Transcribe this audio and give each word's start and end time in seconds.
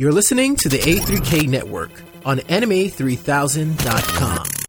You're 0.00 0.12
listening 0.12 0.56
to 0.56 0.68
the 0.70 0.78
A3K 0.78 1.46
Network 1.46 1.90
on 2.24 2.38
Anime3000.com. 2.38 4.59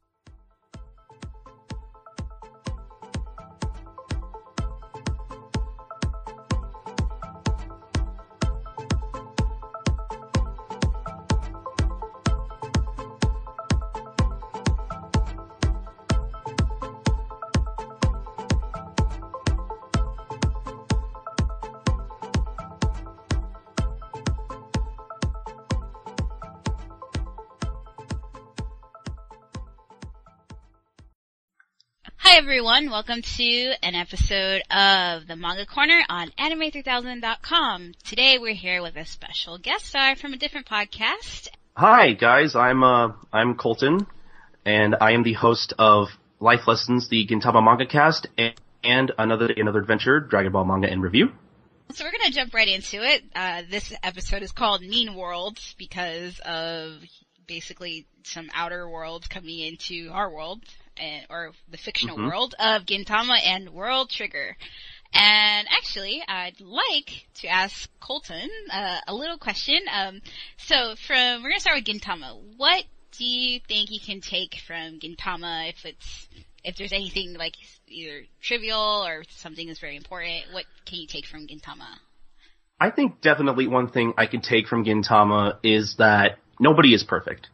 everyone, 32.71 32.89
welcome 32.89 33.21
to 33.21 33.73
an 33.83 33.95
episode 33.95 34.61
of 34.71 35.27
the 35.27 35.35
Manga 35.35 35.65
Corner 35.65 36.03
on 36.07 36.29
Anime3000.com. 36.39 37.91
Today 38.05 38.37
we're 38.39 38.53
here 38.53 38.81
with 38.81 38.95
a 38.95 39.03
special 39.03 39.57
guest 39.57 39.87
star 39.87 40.15
from 40.15 40.31
a 40.31 40.37
different 40.37 40.67
podcast. 40.67 41.49
Hi 41.75 42.13
guys, 42.13 42.55
I'm 42.55 42.81
uh 42.81 43.11
I'm 43.33 43.55
Colton, 43.55 44.07
and 44.63 44.95
I 45.01 45.11
am 45.11 45.23
the 45.23 45.33
host 45.33 45.73
of 45.77 46.07
Life 46.39 46.65
Lessons, 46.65 47.09
the 47.09 47.27
Gintama 47.27 47.61
Manga 47.61 47.85
Cast, 47.85 48.27
and, 48.37 48.53
and 48.85 49.11
another 49.17 49.47
another 49.47 49.79
adventure, 49.79 50.21
Dragon 50.21 50.53
Ball 50.53 50.63
Manga 50.63 50.89
in 50.89 51.01
Review. 51.01 51.33
So 51.91 52.05
we're 52.05 52.11
gonna 52.17 52.31
jump 52.31 52.53
right 52.53 52.69
into 52.69 53.03
it. 53.03 53.21
Uh, 53.35 53.63
this 53.69 53.93
episode 54.01 54.43
is 54.43 54.53
called 54.53 54.81
Mean 54.81 55.13
Worlds 55.15 55.75
because 55.77 56.39
of 56.45 56.93
basically 57.47 58.05
some 58.23 58.49
outer 58.53 58.89
worlds 58.89 59.27
coming 59.27 59.59
into 59.59 60.09
our 60.13 60.31
world, 60.33 60.63
and, 61.01 61.25
or 61.29 61.51
the 61.69 61.77
fictional 61.77 62.17
Mhm. 62.17 62.27
world 62.27 62.55
of 62.59 62.85
Gintama 62.85 63.39
and 63.43 63.69
World 63.71 64.09
Trigger. 64.09 64.55
And 65.13 65.67
actually, 65.69 66.23
I'd 66.25 66.61
like 66.61 67.27
to 67.41 67.47
ask 67.47 67.89
Colton 67.99 68.49
uh, 68.71 69.01
a 69.07 69.13
little 69.13 69.37
question. 69.37 69.81
Um, 69.91 70.21
so 70.57 70.95
from 70.95 71.43
we're 71.43 71.49
gonna 71.49 71.59
start 71.59 71.77
with 71.77 71.85
Gintama. 71.85 72.39
What 72.55 72.85
do 73.17 73.25
you 73.25 73.59
think 73.67 73.91
you 73.91 73.99
can 73.99 74.21
take 74.21 74.55
from 74.65 74.99
Gintama 74.99 75.69
if 75.69 75.85
it's 75.85 76.29
if 76.63 76.77
there's 76.77 76.93
anything 76.93 77.33
like 77.33 77.55
either 77.87 78.23
trivial 78.41 79.03
or 79.05 79.23
something 79.29 79.67
that's 79.67 79.79
very 79.79 79.97
important? 79.97 80.45
What 80.53 80.65
can 80.85 80.99
you 80.99 81.07
take 81.07 81.25
from 81.25 81.47
Gintama? 81.47 81.99
I 82.79 82.89
think 82.89 83.21
definitely 83.21 83.67
one 83.67 83.89
thing 83.89 84.13
I 84.17 84.27
can 84.27 84.41
take 84.41 84.67
from 84.67 84.85
Gintama 84.85 85.57
is 85.61 85.95
that 85.97 86.37
nobody 86.59 86.93
is 86.93 87.03
perfect. 87.03 87.49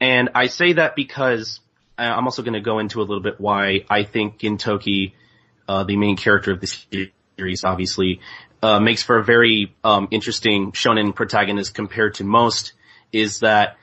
And 0.00 0.30
I 0.34 0.48
say 0.48 0.72
that 0.74 0.96
because 0.96 1.60
I'm 1.98 2.24
also 2.24 2.42
going 2.42 2.54
to 2.54 2.60
go 2.60 2.78
into 2.78 3.00
a 3.00 3.04
little 3.04 3.22
bit 3.22 3.40
why 3.40 3.84
I 3.88 4.04
think 4.04 4.38
Gintoki, 4.38 5.12
uh, 5.68 5.84
the 5.84 5.96
main 5.96 6.16
character 6.16 6.52
of 6.52 6.60
this 6.60 6.86
series, 7.36 7.64
obviously, 7.64 8.20
uh, 8.62 8.80
makes 8.80 9.02
for 9.02 9.18
a 9.18 9.24
very 9.24 9.74
um, 9.84 10.08
interesting 10.10 10.72
shonen 10.72 11.14
protagonist 11.14 11.74
compared 11.74 12.14
to 12.14 12.24
most. 12.24 12.72
Is 13.12 13.40
that 13.40 13.76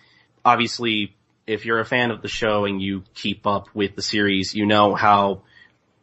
obviously, 0.44 1.16
if 1.46 1.66
you're 1.66 1.80
a 1.80 1.86
fan 1.86 2.12
of 2.12 2.22
the 2.22 2.28
show 2.28 2.66
and 2.66 2.82
you 2.82 3.04
keep 3.14 3.46
up 3.46 3.68
with 3.74 3.96
the 3.96 4.02
series, 4.02 4.56
you 4.56 4.66
know 4.66 4.96
how 4.96 5.44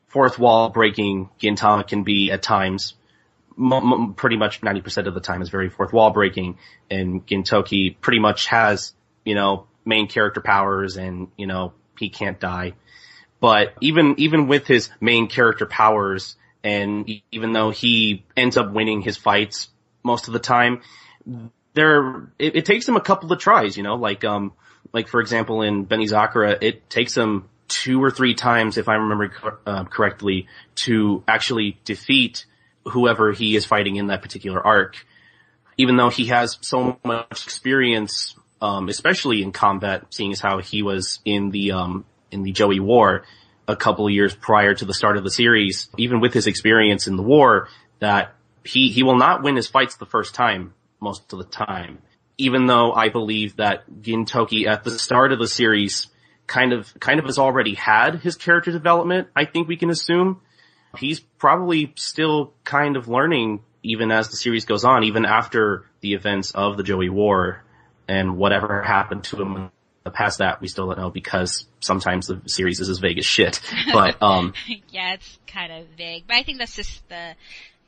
fourth 0.08 0.38
wall 0.38 0.70
breaking 0.70 1.28
Gintama 1.40 1.86
can 1.86 2.04
be 2.04 2.30
at 2.30 2.42
times 2.42 2.94
m- 3.58 3.72
m- 3.72 4.14
pretty 4.14 4.36
much 4.36 4.60
90% 4.60 5.06
of 5.06 5.14
the 5.14 5.20
time 5.20 5.42
is 5.42 5.48
very 5.48 5.68
fourth 5.68 5.92
wall 5.92 6.10
breaking 6.10 6.58
and 6.90 7.26
Gintoki 7.26 7.96
pretty 8.00 8.18
much 8.18 8.46
has, 8.46 8.94
you 9.24 9.34
know, 9.34 9.66
main 9.84 10.08
character 10.08 10.40
powers 10.40 10.96
and, 10.96 11.28
you 11.36 11.46
know, 11.46 11.72
he 11.98 12.08
can't 12.08 12.40
die. 12.40 12.74
But 13.40 13.74
even, 13.80 14.14
even 14.18 14.48
with 14.48 14.66
his 14.66 14.90
main 15.00 15.28
character 15.28 15.66
powers 15.66 16.36
and 16.64 17.08
even 17.30 17.52
though 17.52 17.70
he 17.70 18.24
ends 18.36 18.56
up 18.56 18.72
winning 18.72 19.02
his 19.02 19.16
fights 19.16 19.68
most 20.02 20.26
of 20.26 20.32
the 20.32 20.40
time, 20.40 20.80
there, 21.74 22.30
it, 22.38 22.56
it 22.56 22.64
takes 22.64 22.88
him 22.88 22.96
a 22.96 23.00
couple 23.00 23.32
of 23.32 23.38
tries, 23.38 23.76
you 23.76 23.82
know, 23.82 23.96
like, 23.96 24.24
um, 24.24 24.52
like 24.92 25.08
for 25.08 25.20
example 25.20 25.62
in 25.62 25.86
Benizakura, 25.86 26.58
it 26.62 26.88
takes 26.88 27.16
him 27.16 27.48
two 27.68 28.02
or 28.02 28.10
three 28.10 28.34
times, 28.34 28.78
if 28.78 28.88
I 28.88 28.94
remember 28.94 29.28
cor- 29.28 29.58
uh, 29.66 29.84
correctly, 29.84 30.48
to 30.76 31.22
actually 31.26 31.78
defeat 31.84 32.46
whoever 32.84 33.32
he 33.32 33.56
is 33.56 33.64
fighting 33.64 33.96
in 33.96 34.06
that 34.08 34.22
particular 34.22 34.64
arc. 34.64 35.04
Even 35.76 35.96
though 35.96 36.08
he 36.08 36.26
has 36.26 36.58
so 36.62 36.98
much 37.04 37.44
experience, 37.44 38.34
um, 38.60 38.88
especially 38.88 39.42
in 39.42 39.52
combat, 39.52 40.06
seeing 40.10 40.32
as 40.32 40.40
how 40.40 40.58
he 40.58 40.82
was 40.82 41.20
in 41.24 41.50
the 41.50 41.72
um, 41.72 42.04
in 42.30 42.42
the 42.42 42.52
Joui 42.52 42.80
War 42.80 43.24
a 43.68 43.76
couple 43.76 44.08
years 44.08 44.34
prior 44.34 44.74
to 44.74 44.84
the 44.84 44.94
start 44.94 45.16
of 45.16 45.24
the 45.24 45.30
series, 45.30 45.88
even 45.96 46.20
with 46.20 46.32
his 46.32 46.46
experience 46.46 47.06
in 47.06 47.16
the 47.16 47.22
war, 47.22 47.68
that 47.98 48.34
he 48.64 48.88
he 48.88 49.02
will 49.02 49.16
not 49.16 49.42
win 49.42 49.56
his 49.56 49.68
fights 49.68 49.96
the 49.96 50.06
first 50.06 50.34
time 50.34 50.74
most 51.00 51.32
of 51.32 51.38
the 51.38 51.44
time. 51.44 51.98
Even 52.38 52.66
though 52.66 52.92
I 52.92 53.08
believe 53.08 53.56
that 53.56 53.84
Gintoki 54.02 54.66
at 54.66 54.84
the 54.84 54.90
start 54.90 55.32
of 55.32 55.38
the 55.38 55.48
series 55.48 56.08
kind 56.46 56.72
of 56.72 56.92
kind 57.00 57.18
of 57.18 57.26
has 57.26 57.38
already 57.38 57.74
had 57.74 58.16
his 58.16 58.36
character 58.36 58.72
development, 58.72 59.28
I 59.34 59.44
think 59.44 59.68
we 59.68 59.76
can 59.76 59.90
assume 59.90 60.40
he's 60.98 61.20
probably 61.20 61.92
still 61.96 62.54
kind 62.64 62.96
of 62.96 63.08
learning 63.08 63.62
even 63.82 64.10
as 64.10 64.30
the 64.30 64.36
series 64.36 64.64
goes 64.64 64.84
on, 64.84 65.04
even 65.04 65.24
after 65.24 65.84
the 66.00 66.14
events 66.14 66.50
of 66.50 66.76
the 66.76 66.82
Joui 66.82 67.10
War 67.10 67.62
and 68.08 68.36
whatever 68.36 68.82
happened 68.82 69.24
to 69.24 69.40
him 69.40 69.56
in 69.56 69.70
the 70.04 70.10
past 70.10 70.38
that 70.38 70.60
we 70.60 70.68
still 70.68 70.86
don't 70.86 70.98
know 70.98 71.10
because 71.10 71.66
sometimes 71.80 72.28
the 72.28 72.40
series 72.46 72.80
is 72.80 72.88
as 72.88 72.98
vague 72.98 73.18
as 73.18 73.26
shit. 73.26 73.60
But 73.92 74.22
um 74.22 74.54
yeah, 74.90 75.14
it's 75.14 75.38
kind 75.46 75.72
of 75.72 75.86
vague, 75.96 76.24
but 76.26 76.36
I 76.36 76.42
think 76.42 76.58
that's 76.58 76.76
just 76.76 77.08
the 77.08 77.34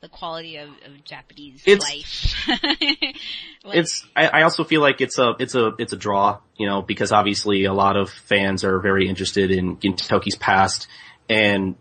the 0.01 0.07
quality 0.09 0.55
of, 0.57 0.69
of 0.69 1.03
Japanese 1.03 1.61
It's- 1.65 1.81
life. 1.89 2.35
Like, 3.61 3.75
it's 3.79 4.07
I, 4.15 4.27
I 4.27 4.41
also 4.43 4.63
feel 4.63 4.79
like 4.79 5.01
it's 5.01 5.19
a 5.19 5.35
it's 5.37 5.53
a 5.53 5.73
it's 5.77 5.91
a 5.91 5.97
draw, 5.97 6.39
you 6.57 6.65
know, 6.65 6.81
because 6.81 7.11
obviously 7.11 7.65
a 7.65 7.73
lot 7.73 7.97
of 7.97 8.09
fans 8.09 8.63
are 8.63 8.79
very 8.79 9.09
interested 9.09 9.51
in 9.51 9.75
Gintoki's 9.75 10.37
past 10.37 10.87
and 11.27 11.75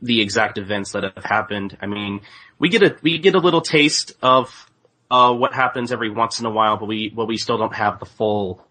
the 0.00 0.20
exact 0.20 0.56
events 0.56 0.92
that 0.92 1.02
have 1.02 1.24
happened. 1.24 1.76
I 1.80 1.86
mean, 1.86 2.20
we 2.60 2.68
get 2.68 2.82
a 2.84 2.96
we 3.02 3.18
get 3.18 3.34
a 3.34 3.40
little 3.40 3.60
taste 3.60 4.12
of 4.22 4.65
uh 5.10 5.32
what 5.34 5.52
happens 5.54 5.92
every 5.92 6.10
once 6.10 6.40
in 6.40 6.46
a 6.46 6.50
while, 6.50 6.76
but 6.76 6.86
we 6.86 7.08
but 7.08 7.26
we 7.26 7.36
still 7.36 7.58
don't 7.58 7.74
have 7.74 7.98
the 8.00 8.06
full 8.06 8.66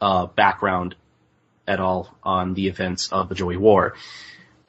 uh 0.00 0.26
background 0.26 0.94
at 1.66 1.80
all 1.80 2.16
on 2.22 2.54
the 2.54 2.66
events 2.68 3.10
of 3.12 3.28
the 3.28 3.34
Joui 3.34 3.56
War. 3.56 3.94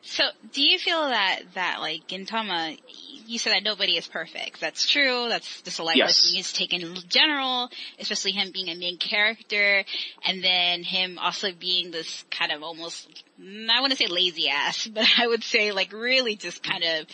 So, 0.06 0.26
do 0.52 0.62
you 0.62 0.78
feel 0.78 1.00
that 1.10 1.40
that 1.54 1.80
like 1.80 2.08
Gintama, 2.08 2.78
you 3.26 3.40
said 3.40 3.54
that 3.54 3.64
nobody 3.64 3.96
is 3.96 4.06
perfect. 4.06 4.60
That's 4.60 4.90
true. 4.90 5.28
That's 5.30 5.62
just 5.62 5.80
a 5.80 5.84
life 5.84 5.96
Yes. 5.96 6.08
lesson 6.08 6.36
he's 6.36 6.52
taken 6.52 6.82
in 6.82 6.96
general, 7.08 7.70
especially 8.00 8.34
him 8.34 8.52
being 8.52 8.68
a 8.68 8.76
main 8.76 8.98
character, 8.98 9.86
and 10.26 10.44
then 10.44 10.84
him 10.84 11.18
also 11.20 11.54
being 11.54 11.92
this 11.92 12.26
kind 12.30 12.52
of 12.52 12.64
almost, 12.64 13.08
I 13.40 13.80
want 13.80 13.92
to 13.92 13.98
say 13.98 14.08
lazy 14.08 14.50
ass, 14.50 14.88
but 14.94 15.08
I 15.18 15.26
would 15.26 15.42
say 15.44 15.72
like 15.72 15.94
really 15.94 16.36
just 16.36 16.62
kind 16.62 16.84
of, 16.84 17.06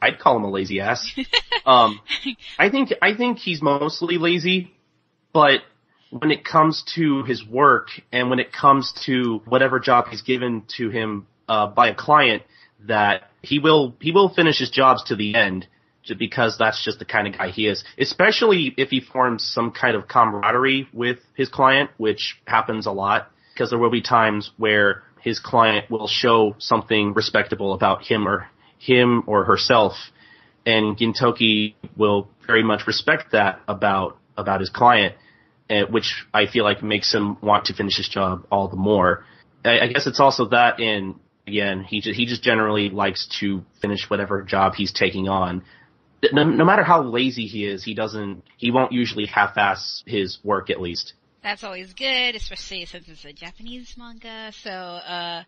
I'd 0.00 0.18
call 0.18 0.36
him 0.36 0.44
a 0.44 0.50
lazy 0.50 0.80
ass. 0.80 1.10
um, 1.66 2.00
I 2.58 2.70
think 2.70 2.92
I 3.00 3.16
think 3.16 3.38
he's 3.38 3.62
mostly 3.62 4.18
lazy, 4.18 4.72
but 5.32 5.60
when 6.10 6.30
it 6.30 6.44
comes 6.44 6.84
to 6.94 7.24
his 7.24 7.44
work 7.44 7.88
and 8.12 8.30
when 8.30 8.38
it 8.38 8.52
comes 8.52 8.92
to 9.06 9.42
whatever 9.46 9.80
job 9.80 10.06
he's 10.08 10.22
given 10.22 10.62
to 10.76 10.88
him 10.90 11.26
uh, 11.48 11.66
by 11.66 11.88
a 11.88 11.94
client, 11.94 12.42
that 12.86 13.22
he 13.42 13.58
will 13.58 13.94
he 14.00 14.12
will 14.12 14.28
finish 14.32 14.58
his 14.58 14.70
jobs 14.70 15.02
to 15.04 15.16
the 15.16 15.34
end, 15.34 15.66
just 16.02 16.18
because 16.18 16.56
that's 16.58 16.84
just 16.84 16.98
the 16.98 17.04
kind 17.04 17.26
of 17.26 17.36
guy 17.36 17.48
he 17.48 17.66
is. 17.66 17.84
Especially 17.98 18.74
if 18.76 18.90
he 18.90 19.00
forms 19.00 19.44
some 19.44 19.72
kind 19.72 19.96
of 19.96 20.06
camaraderie 20.06 20.88
with 20.92 21.18
his 21.34 21.48
client, 21.48 21.90
which 21.96 22.36
happens 22.46 22.86
a 22.86 22.92
lot, 22.92 23.30
because 23.52 23.70
there 23.70 23.78
will 23.78 23.90
be 23.90 24.02
times 24.02 24.50
where 24.56 25.02
his 25.20 25.40
client 25.40 25.90
will 25.90 26.06
show 26.06 26.54
something 26.58 27.14
respectable 27.14 27.72
about 27.72 28.04
him 28.04 28.28
or 28.28 28.46
him 28.78 29.22
or 29.26 29.44
herself, 29.44 29.94
and 30.66 30.96
Gintoki 30.96 31.74
will 31.96 32.28
very 32.46 32.62
much 32.62 32.86
respect 32.86 33.32
that 33.32 33.60
about 33.68 34.18
about 34.36 34.60
his 34.60 34.70
client, 34.70 35.14
uh, 35.70 35.82
which 35.90 36.26
I 36.32 36.46
feel 36.46 36.64
like 36.64 36.82
makes 36.82 37.12
him 37.12 37.36
want 37.40 37.66
to 37.66 37.74
finish 37.74 37.96
his 37.96 38.08
job 38.08 38.46
all 38.50 38.68
the 38.68 38.76
more. 38.76 39.24
I, 39.64 39.80
I 39.80 39.86
guess 39.88 40.06
it's 40.06 40.20
also 40.20 40.46
that, 40.48 40.80
and 40.80 41.14
again, 41.46 41.84
he 41.84 42.00
just, 42.00 42.16
he 42.18 42.26
just 42.26 42.42
generally 42.42 42.90
likes 42.90 43.28
to 43.40 43.64
finish 43.80 44.08
whatever 44.10 44.42
job 44.42 44.74
he's 44.74 44.92
taking 44.92 45.28
on. 45.28 45.62
No, 46.32 46.44
no 46.44 46.64
matter 46.64 46.82
how 46.82 47.02
lazy 47.02 47.46
he 47.46 47.66
is, 47.66 47.84
he 47.84 47.94
doesn't 47.94 48.42
he 48.56 48.70
won't 48.70 48.92
usually 48.92 49.26
half-ass 49.26 50.02
his 50.06 50.38
work 50.42 50.70
at 50.70 50.80
least. 50.80 51.12
that's 51.42 51.62
always 51.62 51.92
good, 51.92 52.34
especially 52.34 52.86
since 52.86 53.06
it's 53.06 53.24
a 53.26 53.32
Japanese 53.32 53.94
manga. 53.98 54.50
So, 54.62 54.70
uh, 54.70 55.44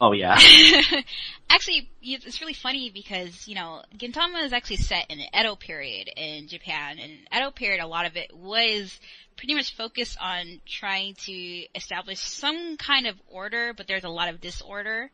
Oh 0.00 0.12
yeah. 0.12 0.34
actually, 1.50 1.88
it's 2.02 2.40
really 2.40 2.54
funny 2.54 2.90
because, 2.90 3.46
you 3.46 3.54
know, 3.54 3.82
Gintama 3.96 4.44
is 4.44 4.52
actually 4.52 4.76
set 4.76 5.06
in 5.08 5.18
the 5.18 5.40
Edo 5.40 5.54
period 5.56 6.08
in 6.16 6.48
Japan, 6.48 6.98
and 6.98 7.12
Edo 7.34 7.50
period, 7.50 7.82
a 7.82 7.86
lot 7.86 8.06
of 8.06 8.16
it 8.16 8.36
was 8.36 8.98
pretty 9.36 9.54
much 9.54 9.74
focused 9.76 10.18
on 10.20 10.60
trying 10.66 11.14
to 11.26 11.66
establish 11.74 12.18
some 12.18 12.76
kind 12.76 13.06
of 13.06 13.16
order, 13.28 13.72
but 13.72 13.86
there's 13.86 14.04
a 14.04 14.08
lot 14.08 14.28
of 14.28 14.40
disorder 14.40 15.10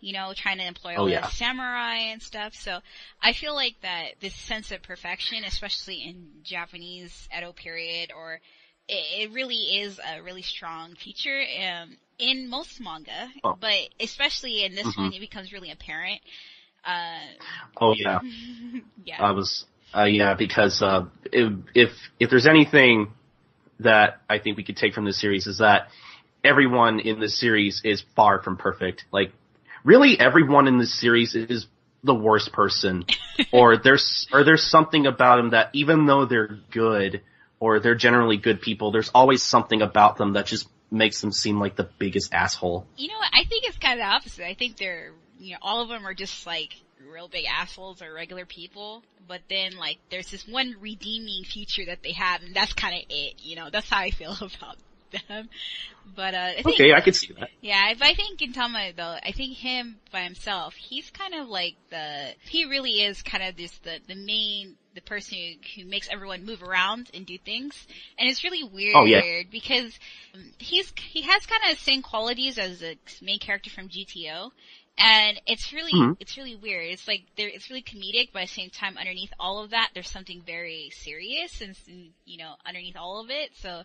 you 0.00 0.12
know, 0.12 0.32
trying 0.36 0.58
to 0.58 0.66
employ 0.66 0.94
all 0.96 1.04
oh, 1.04 1.06
yeah. 1.06 1.22
the 1.22 1.32
samurai 1.32 1.96
and 2.12 2.22
stuff. 2.22 2.54
So 2.54 2.80
I 3.22 3.32
feel 3.32 3.54
like 3.54 3.76
that 3.82 4.20
this 4.20 4.34
sense 4.34 4.70
of 4.70 4.82
perfection, 4.82 5.42
especially 5.44 6.02
in 6.02 6.28
Japanese 6.42 7.28
Edo 7.36 7.52
period, 7.52 8.12
or 8.14 8.40
it, 8.88 9.32
really 9.32 9.56
is 9.56 9.98
a 9.98 10.22
really 10.22 10.42
strong 10.42 10.94
feature 10.94 11.42
um, 11.60 11.96
in 12.18 12.48
most 12.48 12.80
manga, 12.80 13.28
oh. 13.44 13.56
but 13.60 13.74
especially 14.00 14.64
in 14.64 14.74
this 14.74 14.86
mm-hmm. 14.86 15.02
one, 15.02 15.12
it 15.12 15.20
becomes 15.20 15.52
really 15.52 15.70
apparent. 15.70 16.20
Uh, 16.84 17.18
oh 17.80 17.94
yeah, 17.96 18.20
yeah. 19.04 19.22
I 19.22 19.32
was, 19.32 19.64
uh, 19.96 20.04
yeah, 20.04 20.34
because 20.34 20.80
uh, 20.82 21.06
if, 21.24 21.52
if 21.74 21.90
if 22.20 22.30
there's 22.30 22.46
anything 22.46 23.12
that 23.80 24.20
I 24.28 24.38
think 24.38 24.56
we 24.56 24.64
could 24.64 24.76
take 24.76 24.94
from 24.94 25.04
this 25.04 25.20
series 25.20 25.46
is 25.46 25.58
that 25.58 25.88
everyone 26.42 27.00
in 27.00 27.20
this 27.20 27.38
series 27.38 27.82
is 27.84 28.02
far 28.14 28.40
from 28.42 28.56
perfect. 28.56 29.04
Like 29.12 29.32
really 29.84 30.18
everyone 30.18 30.68
in 30.68 30.78
this 30.78 30.98
series 30.98 31.34
is 31.34 31.66
the 32.04 32.14
worst 32.14 32.52
person 32.52 33.04
or 33.52 33.76
there's 33.76 34.28
or 34.32 34.44
there's 34.44 34.62
something 34.62 35.06
about 35.06 35.36
them 35.36 35.50
that 35.50 35.70
even 35.72 36.06
though 36.06 36.24
they're 36.24 36.58
good 36.70 37.22
or 37.58 37.80
they're 37.80 37.96
generally 37.96 38.36
good 38.36 38.60
people 38.60 38.92
there's 38.92 39.10
always 39.14 39.42
something 39.42 39.82
about 39.82 40.18
them 40.18 40.34
that 40.34 40.46
just 40.46 40.68
makes 40.90 41.20
them 41.20 41.32
seem 41.32 41.58
like 41.58 41.76
the 41.76 41.88
biggest 41.98 42.32
asshole 42.32 42.86
you 42.96 43.08
know 43.08 43.18
what 43.18 43.30
i 43.32 43.44
think 43.44 43.64
it's 43.64 43.78
kind 43.78 44.00
of 44.00 44.04
the 44.04 44.10
opposite 44.10 44.46
i 44.46 44.54
think 44.54 44.76
they're 44.76 45.12
you 45.38 45.52
know 45.52 45.58
all 45.62 45.82
of 45.82 45.88
them 45.88 46.06
are 46.06 46.14
just 46.14 46.46
like 46.46 46.74
real 47.12 47.28
big 47.28 47.44
assholes 47.46 48.02
or 48.02 48.12
regular 48.12 48.44
people 48.44 49.02
but 49.28 49.40
then 49.48 49.76
like 49.76 49.98
there's 50.10 50.30
this 50.30 50.46
one 50.46 50.74
redeeming 50.80 51.44
feature 51.44 51.84
that 51.86 52.02
they 52.02 52.12
have 52.12 52.42
and 52.42 52.54
that's 52.54 52.72
kind 52.72 52.94
of 52.94 53.02
it 53.10 53.34
you 53.38 53.56
know 53.56 53.68
that's 53.70 53.88
how 53.88 53.98
i 53.98 54.10
feel 54.10 54.32
about 54.40 54.76
them. 55.28 55.48
But 56.14 56.34
uh, 56.34 56.52
I 56.58 56.62
think, 56.62 56.80
okay, 56.80 56.92
I 56.94 57.00
can 57.00 57.12
see 57.12 57.32
that. 57.38 57.50
Yeah, 57.60 57.92
but 57.98 58.06
I 58.06 58.14
think 58.14 58.38
Gintama 58.38 58.94
though, 58.94 59.16
I 59.22 59.32
think 59.32 59.56
him 59.56 59.96
by 60.12 60.20
himself, 60.20 60.74
he's 60.74 61.10
kind 61.10 61.34
of 61.34 61.48
like 61.48 61.74
the 61.90 62.32
he 62.48 62.64
really 62.64 63.02
is 63.02 63.22
kind 63.22 63.42
of 63.42 63.56
just 63.56 63.82
the 63.82 63.98
the 64.06 64.14
main 64.14 64.76
the 64.96 65.02
person 65.02 65.38
who, 65.38 65.82
who 65.82 65.88
makes 65.88 66.08
everyone 66.10 66.44
move 66.44 66.62
around 66.62 67.10
and 67.14 67.24
do 67.24 67.38
things, 67.38 67.86
and 68.18 68.28
it's 68.28 68.42
really 68.42 68.64
weird 68.64 68.96
oh, 68.96 69.04
yeah. 69.04 69.42
because 69.50 69.96
um, 70.34 70.52
he's 70.58 70.92
he 71.08 71.22
has 71.22 71.46
kind 71.46 71.62
of 71.70 71.78
the 71.78 71.84
same 71.84 72.02
qualities 72.02 72.58
as 72.58 72.80
the 72.80 72.96
main 73.22 73.38
character 73.38 73.70
from 73.70 73.88
GTO, 73.88 74.50
and 74.98 75.40
it's 75.46 75.72
really 75.72 75.92
mm-hmm. 75.92 76.12
it's 76.18 76.36
really 76.36 76.56
weird. 76.56 76.86
It's 76.86 77.06
like 77.06 77.22
there 77.36 77.48
it's 77.48 77.68
really 77.70 77.82
comedic, 77.82 78.30
but 78.32 78.42
at 78.42 78.48
the 78.48 78.54
same 78.54 78.70
time, 78.70 78.96
underneath 78.98 79.32
all 79.38 79.62
of 79.62 79.70
that, 79.70 79.90
there's 79.94 80.10
something 80.10 80.42
very 80.44 80.90
serious, 80.92 81.60
and 81.60 81.76
you 82.24 82.38
know 82.38 82.54
underneath 82.66 82.96
all 82.96 83.20
of 83.22 83.30
it. 83.30 83.50
So 83.60 83.82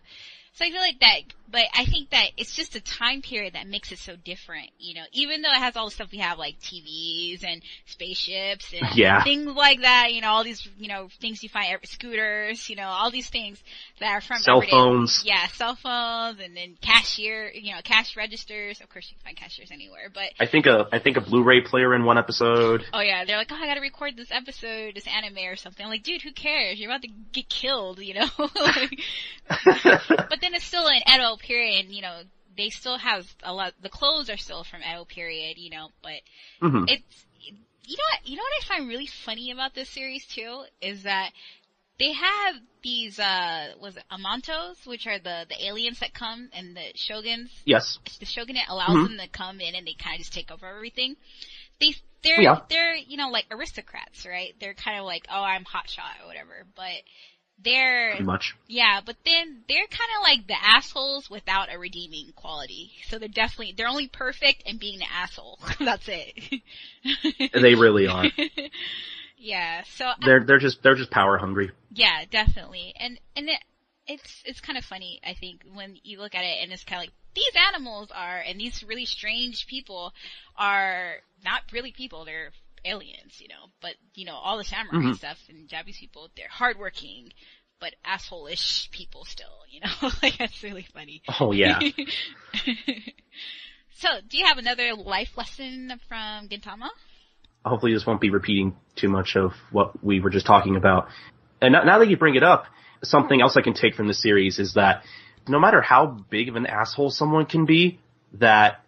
so 0.54 0.66
I 0.66 0.70
feel 0.70 0.80
like 0.80 1.00
that, 1.00 1.20
but 1.50 1.64
I 1.74 1.86
think 1.86 2.10
that 2.10 2.30
it's 2.36 2.54
just 2.54 2.76
a 2.76 2.80
time 2.80 3.22
period 3.22 3.54
that 3.54 3.66
makes 3.66 3.90
it 3.90 3.98
so 3.98 4.16
different, 4.16 4.68
you 4.78 4.94
know, 4.94 5.04
even 5.12 5.40
though 5.40 5.50
it 5.50 5.56
has 5.56 5.76
all 5.76 5.86
the 5.86 5.90
stuff 5.90 6.08
we 6.12 6.18
have 6.18 6.38
like 6.38 6.56
TVs 6.60 7.42
and 7.42 7.62
spaceships 7.86 8.72
and 8.72 8.86
yeah. 8.94 9.24
things 9.24 9.46
like 9.46 9.80
that, 9.80 10.12
you 10.12 10.20
know, 10.20 10.28
all 10.28 10.44
these, 10.44 10.66
you 10.78 10.88
know, 10.88 11.08
things 11.22 11.42
you 11.42 11.48
find, 11.48 11.78
scooters, 11.84 12.68
you 12.68 12.76
know, 12.76 12.86
all 12.86 13.10
these 13.10 13.30
things 13.30 13.62
that 13.98 14.10
are 14.12 14.20
from 14.20 14.38
cell 14.38 14.56
everyday, 14.58 14.72
phones. 14.72 15.22
Yeah, 15.24 15.46
cell 15.48 15.74
phones 15.74 16.38
and 16.38 16.54
then 16.54 16.76
cashier, 16.82 17.50
you 17.50 17.72
know, 17.72 17.80
cash 17.82 18.14
registers. 18.14 18.82
Of 18.82 18.90
course 18.90 19.08
you 19.10 19.16
can 19.16 19.24
find 19.24 19.36
cashiers 19.36 19.70
anywhere, 19.70 20.10
but. 20.12 20.32
I 20.38 20.46
think 20.46 20.66
a, 20.66 20.86
I 20.92 20.98
think 20.98 21.16
a 21.16 21.22
Blu-ray 21.22 21.62
player 21.62 21.94
in 21.94 22.04
one 22.04 22.18
episode. 22.18 22.84
Oh 22.92 23.00
yeah, 23.00 23.24
they're 23.24 23.38
like, 23.38 23.50
oh 23.52 23.56
I 23.56 23.66
gotta 23.66 23.80
record 23.80 24.18
this 24.18 24.30
episode, 24.30 24.96
this 24.96 25.06
anime 25.06 25.46
or 25.46 25.56
something. 25.56 25.82
I'm 25.82 25.90
like, 25.90 26.02
dude, 26.02 26.20
who 26.20 26.32
cares? 26.32 26.78
You're 26.78 26.90
about 26.90 27.02
to 27.02 27.10
get 27.32 27.48
killed, 27.48 28.00
you 28.00 28.14
know? 28.14 28.28
but 30.28 30.41
then 30.42 30.54
it's 30.54 30.64
still 30.64 30.86
an 30.86 31.02
Edo 31.12 31.36
period, 31.36 31.86
you 31.88 32.02
know, 32.02 32.22
they 32.56 32.68
still 32.68 32.98
have 32.98 33.24
a 33.42 33.52
lot, 33.52 33.72
the 33.82 33.88
clothes 33.88 34.28
are 34.28 34.36
still 34.36 34.64
from 34.64 34.80
Edo 34.82 35.04
period, 35.04 35.58
you 35.58 35.70
know, 35.70 35.88
but 36.02 36.20
mm-hmm. 36.60 36.84
it's, 36.88 37.26
you 37.84 37.96
know 37.96 38.04
what, 38.12 38.28
you 38.28 38.36
know 38.36 38.42
what 38.42 38.64
I 38.64 38.66
find 38.66 38.88
really 38.88 39.08
funny 39.24 39.50
about 39.50 39.74
this 39.74 39.88
series 39.88 40.26
too, 40.26 40.62
is 40.80 41.04
that 41.04 41.30
they 41.98 42.12
have 42.12 42.56
these, 42.82 43.18
uh, 43.18 43.68
was 43.80 43.96
it 43.96 44.04
Amantos, 44.10 44.86
which 44.86 45.06
are 45.06 45.18
the, 45.18 45.46
the 45.48 45.66
aliens 45.66 46.00
that 46.00 46.12
come 46.12 46.48
and 46.52 46.76
the 46.76 46.92
shoguns. 46.94 47.50
Yes. 47.64 47.98
The 48.18 48.26
shogunate 48.26 48.64
allows 48.68 48.90
mm-hmm. 48.90 49.16
them 49.16 49.26
to 49.26 49.28
come 49.28 49.60
in 49.60 49.74
and 49.74 49.86
they 49.86 49.94
kind 49.94 50.14
of 50.14 50.20
just 50.20 50.32
take 50.32 50.50
over 50.50 50.66
everything. 50.66 51.16
They, 51.80 51.94
they're, 52.22 52.40
yeah. 52.40 52.60
they're, 52.68 52.96
you 52.96 53.16
know, 53.16 53.30
like 53.30 53.46
aristocrats, 53.50 54.26
right? 54.26 54.54
They're 54.60 54.74
kind 54.74 54.98
of 54.98 55.04
like, 55.04 55.26
oh, 55.30 55.42
I'm 55.42 55.64
hotshot 55.64 56.22
or 56.22 56.26
whatever, 56.26 56.64
but 56.76 57.02
they're 57.62 58.10
Pretty 58.10 58.24
much. 58.24 58.54
Yeah, 58.66 59.00
but 59.04 59.16
then 59.24 59.62
they're 59.68 59.86
kind 59.86 60.10
of 60.16 60.22
like 60.22 60.46
the 60.46 60.56
assholes 60.62 61.30
without 61.30 61.72
a 61.72 61.78
redeeming 61.78 62.32
quality. 62.34 62.92
So 63.08 63.18
they're 63.18 63.28
definitely 63.28 63.74
they're 63.76 63.88
only 63.88 64.08
perfect 64.08 64.62
in 64.66 64.78
being 64.78 65.00
an 65.00 65.08
asshole. 65.12 65.58
That's 65.80 66.08
it. 66.08 66.62
they 67.52 67.74
really 67.74 68.06
are. 68.06 68.24
yeah. 69.36 69.82
So 69.96 70.10
they're 70.24 70.44
they're 70.44 70.58
just 70.58 70.82
they're 70.82 70.94
just 70.94 71.10
power 71.10 71.38
hungry. 71.38 71.70
Yeah, 71.92 72.24
definitely. 72.30 72.94
And 72.98 73.18
and 73.36 73.48
it, 73.48 73.58
it's 74.06 74.42
it's 74.44 74.60
kind 74.60 74.78
of 74.78 74.84
funny 74.84 75.20
I 75.24 75.34
think 75.34 75.62
when 75.72 75.96
you 76.02 76.18
look 76.18 76.34
at 76.34 76.44
it 76.44 76.58
and 76.62 76.72
it's 76.72 76.84
kind 76.84 77.00
of 77.00 77.02
like 77.04 77.14
these 77.34 77.52
animals 77.72 78.10
are 78.14 78.38
and 78.46 78.60
these 78.60 78.82
really 78.86 79.06
strange 79.06 79.66
people 79.66 80.12
are 80.56 81.14
not 81.44 81.62
really 81.72 81.92
people. 81.92 82.24
They're 82.24 82.52
aliens, 82.84 83.38
you 83.38 83.48
know, 83.48 83.70
but 83.80 83.92
you 84.14 84.24
know, 84.24 84.34
all 84.34 84.58
the 84.58 84.64
samurai 84.64 84.96
mm-hmm. 84.96 85.12
stuff 85.12 85.38
and 85.48 85.68
Japanese 85.68 85.98
people, 85.98 86.28
they're 86.36 86.48
hardworking, 86.48 87.32
but 87.80 87.94
asshole-ish 88.04 88.90
people 88.92 89.24
still, 89.24 89.46
you 89.70 89.80
know, 89.80 90.10
like 90.22 90.38
that's 90.38 90.62
really 90.62 90.86
funny. 90.92 91.22
Oh 91.40 91.52
yeah. 91.52 91.78
so, 93.96 94.08
do 94.28 94.38
you 94.38 94.46
have 94.46 94.58
another 94.58 94.94
life 94.94 95.30
lesson 95.36 96.00
from 96.08 96.48
Gintama? 96.48 96.88
Hopefully 97.64 97.94
this 97.94 98.04
won't 98.04 98.20
be 98.20 98.30
repeating 98.30 98.76
too 98.96 99.08
much 99.08 99.36
of 99.36 99.52
what 99.70 100.02
we 100.02 100.20
were 100.20 100.30
just 100.30 100.46
talking 100.46 100.76
about. 100.76 101.08
And 101.60 101.72
now 101.72 102.00
that 102.00 102.08
you 102.08 102.16
bring 102.16 102.34
it 102.34 102.42
up, 102.42 102.66
something 103.04 103.40
else 103.40 103.56
I 103.56 103.62
can 103.62 103.74
take 103.74 103.94
from 103.94 104.08
the 104.08 104.14
series 104.14 104.58
is 104.58 104.74
that 104.74 105.04
no 105.48 105.60
matter 105.60 105.80
how 105.80 106.06
big 106.06 106.48
of 106.48 106.56
an 106.56 106.66
asshole 106.66 107.10
someone 107.10 107.46
can 107.46 107.66
be, 107.66 108.00
that 108.34 108.84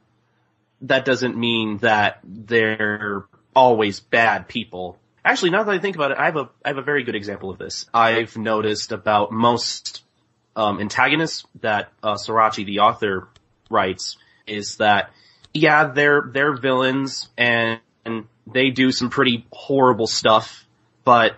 that 0.82 1.04
doesn't 1.04 1.36
mean 1.36 1.78
that 1.78 2.20
they're 2.24 3.26
always 3.54 4.00
bad 4.00 4.48
people. 4.48 4.98
Actually, 5.24 5.50
now 5.50 5.62
that 5.62 5.74
I 5.74 5.78
think 5.78 5.96
about 5.96 6.10
it, 6.10 6.18
I 6.18 6.26
have 6.26 6.36
a 6.36 6.50
I 6.64 6.68
have 6.68 6.78
a 6.78 6.82
very 6.82 7.04
good 7.04 7.14
example 7.14 7.50
of 7.50 7.58
this. 7.58 7.86
I've 7.94 8.36
noticed 8.36 8.92
about 8.92 9.32
most 9.32 10.02
um, 10.54 10.80
antagonists 10.80 11.46
that 11.60 11.90
uh, 12.02 12.14
Sorachi, 12.14 12.66
the 12.66 12.80
author, 12.80 13.28
writes 13.70 14.18
is 14.46 14.76
that 14.76 15.10
yeah, 15.54 15.86
they're 15.86 16.28
they're 16.32 16.52
villains 16.52 17.28
and, 17.38 17.80
and 18.04 18.26
they 18.46 18.70
do 18.70 18.92
some 18.92 19.08
pretty 19.08 19.46
horrible 19.52 20.06
stuff, 20.06 20.66
but 21.04 21.36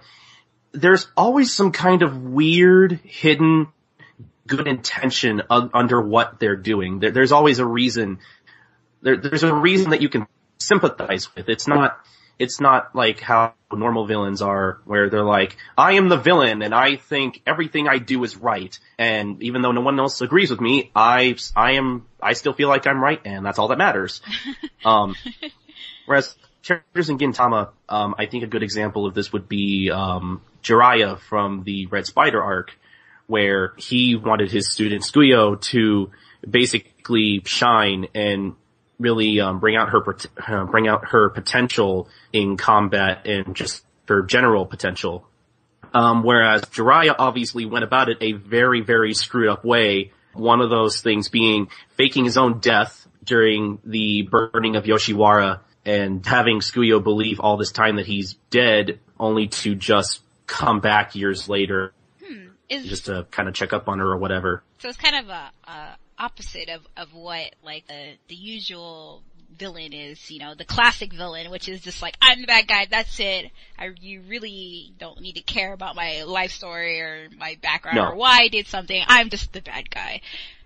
there's 0.72 1.06
always 1.16 1.52
some 1.52 1.70
kind 1.70 2.02
of 2.02 2.22
weird 2.22 3.00
hidden 3.04 3.68
good 4.46 4.66
intention 4.66 5.42
under 5.50 6.00
what 6.00 6.38
they're 6.38 6.56
doing. 6.56 7.00
There, 7.00 7.10
there's 7.10 7.32
always 7.32 7.58
a 7.58 7.66
reason. 7.66 8.18
There, 9.02 9.16
there's 9.16 9.42
a 9.42 9.54
reason 9.54 9.90
that 9.90 10.00
you 10.02 10.08
can 10.08 10.26
sympathize 10.58 11.34
with. 11.34 11.48
It's 11.48 11.66
not, 11.66 11.98
it's 12.38 12.60
not 12.60 12.94
like 12.94 13.20
how 13.20 13.54
normal 13.72 14.06
villains 14.06 14.42
are 14.42 14.80
where 14.84 15.08
they're 15.08 15.24
like, 15.24 15.56
I 15.76 15.94
am 15.94 16.08
the 16.08 16.16
villain 16.16 16.62
and 16.62 16.74
I 16.74 16.96
think 16.96 17.42
everything 17.46 17.88
I 17.88 17.98
do 17.98 18.22
is 18.24 18.36
right. 18.36 18.78
And 18.98 19.42
even 19.42 19.62
though 19.62 19.72
no 19.72 19.80
one 19.80 19.98
else 19.98 20.20
agrees 20.20 20.50
with 20.50 20.60
me, 20.60 20.90
I, 20.94 21.36
I 21.54 21.72
am, 21.72 22.06
I 22.20 22.34
still 22.34 22.52
feel 22.52 22.68
like 22.68 22.86
I'm 22.86 23.02
right 23.02 23.20
and 23.24 23.44
that's 23.44 23.58
all 23.58 23.68
that 23.68 23.78
matters. 23.78 24.20
um, 24.84 25.14
whereas 26.06 26.34
characters 26.62 27.08
in 27.08 27.18
Gintama, 27.18 27.70
um, 27.88 28.14
I 28.18 28.26
think 28.26 28.44
a 28.44 28.48
good 28.48 28.62
example 28.62 29.06
of 29.06 29.14
this 29.14 29.32
would 29.32 29.48
be, 29.48 29.90
um, 29.90 30.42
Jiraiya 30.62 31.20
from 31.20 31.62
the 31.62 31.86
Red 31.86 32.06
Spider 32.06 32.42
arc 32.42 32.76
where 33.28 33.72
he 33.76 34.14
wanted 34.14 34.50
his 34.50 34.70
student 34.70 35.02
Tsukuyo 35.02 35.60
to 35.60 36.10
basically 36.48 37.42
shine 37.44 38.06
and 38.14 38.54
really 38.98 39.40
um, 39.40 39.60
bring 39.60 39.76
out 39.76 39.90
her 39.90 40.02
uh, 40.46 40.64
bring 40.64 40.88
out 40.88 41.08
her 41.08 41.30
potential 41.30 42.08
in 42.32 42.56
combat 42.56 43.26
and 43.26 43.54
just 43.54 43.84
her 44.08 44.22
general 44.22 44.66
potential. 44.66 45.26
Um, 45.94 46.22
whereas 46.22 46.62
Jiraiya 46.62 47.16
obviously 47.18 47.64
went 47.64 47.84
about 47.84 48.08
it 48.08 48.18
a 48.20 48.32
very 48.32 48.80
very 48.80 49.14
screwed 49.14 49.48
up 49.48 49.64
way. 49.64 50.12
One 50.34 50.60
of 50.60 50.70
those 50.70 51.00
things 51.00 51.28
being 51.28 51.68
faking 51.96 52.24
his 52.24 52.36
own 52.36 52.58
death 52.58 53.06
during 53.24 53.78
the 53.84 54.22
burning 54.22 54.76
of 54.76 54.84
Yoshiwara 54.84 55.60
and 55.84 56.24
having 56.26 56.60
Tsukuyo 56.60 57.02
believe 57.02 57.40
all 57.40 57.56
this 57.56 57.72
time 57.72 57.96
that 57.96 58.06
he's 58.06 58.34
dead, 58.50 58.98
only 59.18 59.48
to 59.48 59.74
just 59.74 60.20
come 60.46 60.80
back 60.80 61.14
years 61.14 61.48
later, 61.48 61.92
hmm. 62.24 62.48
Is, 62.68 62.86
just 62.86 63.06
to 63.06 63.26
kind 63.30 63.48
of 63.48 63.54
check 63.54 63.72
up 63.72 63.88
on 63.88 64.00
her 64.00 64.12
or 64.12 64.18
whatever. 64.18 64.62
So 64.78 64.88
it's 64.88 64.98
kind 64.98 65.16
of 65.16 65.28
a, 65.28 65.50
a 65.70 65.96
opposite 66.18 66.68
of, 66.68 66.86
of 66.96 67.14
what 67.14 67.54
like 67.64 67.86
the, 67.86 68.12
the 68.28 68.34
usual 68.34 69.22
villain 69.58 69.92
is, 69.92 70.30
you 70.30 70.38
know, 70.38 70.54
the 70.54 70.64
classic 70.64 71.12
villain, 71.12 71.50
which 71.50 71.68
is 71.68 71.80
just 71.80 72.02
like, 72.02 72.16
I'm 72.20 72.40
the 72.40 72.46
bad 72.46 72.66
guy, 72.68 72.86
that's 72.90 73.18
it. 73.20 73.50
I, 73.78 73.90
you 74.00 74.22
really 74.28 74.92
don't 74.98 75.20
need 75.20 75.34
to 75.36 75.42
care 75.42 75.72
about 75.72 75.96
my 75.96 76.22
life 76.24 76.50
story 76.50 77.00
or 77.00 77.28
my 77.38 77.56
background 77.62 77.96
No. 77.96 78.08
or 78.10 78.16
why 78.16 78.40
I 78.42 78.48
did 78.48 78.66
something. 78.66 79.00
I'm 79.06 79.30
just 79.30 79.52
the 79.52 79.62
bad 79.62 79.90
guy. 79.90 80.20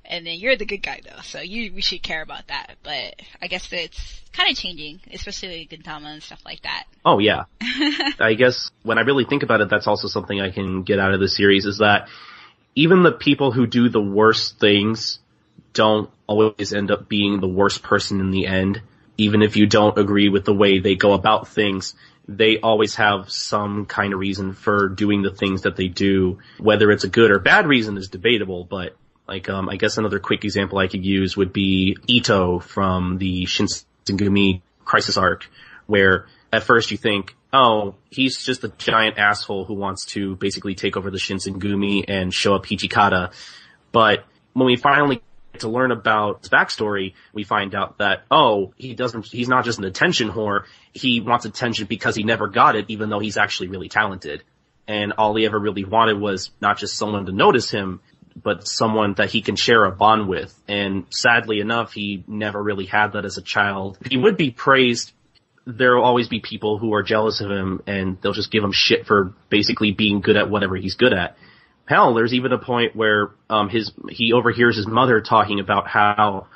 And 0.04 0.26
then 0.26 0.38
you're 0.38 0.56
the 0.56 0.64
good 0.66 0.82
guy 0.82 1.00
though, 1.04 1.20
so 1.22 1.40
you, 1.40 1.72
we 1.72 1.82
should 1.82 2.02
care 2.02 2.22
about 2.22 2.48
that. 2.48 2.76
But 2.82 3.22
I 3.40 3.46
guess 3.46 3.68
it's 3.72 4.20
kind 4.32 4.50
of 4.50 4.56
changing, 4.56 5.00
especially 5.12 5.68
with 5.70 5.80
Gintama 5.80 6.06
and 6.06 6.22
stuff 6.22 6.40
like 6.44 6.62
that. 6.62 6.84
Oh 7.02 7.18
yeah. 7.18 7.44
I 8.20 8.34
guess 8.34 8.70
when 8.82 8.98
I 8.98 9.02
really 9.02 9.24
think 9.24 9.42
about 9.42 9.62
it, 9.62 9.70
that's 9.70 9.86
also 9.86 10.06
something 10.06 10.38
I 10.38 10.50
can 10.50 10.82
get 10.82 10.98
out 10.98 11.14
of 11.14 11.20
the 11.20 11.28
series 11.28 11.64
is 11.64 11.78
that 11.78 12.08
even 12.74 13.02
the 13.02 13.12
people 13.12 13.52
who 13.52 13.66
do 13.66 13.88
the 13.88 14.02
worst 14.02 14.58
things 14.60 15.18
don't 15.72 16.10
always 16.26 16.72
end 16.72 16.90
up 16.90 17.08
being 17.08 17.40
the 17.40 17.48
worst 17.48 17.82
person 17.82 18.20
in 18.20 18.30
the 18.30 18.46
end. 18.46 18.82
Even 19.16 19.42
if 19.42 19.56
you 19.56 19.66
don't 19.66 19.98
agree 19.98 20.28
with 20.28 20.44
the 20.44 20.54
way 20.54 20.78
they 20.78 20.94
go 20.94 21.12
about 21.12 21.48
things, 21.48 21.94
they 22.26 22.58
always 22.58 22.94
have 22.96 23.30
some 23.30 23.86
kind 23.86 24.12
of 24.12 24.20
reason 24.20 24.52
for 24.52 24.88
doing 24.88 25.22
the 25.22 25.30
things 25.30 25.62
that 25.62 25.76
they 25.76 25.88
do. 25.88 26.38
Whether 26.58 26.90
it's 26.90 27.04
a 27.04 27.08
good 27.08 27.30
or 27.30 27.38
bad 27.38 27.66
reason 27.66 27.96
is 27.96 28.08
debatable, 28.08 28.64
but 28.64 28.96
like, 29.26 29.48
um, 29.48 29.68
I 29.68 29.76
guess 29.76 29.98
another 29.98 30.18
quick 30.18 30.44
example 30.44 30.78
I 30.78 30.88
could 30.88 31.04
use 31.04 31.36
would 31.36 31.52
be 31.52 31.96
Ito 32.06 32.60
from 32.60 33.18
the 33.18 33.44
Shinsengumi 33.44 34.62
Crisis 34.84 35.16
arc, 35.16 35.48
where 35.86 36.26
at 36.52 36.62
first 36.62 36.90
you 36.90 36.96
think, 36.96 37.36
oh, 37.52 37.94
he's 38.10 38.42
just 38.42 38.64
a 38.64 38.68
giant 38.68 39.18
asshole 39.18 39.64
who 39.64 39.74
wants 39.74 40.06
to 40.06 40.36
basically 40.36 40.74
take 40.74 40.96
over 40.96 41.10
the 41.10 41.18
Shinsengumi 41.18 42.04
and 42.08 42.32
show 42.32 42.54
up 42.54 42.66
Hijikata. 42.66 43.32
But 43.92 44.24
when 44.52 44.66
we 44.66 44.76
finally 44.76 45.22
to 45.58 45.68
learn 45.68 45.90
about 45.90 46.40
his 46.40 46.48
backstory, 46.48 47.14
we 47.32 47.44
find 47.44 47.74
out 47.74 47.98
that, 47.98 48.22
oh, 48.30 48.72
he 48.76 48.94
doesn't, 48.94 49.26
he's 49.26 49.48
not 49.48 49.64
just 49.64 49.78
an 49.78 49.84
attention 49.84 50.30
whore, 50.30 50.64
he 50.92 51.20
wants 51.20 51.44
attention 51.44 51.86
because 51.86 52.14
he 52.14 52.22
never 52.22 52.48
got 52.48 52.76
it, 52.76 52.86
even 52.88 53.10
though 53.10 53.18
he's 53.18 53.36
actually 53.36 53.68
really 53.68 53.88
talented. 53.88 54.42
And 54.86 55.12
all 55.12 55.34
he 55.36 55.46
ever 55.46 55.58
really 55.58 55.84
wanted 55.84 56.18
was 56.18 56.50
not 56.60 56.78
just 56.78 56.96
someone 56.96 57.26
to 57.26 57.32
notice 57.32 57.70
him, 57.70 58.00
but 58.42 58.66
someone 58.66 59.14
that 59.14 59.30
he 59.30 59.42
can 59.42 59.56
share 59.56 59.84
a 59.84 59.90
bond 59.90 60.28
with. 60.28 60.56
And 60.68 61.06
sadly 61.10 61.60
enough, 61.60 61.92
he 61.92 62.24
never 62.26 62.62
really 62.62 62.86
had 62.86 63.12
that 63.12 63.24
as 63.24 63.38
a 63.38 63.42
child. 63.42 63.98
He 64.08 64.16
would 64.16 64.36
be 64.36 64.50
praised. 64.50 65.12
There 65.66 65.96
will 65.96 66.04
always 66.04 66.28
be 66.28 66.40
people 66.40 66.78
who 66.78 66.94
are 66.94 67.02
jealous 67.02 67.40
of 67.40 67.50
him 67.50 67.82
and 67.86 68.20
they'll 68.20 68.32
just 68.32 68.50
give 68.50 68.64
him 68.64 68.72
shit 68.72 69.06
for 69.06 69.34
basically 69.48 69.92
being 69.92 70.20
good 70.20 70.36
at 70.36 70.50
whatever 70.50 70.76
he's 70.76 70.94
good 70.94 71.12
at. 71.12 71.36
Hell, 71.90 72.14
there's 72.14 72.32
even 72.34 72.52
a 72.52 72.58
point 72.58 72.94
where, 72.94 73.30
um, 73.48 73.68
his, 73.68 73.90
he 74.10 74.32
overhears 74.32 74.76
his 74.76 74.86
mother 74.86 75.20
talking 75.20 75.58
about 75.58 75.88
how 75.88 76.46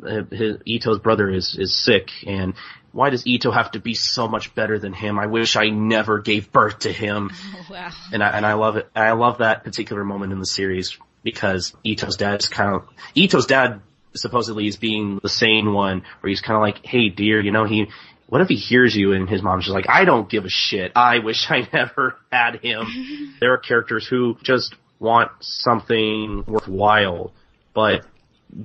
uh, 0.00 0.22
his, 0.30 0.58
Ito's 0.64 1.00
brother 1.00 1.28
is, 1.28 1.56
is 1.58 1.76
sick 1.76 2.10
and 2.28 2.54
why 2.92 3.10
does 3.10 3.26
Ito 3.26 3.50
have 3.50 3.72
to 3.72 3.80
be 3.80 3.94
so 3.94 4.28
much 4.28 4.54
better 4.54 4.78
than 4.78 4.92
him? 4.92 5.18
I 5.18 5.26
wish 5.26 5.56
I 5.56 5.70
never 5.70 6.20
gave 6.20 6.52
birth 6.52 6.78
to 6.80 6.92
him. 6.92 7.32
Oh, 7.34 7.66
wow. 7.72 7.90
And 8.12 8.22
I, 8.22 8.28
and 8.28 8.46
I 8.46 8.52
love 8.52 8.76
it. 8.76 8.88
I 8.94 9.10
love 9.14 9.38
that 9.38 9.64
particular 9.64 10.04
moment 10.04 10.32
in 10.32 10.38
the 10.38 10.46
series 10.46 10.96
because 11.24 11.74
Ito's 11.82 12.16
dad 12.16 12.38
is 12.38 12.48
kind 12.48 12.76
of, 12.76 12.88
Ito's 13.16 13.46
dad 13.46 13.80
supposedly 14.14 14.68
is 14.68 14.76
being 14.76 15.18
the 15.20 15.28
sane 15.28 15.72
one 15.72 16.04
where 16.20 16.28
he's 16.28 16.40
kind 16.40 16.54
of 16.54 16.62
like, 16.62 16.86
hey 16.86 17.08
dear, 17.08 17.40
you 17.40 17.50
know, 17.50 17.64
he, 17.64 17.88
what 18.28 18.40
if 18.40 18.48
he 18.48 18.54
hears 18.54 18.94
you 18.94 19.12
and 19.12 19.28
his 19.28 19.42
mom's 19.42 19.64
just 19.64 19.74
like, 19.74 19.88
I 19.88 20.04
don't 20.04 20.30
give 20.30 20.44
a 20.44 20.48
shit. 20.48 20.92
I 20.94 21.18
wish 21.18 21.50
I 21.50 21.68
never 21.72 22.16
had 22.30 22.60
him. 22.62 23.34
there 23.40 23.54
are 23.54 23.58
characters 23.58 24.06
who 24.06 24.36
just 24.44 24.76
want 25.04 25.30
something 25.40 26.44
worthwhile, 26.46 27.32
but 27.74 28.04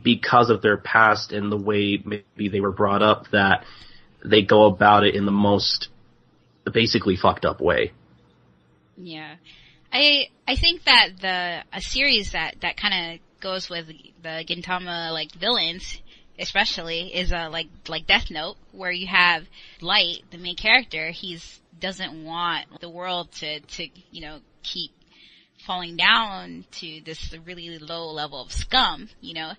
because 0.04 0.50
of 0.50 0.62
their 0.62 0.78
past 0.78 1.32
and 1.32 1.52
the 1.52 1.58
way 1.58 2.02
maybe 2.04 2.50
they 2.50 2.60
were 2.60 2.72
brought 2.72 3.02
up 3.02 3.30
that 3.32 3.66
they 4.24 4.42
go 4.42 4.66
about 4.66 5.04
it 5.04 5.16
in 5.16 5.26
the 5.26 5.32
most 5.32 5.90
basically 6.72 7.16
fucked 7.16 7.46
up 7.46 7.62
way. 7.62 7.92
Yeah. 8.98 9.36
I 9.92 10.30
I 10.48 10.56
think 10.56 10.84
that 10.86 11.10
the 11.20 11.64
a 11.74 11.82
series 11.82 12.34
that 12.34 12.56
that 12.62 12.78
kind 12.78 13.14
of 13.14 13.42
goes 13.42 13.70
with 13.70 13.88
the 13.88 14.46
Gintama 14.48 15.12
like 15.12 15.32
villains 15.34 16.00
especially 16.38 17.14
is 17.14 17.32
uh 17.32 17.50
like 17.52 17.68
like 17.88 18.06
Death 18.06 18.30
Note 18.30 18.58
where 18.72 18.92
you 18.92 19.08
have 19.08 19.44
Light 19.82 20.24
the 20.32 20.38
main 20.38 20.56
character 20.56 21.10
he's 21.10 21.60
doesn't 21.80 22.24
want 22.24 22.68
the 22.82 22.90
world 22.90 23.32
to 23.40 23.62
to 23.62 23.88
you 24.12 24.22
know 24.22 24.40
keep 24.62 24.92
falling 25.70 25.96
down 25.98 26.66
to 26.72 27.00
this 27.06 27.32
really 27.46 27.78
low 27.78 28.10
level 28.12 28.42
of 28.42 28.52
scum 28.52 29.08
you 29.22 29.36
know 29.36 29.52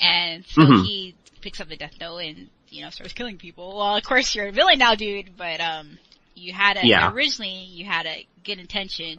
and 0.00 0.46
so 0.46 0.62
Mhm. 0.62 0.86
he 0.86 1.14
picks 1.42 1.60
up 1.60 1.68
the 1.68 1.76
Death 1.76 1.92
Note 2.00 2.16
and 2.20 2.48
you 2.70 2.80
know 2.82 2.88
starts 2.88 3.12
killing 3.12 3.36
people 3.36 3.76
well 3.76 3.96
of 3.98 4.02
course 4.02 4.34
you're 4.34 4.46
a 4.46 4.50
villain 4.50 4.78
now 4.78 4.94
dude 4.94 5.36
but 5.36 5.60
um 5.60 5.98
you 6.34 6.54
had 6.54 6.78
a 6.78 6.86
Yeah. 6.86 7.12
originally 7.12 7.64
you 7.64 7.84
had 7.84 8.06
a 8.06 8.26
good 8.44 8.58
intention 8.58 9.18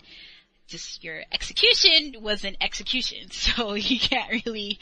just 0.70 1.04
your 1.04 1.24
execution 1.32 2.22
was 2.22 2.46
an 2.46 2.56
execution, 2.62 3.30
so 3.32 3.74
you 3.74 4.00
can't 4.00 4.46
really 4.46 4.80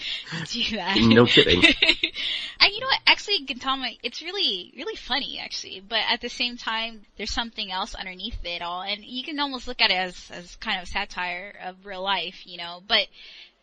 do 0.51 0.77
that. 0.77 0.97
No 0.99 1.25
kidding. 1.25 1.63
and 2.59 2.71
you 2.71 2.79
know 2.79 2.87
what? 2.87 2.99
Actually, 3.07 3.45
Gintama, 3.45 3.97
it's 4.03 4.21
really, 4.21 4.73
really 4.75 4.95
funny, 4.95 5.39
actually. 5.41 5.81
But 5.87 6.01
at 6.09 6.21
the 6.21 6.29
same 6.29 6.57
time, 6.57 7.01
there's 7.17 7.33
something 7.33 7.71
else 7.71 7.95
underneath 7.95 8.37
it 8.43 8.61
all, 8.61 8.81
and 8.81 9.03
you 9.03 9.23
can 9.23 9.39
almost 9.39 9.67
look 9.67 9.81
at 9.81 9.91
it 9.91 9.97
as 9.97 10.29
as 10.31 10.55
kind 10.57 10.81
of 10.81 10.87
satire 10.87 11.53
of 11.63 11.85
real 11.85 12.03
life, 12.03 12.45
you 12.45 12.57
know. 12.57 12.81
But 12.87 13.07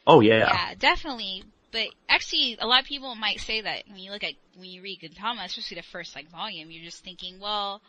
Oh 0.07 0.21
yeah. 0.21 0.49
yeah, 0.49 0.75
definitely. 0.78 1.45
But 1.73 1.88
actually, 2.09 2.57
a 2.61 2.66
lot 2.66 2.83
of 2.83 2.87
people 2.87 3.14
might 3.16 3.40
say 3.40 3.61
that 3.61 3.83
when 3.88 3.99
you 3.99 4.12
look 4.12 4.23
at 4.23 4.35
when 4.57 4.69
you 4.69 4.83
read 4.83 5.00
Gintama, 5.00 5.45
especially 5.45 5.76
the 5.76 5.83
first 5.83 6.14
like 6.14 6.31
volume, 6.31 6.71
you're 6.71 6.85
just 6.85 7.02
thinking, 7.02 7.40
well, 7.40 7.81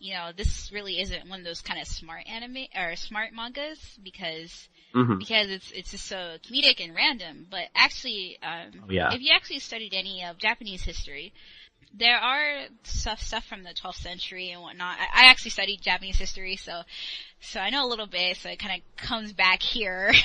you 0.00 0.14
know, 0.14 0.30
this 0.34 0.72
really 0.72 1.00
isn't 1.00 1.28
one 1.28 1.40
of 1.40 1.44
those 1.44 1.60
kind 1.60 1.80
of 1.80 1.86
smart 1.86 2.26
anime 2.26 2.66
or 2.76 2.96
smart 2.96 3.32
mangas 3.32 3.78
because 4.02 4.68
hmm 4.94 5.18
because 5.18 5.50
it's 5.50 5.70
it's 5.72 5.90
just 5.90 6.06
so 6.06 6.36
comedic 6.48 6.82
and 6.82 6.94
random. 6.94 7.46
But 7.50 7.64
actually, 7.74 8.38
um, 8.42 8.82
Oh, 8.82 8.90
yeah. 8.90 9.12
if 9.12 9.20
you 9.20 9.30
actually 9.34 9.58
studied 9.60 9.92
any 9.94 10.24
of 10.24 10.38
Japanese 10.38 10.82
history, 10.82 11.32
there 11.92 12.16
are 12.16 12.64
stuff 12.84 13.20
stuff 13.20 13.44
from 13.44 13.62
the 13.62 13.70
12th 13.74 13.96
century 13.96 14.50
and 14.50 14.62
whatnot. 14.62 14.96
I, 14.98 15.24
I 15.26 15.30
actually 15.30 15.50
studied 15.50 15.82
Japanese 15.82 16.16
history, 16.16 16.56
so 16.56 16.82
so 17.40 17.60
I 17.60 17.68
know 17.70 17.86
a 17.86 17.88
little 17.88 18.06
bit. 18.06 18.38
So 18.38 18.48
it 18.48 18.58
kind 18.58 18.80
of 18.80 19.06
comes 19.06 19.32
back 19.32 19.62
here. 19.62 20.12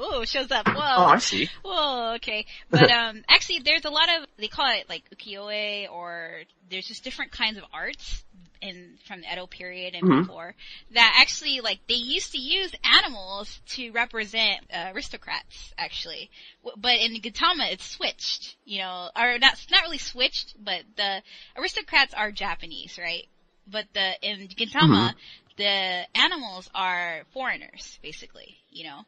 Oh, 0.00 0.22
it 0.22 0.28
shows 0.28 0.50
up. 0.50 0.66
Whoa. 0.66 0.74
Oh, 0.96 1.04
I 1.06 1.18
see. 1.18 1.48
Whoa, 1.62 2.14
okay. 2.16 2.46
But 2.70 2.90
um 2.90 3.22
actually 3.28 3.60
there's 3.60 3.84
a 3.84 3.90
lot 3.90 4.08
of 4.08 4.26
they 4.38 4.48
call 4.48 4.66
it 4.70 4.88
like 4.88 5.02
ukiyo-e 5.10 5.88
or 5.88 6.42
there's 6.70 6.86
just 6.86 7.04
different 7.04 7.32
kinds 7.32 7.58
of 7.58 7.64
arts 7.72 8.24
in 8.60 8.98
from 9.06 9.20
the 9.22 9.32
Edo 9.32 9.46
period 9.46 9.94
and 9.94 10.08
Mhm. 10.08 10.20
before 10.22 10.54
that 10.92 11.12
actually 11.20 11.60
like 11.60 11.80
they 11.88 11.94
used 11.94 12.32
to 12.32 12.38
use 12.38 12.72
animals 12.84 13.60
to 13.68 13.90
represent 13.92 14.60
uh, 14.72 14.90
aristocrats 14.94 15.72
actually. 15.78 16.30
W- 16.64 16.80
But 16.80 16.98
in 17.00 17.20
Gintama 17.20 17.70
it's 17.72 17.86
switched, 17.86 18.56
you 18.64 18.78
know, 18.78 19.10
or 19.16 19.38
not 19.38 19.58
not 19.70 19.82
really 19.82 19.98
switched, 19.98 20.54
but 20.62 20.82
the 20.96 21.22
aristocrats 21.56 22.14
are 22.14 22.30
Japanese, 22.32 22.98
right? 22.98 23.26
But 23.66 23.86
the 23.94 24.14
in 24.22 24.48
Gintama 24.48 25.14
the 25.56 26.06
animals 26.14 26.68
are 26.74 27.24
foreigners 27.32 27.98
basically, 28.02 28.58
you 28.70 28.84
know. 28.84 29.04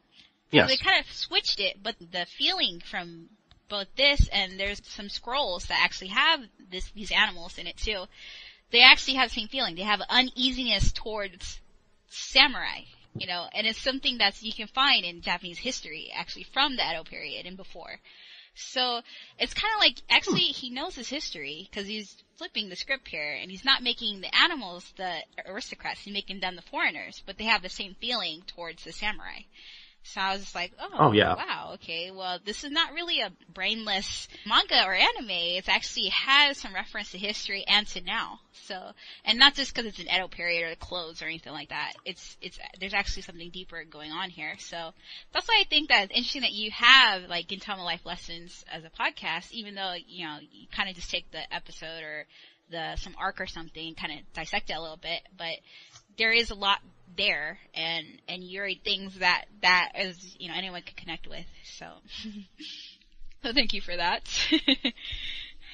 Yes. 0.51 0.63
So 0.63 0.67
they 0.67 0.77
kind 0.77 0.99
of 0.99 1.11
switched 1.11 1.59
it, 1.59 1.81
but 1.81 1.95
the 1.99 2.25
feeling 2.25 2.81
from 2.81 3.29
both 3.69 3.87
this 3.95 4.27
and 4.33 4.59
there's 4.59 4.81
some 4.85 5.07
scrolls 5.09 5.65
that 5.67 5.79
actually 5.81 6.09
have 6.09 6.41
this 6.69 6.89
these 6.91 7.11
animals 7.11 7.57
in 7.57 7.67
it 7.67 7.77
too. 7.77 8.05
They 8.71 8.81
actually 8.81 9.15
have 9.15 9.29
the 9.29 9.35
same 9.35 9.47
feeling. 9.47 9.75
They 9.75 9.83
have 9.83 10.01
uneasiness 10.09 10.91
towards 10.91 11.59
samurai, 12.07 12.81
you 13.15 13.27
know, 13.27 13.47
and 13.53 13.67
it's 13.67 13.81
something 13.81 14.17
that 14.19 14.41
you 14.41 14.53
can 14.53 14.67
find 14.67 15.03
in 15.03 15.21
Japanese 15.21 15.59
history 15.59 16.11
actually 16.13 16.43
from 16.53 16.75
the 16.75 16.89
Edo 16.89 17.03
period 17.03 17.45
and 17.45 17.57
before. 17.57 17.99
So 18.53 19.01
it's 19.39 19.53
kind 19.53 19.73
of 19.73 19.79
like 19.79 20.01
actually 20.09 20.41
he 20.41 20.69
knows 20.69 20.95
his 20.95 21.09
history 21.09 21.69
because 21.69 21.87
he's 21.87 22.21
flipping 22.37 22.69
the 22.69 22.75
script 22.75 23.07
here 23.07 23.37
and 23.41 23.49
he's 23.49 23.63
not 23.65 23.83
making 23.83 24.21
the 24.21 24.35
animals 24.35 24.91
the 24.97 25.19
aristocrats, 25.45 26.01
he's 26.01 26.13
making 26.13 26.39
them 26.39 26.55
the 26.55 26.61
foreigners, 26.61 27.21
but 27.25 27.37
they 27.37 27.45
have 27.45 27.61
the 27.61 27.69
same 27.69 27.95
feeling 27.99 28.41
towards 28.47 28.83
the 28.83 28.91
samurai. 28.91 29.41
So 30.03 30.19
I 30.19 30.33
was 30.33 30.41
just 30.41 30.55
like, 30.55 30.71
oh, 30.79 30.89
Oh, 30.97 31.11
yeah. 31.11 31.35
wow, 31.35 31.71
okay, 31.75 32.09
well, 32.11 32.39
this 32.43 32.63
is 32.63 32.71
not 32.71 32.93
really 32.93 33.21
a 33.21 33.31
brainless 33.53 34.27
manga 34.47 34.83
or 34.83 34.93
anime. 34.93 35.29
It 35.29 35.69
actually 35.69 36.09
has 36.09 36.57
some 36.57 36.73
reference 36.73 37.11
to 37.11 37.17
history 37.19 37.63
and 37.67 37.85
to 37.87 38.01
now. 38.01 38.39
So, 38.65 38.79
and 39.25 39.37
not 39.37 39.53
just 39.53 39.73
because 39.73 39.87
it's 39.87 39.99
an 39.99 40.07
Edo 40.13 40.27
period 40.27 40.65
or 40.65 40.69
the 40.71 40.75
clothes 40.75 41.21
or 41.21 41.25
anything 41.25 41.53
like 41.53 41.69
that. 41.69 41.93
It's, 42.03 42.35
it's, 42.41 42.57
there's 42.79 42.93
actually 42.95 43.21
something 43.23 43.51
deeper 43.51 43.83
going 43.83 44.11
on 44.11 44.29
here. 44.31 44.55
So 44.57 44.91
that's 45.33 45.47
why 45.47 45.61
I 45.61 45.69
think 45.69 45.89
that 45.89 46.05
it's 46.05 46.13
interesting 46.17 46.41
that 46.41 46.51
you 46.51 46.71
have 46.71 47.23
like 47.29 47.47
Gintama 47.47 47.83
Life 47.83 48.05
Lessons 48.05 48.65
as 48.71 48.83
a 48.83 48.89
podcast, 48.89 49.51
even 49.51 49.75
though, 49.75 49.93
you 50.07 50.25
know, 50.25 50.37
you 50.51 50.67
kind 50.75 50.89
of 50.89 50.95
just 50.95 51.11
take 51.11 51.29
the 51.31 51.41
episode 51.53 52.03
or 52.03 52.25
the, 52.71 52.95
some 52.95 53.15
arc 53.19 53.39
or 53.41 53.47
something 53.47 53.93
kind 53.95 54.13
of 54.13 54.19
dissect 54.33 54.69
it 54.69 54.73
a 54.73 54.81
little 54.81 54.97
bit, 54.97 55.21
but 55.37 55.53
there 56.17 56.31
is 56.31 56.51
a 56.51 56.55
lot 56.55 56.79
there 57.17 57.57
and 57.73 58.05
and 58.29 58.41
you're 58.43 58.69
things 58.85 59.19
that 59.19 59.45
that 59.61 59.91
is 59.99 60.35
you 60.39 60.47
know 60.47 60.55
anyone 60.55 60.81
can 60.81 60.95
connect 60.95 61.27
with 61.27 61.45
so 61.77 61.85
so 63.43 63.51
thank 63.53 63.73
you 63.73 63.81
for 63.81 63.95
that 63.95 64.23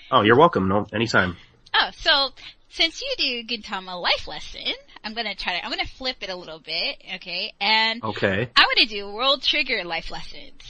Oh, 0.10 0.22
you're 0.22 0.38
welcome. 0.38 0.70
No, 0.70 0.88
anytime. 0.94 1.36
Oh, 1.74 1.90
so 1.98 2.30
since 2.70 3.02
you 3.02 3.44
do 3.46 3.56
Gintama 3.58 4.02
life 4.02 4.28
lesson, 4.28 4.74
I'm 5.04 5.14
gonna 5.14 5.36
try 5.36 5.58
to, 5.60 5.66
I'm 5.66 5.70
gonna 5.70 5.86
flip 5.86 6.18
it 6.22 6.30
a 6.30 6.36
little 6.36 6.60
bit, 6.60 6.98
okay? 7.16 7.54
And 7.60 8.02
Okay. 8.04 8.50
I 8.56 8.62
want 8.62 8.78
to 8.78 8.86
do 8.86 9.12
World 9.12 9.44
Trigger 9.44 9.84
life 9.84 10.10
lessons. 10.10 10.62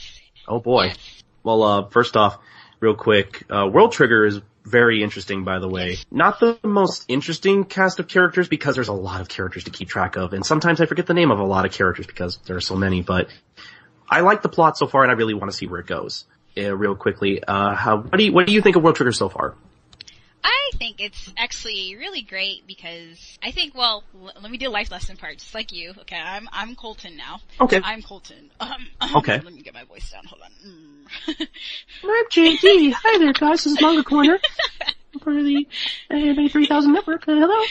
Oh 0.48 0.58
boy. 0.58 0.86
Yes. 0.86 1.22
Well, 1.44 1.62
uh, 1.62 1.88
first 1.88 2.16
off, 2.16 2.38
real 2.80 2.96
quick, 2.96 3.44
uh, 3.48 3.68
World 3.68 3.92
Trigger 3.92 4.24
is 4.24 4.40
very 4.68 5.02
interesting, 5.02 5.44
by 5.44 5.58
the 5.58 5.68
way. 5.68 5.96
Not 6.10 6.40
the 6.40 6.58
most 6.62 7.04
interesting 7.08 7.64
cast 7.64 7.98
of 7.98 8.08
characters 8.08 8.48
because 8.48 8.74
there's 8.74 8.88
a 8.88 8.92
lot 8.92 9.20
of 9.20 9.28
characters 9.28 9.64
to 9.64 9.70
keep 9.70 9.88
track 9.88 10.16
of, 10.16 10.32
and 10.32 10.44
sometimes 10.44 10.80
I 10.80 10.86
forget 10.86 11.06
the 11.06 11.14
name 11.14 11.30
of 11.30 11.40
a 11.40 11.44
lot 11.44 11.64
of 11.64 11.72
characters 11.72 12.06
because 12.06 12.38
there 12.46 12.56
are 12.56 12.60
so 12.60 12.76
many, 12.76 13.02
but 13.02 13.28
I 14.08 14.20
like 14.20 14.42
the 14.42 14.48
plot 14.48 14.78
so 14.78 14.86
far 14.86 15.02
and 15.02 15.10
I 15.10 15.14
really 15.14 15.34
want 15.34 15.50
to 15.50 15.56
see 15.56 15.66
where 15.66 15.80
it 15.80 15.86
goes. 15.86 16.24
Uh, 16.56 16.74
real 16.74 16.96
quickly, 16.96 17.42
uh, 17.44 17.74
how, 17.74 17.98
what 17.98 18.16
do 18.16 18.24
you, 18.24 18.32
what 18.32 18.46
do 18.46 18.52
you 18.52 18.62
think 18.62 18.76
of 18.76 18.82
World 18.82 18.96
Trigger 18.96 19.12
so 19.12 19.28
far? 19.28 19.54
I 20.72 20.76
think 20.76 21.00
it's 21.00 21.32
actually 21.36 21.96
really 21.96 22.22
great 22.22 22.66
because 22.66 23.38
I 23.42 23.50
think, 23.52 23.74
well, 23.74 24.04
l- 24.14 24.32
let 24.42 24.50
me 24.50 24.58
do 24.58 24.68
a 24.68 24.70
life 24.70 24.90
lesson 24.90 25.16
part, 25.16 25.38
just 25.38 25.54
like 25.54 25.72
you. 25.72 25.92
Okay, 26.00 26.16
I'm 26.16 26.48
I'm 26.52 26.74
Colton 26.74 27.16
now. 27.16 27.40
Okay. 27.60 27.80
I'm 27.82 28.02
Colton. 28.02 28.50
Um, 28.60 28.86
Okay. 29.16 29.40
Let 29.40 29.52
me 29.52 29.62
get 29.62 29.74
my 29.74 29.84
voice 29.84 30.10
down. 30.10 30.24
Hold 30.26 30.42
on. 30.42 30.50
Mm. 30.66 31.46
I'm 32.04 32.24
JD. 32.30 32.92
Hi 32.96 33.18
there, 33.18 33.32
guys. 33.32 33.64
This 33.64 33.74
is 33.74 33.80
Manga 33.80 34.04
Corner 34.04 34.38
for 35.22 35.42
the 35.42 35.66
AMA 36.10 36.48
3000 36.48 36.92
Network. 36.92 37.26
Uh, 37.28 37.34
hello. 37.36 37.64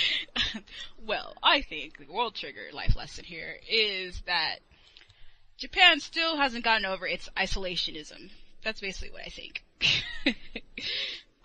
well, 1.06 1.34
I 1.44 1.62
think 1.62 1.98
the 1.98 2.12
World 2.12 2.36
Trigger 2.36 2.68
life 2.74 2.96
lesson 2.96 3.26
here 3.26 3.56
is 3.70 4.22
that 4.26 4.58
Japan 5.58 6.00
still 6.00 6.38
hasn't 6.38 6.64
gotten 6.64 6.86
over 6.86 7.06
its 7.08 7.30
isolationism. 7.38 8.30
That's 8.64 8.80
basically 8.82 9.12
what 9.12 9.22
I 9.26 9.30
think. 9.30 9.64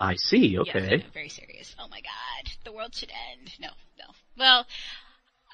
I 0.03 0.17
see, 0.17 0.59
okay. 0.59 0.95
I'm 0.95 1.13
very 1.15 1.29
serious. 1.29 1.77
Oh 1.79 1.87
my 1.89 2.01
god, 2.01 2.53
the 2.65 2.73
world 2.73 2.93
should 2.93 3.13
end. 3.31 3.53
No, 3.61 3.69
no. 3.99 4.05
Well, 4.37 4.67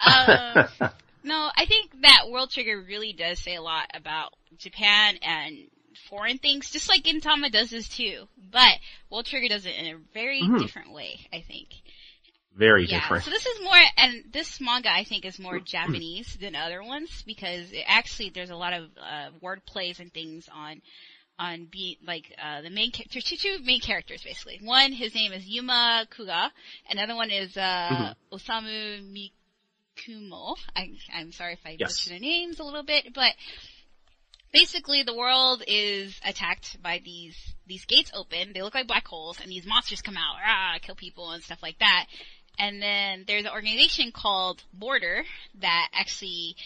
um, 0.07 0.90
no, 1.23 1.50
I 1.55 1.67
think 1.67 1.90
that 2.00 2.31
World 2.31 2.50
Trigger 2.50 2.81
really 2.81 3.12
does 3.12 3.40
say 3.40 3.57
a 3.57 3.61
lot 3.62 3.90
about 3.93 4.33
Japan 4.57 5.17
and 5.21 5.69
foreign 6.09 6.38
things, 6.38 6.71
just 6.71 6.88
like 6.88 7.05
Gintama 7.05 7.52
does 7.52 7.69
this 7.69 7.90
too. 7.90 8.26
But 8.50 8.78
World 9.11 9.26
Trigger 9.26 9.49
does 9.49 9.67
it 9.67 9.75
in 9.75 9.95
a 9.95 9.99
very 10.14 10.43
Mhm. 10.43 10.61
different 10.61 10.93
way, 10.93 11.21
I 11.31 11.43
think. 11.43 11.69
Very 12.57 12.87
Yeah, 12.87 13.00
different. 13.00 13.25
so 13.25 13.31
this 13.31 13.45
is 13.45 13.61
more, 13.61 13.78
and 13.99 14.33
this 14.33 14.62
manga 14.62 14.90
I 14.90 15.05
think 15.05 15.26
is 15.26 15.38
more 15.38 15.61
Japanese 15.61 16.37
than 16.40 16.55
other 16.55 16.83
ones 16.83 17.23
because 17.26 17.71
it 17.71 17.85
actually 17.87 18.31
there's 18.31 18.50
a 18.50 18.57
lot 18.57 18.73
of 18.73 18.97
uh, 18.97 19.31
word 19.43 19.64
plays 19.67 20.00
and 20.00 20.12
things 20.12 20.49
on 20.49 20.81
on 21.38 21.66
be 21.71 21.99
like 22.07 22.35
uh, 22.42 22.62
the 22.62 22.71
main 22.71 22.90
cha- 22.90 23.04
there's 23.12 23.25
two, 23.25 23.37
two 23.37 23.59
main 23.64 23.80
characters 23.80 24.23
basically. 24.23 24.61
One 24.62 24.92
his 24.92 25.14
name 25.14 25.33
is 25.33 25.47
Yuma 25.47 26.07
Kuga, 26.11 26.50
another 26.90 27.14
one 27.14 27.30
is 27.30 27.57
uh, 27.57 28.14
Osamu 28.33 29.00
Mikumo. 29.12 30.57
I, 30.75 30.90
I'm 31.14 31.33
sorry 31.33 31.54
if 31.54 31.61
I 31.64 31.76
Yes. 31.78 32.04
butchered 32.04 32.21
the 32.21 32.26
names 32.26 32.59
a 32.61 32.64
little 32.64 32.83
bit, 32.83 33.14
but 33.14 33.33
basically 34.52 35.02
the 35.02 35.14
world 35.16 35.62
is 35.66 36.18
attacked 36.25 36.83
by 36.83 37.00
these 37.04 37.37
these 37.66 37.85
gates 37.85 38.11
open. 38.14 38.52
They 38.54 38.62
look 38.62 38.75
like 38.75 38.87
black 38.87 39.07
holes, 39.07 39.38
and 39.40 39.50
these 39.50 39.66
monsters 39.66 40.00
come 40.02 40.16
out, 40.16 40.37
ah, 40.45 40.78
kill 40.80 40.95
people 40.95 41.30
and 41.33 41.42
stuff 41.42 41.62
like 41.62 41.78
that. 41.80 42.07
And 42.61 42.83
then 42.83 43.25
there's 43.28 43.45
an 43.45 43.52
organization 43.52 44.11
called 44.11 44.64
Border 44.73 45.23
that 45.61 45.88
actually 45.92 46.57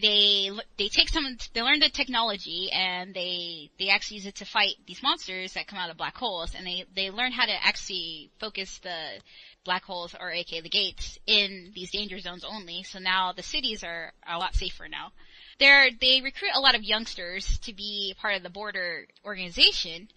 they 0.00 0.50
they 0.76 0.88
take 0.88 1.08
some 1.08 1.36
they 1.54 1.62
learn 1.62 1.80
the 1.80 1.88
technology 1.88 2.70
and 2.72 3.14
they 3.14 3.70
they 3.78 3.88
actually 3.88 4.16
use 4.16 4.26
it 4.26 4.36
to 4.36 4.44
fight 4.44 4.74
these 4.86 5.02
monsters 5.02 5.54
that 5.54 5.66
come 5.66 5.78
out 5.78 5.90
of 5.90 5.96
black 5.96 6.16
holes. 6.16 6.54
And 6.54 6.66
they 6.66 6.84
they 6.94 7.10
learn 7.10 7.32
how 7.32 7.46
to 7.46 7.66
actually 7.66 8.30
focus 8.38 8.78
the 8.78 9.20
black 9.64 9.84
holes 9.84 10.14
or 10.18 10.30
aka 10.30 10.60
the 10.60 10.68
gates 10.68 11.18
in 11.26 11.72
these 11.74 11.90
danger 11.90 12.18
zones 12.18 12.44
only. 12.44 12.82
So 12.82 12.98
now 12.98 13.32
the 13.32 13.42
cities 13.42 13.84
are 13.84 14.12
a 14.28 14.38
lot 14.38 14.54
safer 14.54 14.88
now. 14.88 15.12
They're 15.58 15.88
they 15.98 16.20
recruit 16.22 16.50
a 16.54 16.60
lot 16.60 16.74
of 16.74 16.82
youngsters 16.82 17.58
to 17.60 17.72
be 17.72 18.14
part 18.20 18.36
of 18.36 18.42
the 18.42 18.50
border 18.50 19.06
organization. 19.24 20.08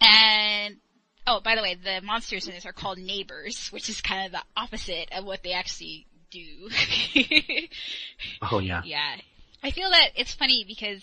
And 0.00 0.76
oh 1.26 1.40
by 1.40 1.54
the 1.56 1.62
way 1.62 1.74
the 1.74 2.02
monsters 2.02 2.46
in 2.46 2.54
this 2.54 2.66
are 2.66 2.72
called 2.72 2.98
neighbors 2.98 3.68
which 3.68 3.88
is 3.88 4.00
kind 4.00 4.26
of 4.26 4.32
the 4.32 4.42
opposite 4.56 5.08
of 5.12 5.24
what 5.24 5.42
they 5.42 5.52
actually 5.52 6.06
do 6.32 6.68
Oh 8.42 8.58
yeah. 8.58 8.82
yeah. 8.84 9.16
I 9.62 9.70
feel 9.70 9.90
that 9.90 10.10
it's 10.16 10.34
funny 10.34 10.64
because 10.66 11.02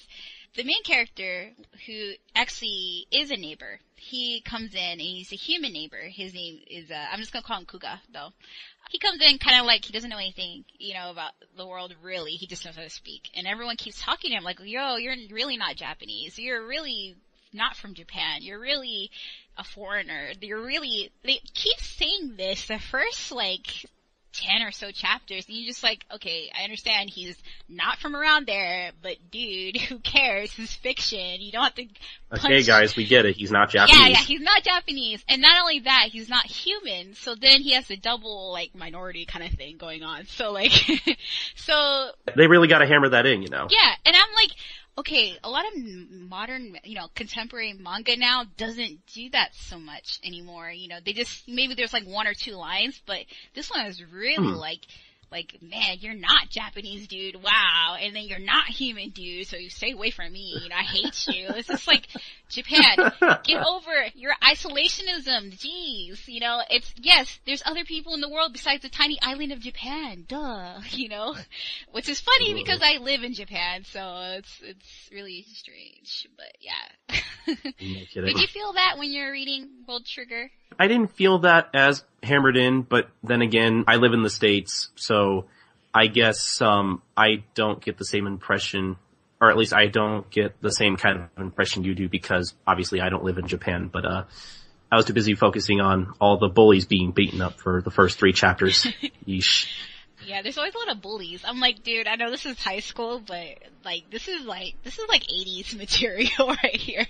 the 0.55 0.63
main 0.63 0.83
character 0.83 1.51
who 1.85 2.11
actually 2.35 3.07
is 3.11 3.31
a 3.31 3.37
neighbor, 3.37 3.79
he 3.95 4.41
comes 4.41 4.73
in 4.73 4.79
and 4.79 5.01
he's 5.01 5.31
a 5.31 5.35
human 5.35 5.71
neighbor. 5.71 6.01
His 6.01 6.33
name 6.33 6.59
is, 6.67 6.91
uh, 6.91 7.05
I'm 7.11 7.19
just 7.19 7.31
gonna 7.31 7.43
call 7.43 7.59
him 7.59 7.65
Kuga 7.65 7.99
though. 8.11 8.29
He 8.89 8.97
comes 8.97 9.21
in 9.21 9.37
kind 9.37 9.59
of 9.59 9.67
like 9.67 9.85
he 9.85 9.93
doesn't 9.93 10.09
know 10.09 10.17
anything, 10.17 10.65
you 10.77 10.95
know, 10.95 11.11
about 11.11 11.33
the 11.55 11.67
world 11.67 11.93
really. 12.01 12.31
He 12.31 12.47
just 12.47 12.65
knows 12.65 12.75
how 12.75 12.81
to 12.81 12.89
speak. 12.89 13.29
And 13.35 13.45
everyone 13.47 13.77
keeps 13.77 14.01
talking 14.01 14.31
to 14.31 14.37
him 14.37 14.43
like, 14.43 14.59
yo, 14.63 14.95
you're 14.95 15.15
really 15.31 15.57
not 15.57 15.75
Japanese. 15.75 16.39
You're 16.39 16.65
really 16.65 17.15
not 17.53 17.75
from 17.75 17.93
Japan. 17.93 18.41
You're 18.41 18.59
really 18.59 19.11
a 19.57 19.63
foreigner. 19.63 20.31
You're 20.41 20.65
really, 20.65 21.11
they 21.23 21.39
keep 21.53 21.79
saying 21.79 22.33
this 22.35 22.67
the 22.67 22.79
first 22.79 23.31
like 23.31 23.85
10 24.33 24.61
or 24.61 24.71
so 24.71 24.91
chapters 24.91 25.45
and 25.47 25.57
you're 25.57 25.67
just 25.67 25.83
like, 25.83 26.05
okay, 26.15 26.49
I 26.57 26.63
understand 26.63 27.09
he's 27.09 27.35
not 27.67 27.97
from 27.97 28.15
around 28.15 28.45
there, 28.47 28.91
but 29.01 29.17
dude, 29.31 29.77
who 29.89 29.99
cares? 29.99 30.53
It's 30.57 30.75
fiction. 30.75 31.41
You 31.41 31.51
don't 31.51 31.63
have 31.63 31.75
to 31.75 31.85
Okay 32.31 32.63
guys, 32.63 32.95
we 32.95 33.05
get 33.05 33.25
it. 33.25 33.35
He's 33.35 33.51
not 33.51 33.71
Japanese. 33.71 33.99
yeah, 33.99 34.07
yeah, 34.07 34.17
he's 34.17 34.41
not 34.41 34.63
Japanese. 34.63 35.23
And 35.27 35.41
not 35.41 35.59
only 35.61 35.79
that, 35.79 36.09
he's 36.11 36.29
not 36.29 36.45
human. 36.45 37.15
So 37.15 37.35
then 37.35 37.61
he 37.61 37.73
has 37.73 37.89
a 37.89 37.97
double, 37.97 38.51
like, 38.51 38.75
minority 38.75 39.25
kind 39.25 39.43
of 39.45 39.51
thing 39.57 39.77
going 39.77 40.03
on. 40.03 40.25
So 40.27 40.51
like, 40.51 40.71
so, 41.55 42.09
They 42.35 42.47
really 42.47 42.67
gotta 42.67 42.85
hammer 42.85 43.09
that 43.09 43.25
in, 43.25 43.41
you 43.41 43.49
know. 43.49 43.67
yeah, 43.69 43.93
and 44.05 44.15
I'm 44.15 44.33
like, 44.35 44.51
okay, 44.99 45.38
a 45.43 45.49
lot 45.49 45.65
of 45.65 45.81
modern, 46.12 46.77
you 46.83 46.95
know, 46.95 47.07
contemporary 47.15 47.73
manga 47.73 48.15
now 48.17 48.43
doesn't 48.57 48.99
do 49.13 49.29
that 49.31 49.55
so 49.55 49.79
much 49.79 50.19
anymore. 50.23 50.69
You 50.69 50.89
know, 50.89 50.97
they 51.03 51.13
just, 51.13 51.47
maybe 51.47 51.73
there's 51.73 51.93
like 51.93 52.05
one 52.05 52.27
or 52.27 52.33
two 52.33 52.53
lines, 52.53 53.01
but 53.05 53.19
this 53.55 53.69
one 53.69 53.85
is 53.85 54.03
really 54.12 54.35
Hmm. 54.35 54.55
like, 54.55 54.81
like, 55.31 55.57
man, 55.61 55.97
you're 55.99 56.15
not 56.15 56.49
Japanese, 56.49 57.07
dude. 57.07 57.35
Wow. 57.41 57.97
And 57.99 58.15
then 58.15 58.23
you're 58.23 58.39
not 58.39 58.65
human, 58.67 59.09
dude. 59.09 59.47
So 59.47 59.57
you 59.57 59.69
stay 59.69 59.91
away 59.91 60.11
from 60.11 60.31
me. 60.31 60.59
You 60.61 60.69
know, 60.69 60.75
I 60.75 60.83
hate 60.83 61.27
you. 61.27 61.47
It's 61.49 61.67
just 61.67 61.87
like, 61.87 62.07
Japan, 62.49 62.95
get 63.43 63.63
over 63.63 63.91
your 64.15 64.33
isolationism. 64.43 65.55
Jeez. 65.59 66.27
You 66.27 66.39
know, 66.39 66.61
it's, 66.69 66.91
yes, 66.97 67.39
there's 67.45 67.61
other 67.65 67.85
people 67.85 68.13
in 68.13 68.21
the 68.21 68.29
world 68.29 68.53
besides 68.53 68.81
the 68.81 68.89
tiny 68.89 69.17
island 69.21 69.51
of 69.51 69.59
Japan. 69.59 70.25
Duh. 70.27 70.81
You 70.99 71.07
know? 71.07 71.35
Which 71.91 72.09
is 72.09 72.19
funny 72.19 72.53
because 72.53 72.81
I 72.83 72.97
live 72.97 73.23
in 73.23 73.33
Japan, 73.33 73.85
so 73.85 74.01
it's, 74.37 74.61
it's 74.61 75.09
really 75.13 75.45
strange. 75.53 76.27
But 76.35 76.57
yeah. 76.59 77.55
No. 77.81 78.25
Did 78.25 78.39
you 78.39 78.47
feel 78.47 78.73
that 78.73 78.97
when 78.97 79.11
you 79.11 79.23
were 79.23 79.31
reading 79.31 79.69
World 79.87 80.05
Trigger? 80.05 80.51
I 80.77 80.87
didn't 80.87 81.11
feel 81.15 81.39
that 81.39 81.69
as 81.73 82.03
hammered 82.23 82.58
in, 82.58 82.82
but 82.82 83.10
then 83.23 83.41
again, 83.41 83.86
I 83.88 83.95
live 83.95 84.13
in 84.13 84.23
the 84.23 84.29
States, 84.29 84.89
so 84.95 85.45
I 85.93 86.08
guess, 86.08 86.62
um, 86.62 87.01
I 87.15 87.43
don't 87.55 87.82
get 87.82 87.97
the 87.97 88.05
same 88.05 88.27
impression, 88.27 88.97
or 89.41 89.49
at 89.49 89.58
least 89.58 89.73
I 89.73 89.88
don't 89.88 90.29
get 90.29 90.62
the 90.62 90.71
same 90.71 90.97
kind 90.97 91.19
of 91.19 91.41
impression 91.41 91.84
you 91.84 91.95
do 91.95 92.10
because 92.10 92.53
obviously 92.67 93.01
I 93.01 93.10
don't 93.10 93.23
live 93.23 93.38
in 93.38 93.47
Japan, 93.47 93.89
but, 93.91 94.05
uh, 94.05 94.23
I 94.91 94.95
was 94.95 95.05
too 95.05 95.13
busy 95.13 95.36
focusing 95.36 95.82
on 95.82 96.13
all 96.19 96.38
the 96.38 96.47
bullies 96.47 96.86
being 96.86 97.12
beaten 97.12 97.41
up 97.41 97.60
for 97.60 97.82
the 97.82 97.91
first 97.91 98.17
three 98.17 98.34
chapters. 98.34 98.88
Yeesh. 99.27 99.67
Yeah, 100.25 100.41
there's 100.41 100.58
always 100.58 100.75
a 100.75 100.77
lot 100.77 100.89
of 100.91 101.01
bullies. 101.01 101.41
I'm 101.45 101.60
like, 101.60 101.82
dude, 101.84 102.08
I 102.08 102.15
know 102.15 102.29
this 102.29 102.45
is 102.45 102.62
high 102.62 102.82
school, 102.82 103.19
but 103.25 103.58
like, 103.86 104.10
this 104.12 104.27
is 104.27 104.45
like, 104.45 104.75
this 104.84 104.99
is 104.99 105.08
like 105.10 105.23
80s 105.23 105.75
material 105.77 106.47
right 106.47 106.75
here. 106.75 107.05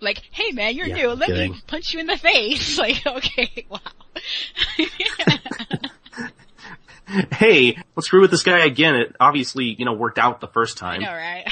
like, 0.00 0.22
hey 0.30 0.52
man, 0.52 0.74
you're 0.76 0.86
Yeah, 0.86 0.94
new. 0.94 1.08
Let 1.10 1.26
kidding. 1.28 1.52
me 1.52 1.60
punch 1.66 1.92
you 1.92 2.00
in 2.00 2.06
the 2.06 2.16
face. 2.16 2.78
Like, 2.86 3.04
okay, 3.06 3.66
wow. 3.68 3.78
hey, 7.32 7.76
let's 7.94 8.06
screw 8.06 8.20
with 8.20 8.30
this 8.30 8.42
guy 8.42 8.64
again. 8.64 8.94
It 8.96 9.16
obviously, 9.20 9.64
you 9.78 9.84
know, 9.84 9.92
worked 9.94 10.18
out 10.18 10.40
the 10.40 10.48
first 10.48 10.76
time. 10.76 11.02
know, 11.02 11.12
right? 11.12 11.50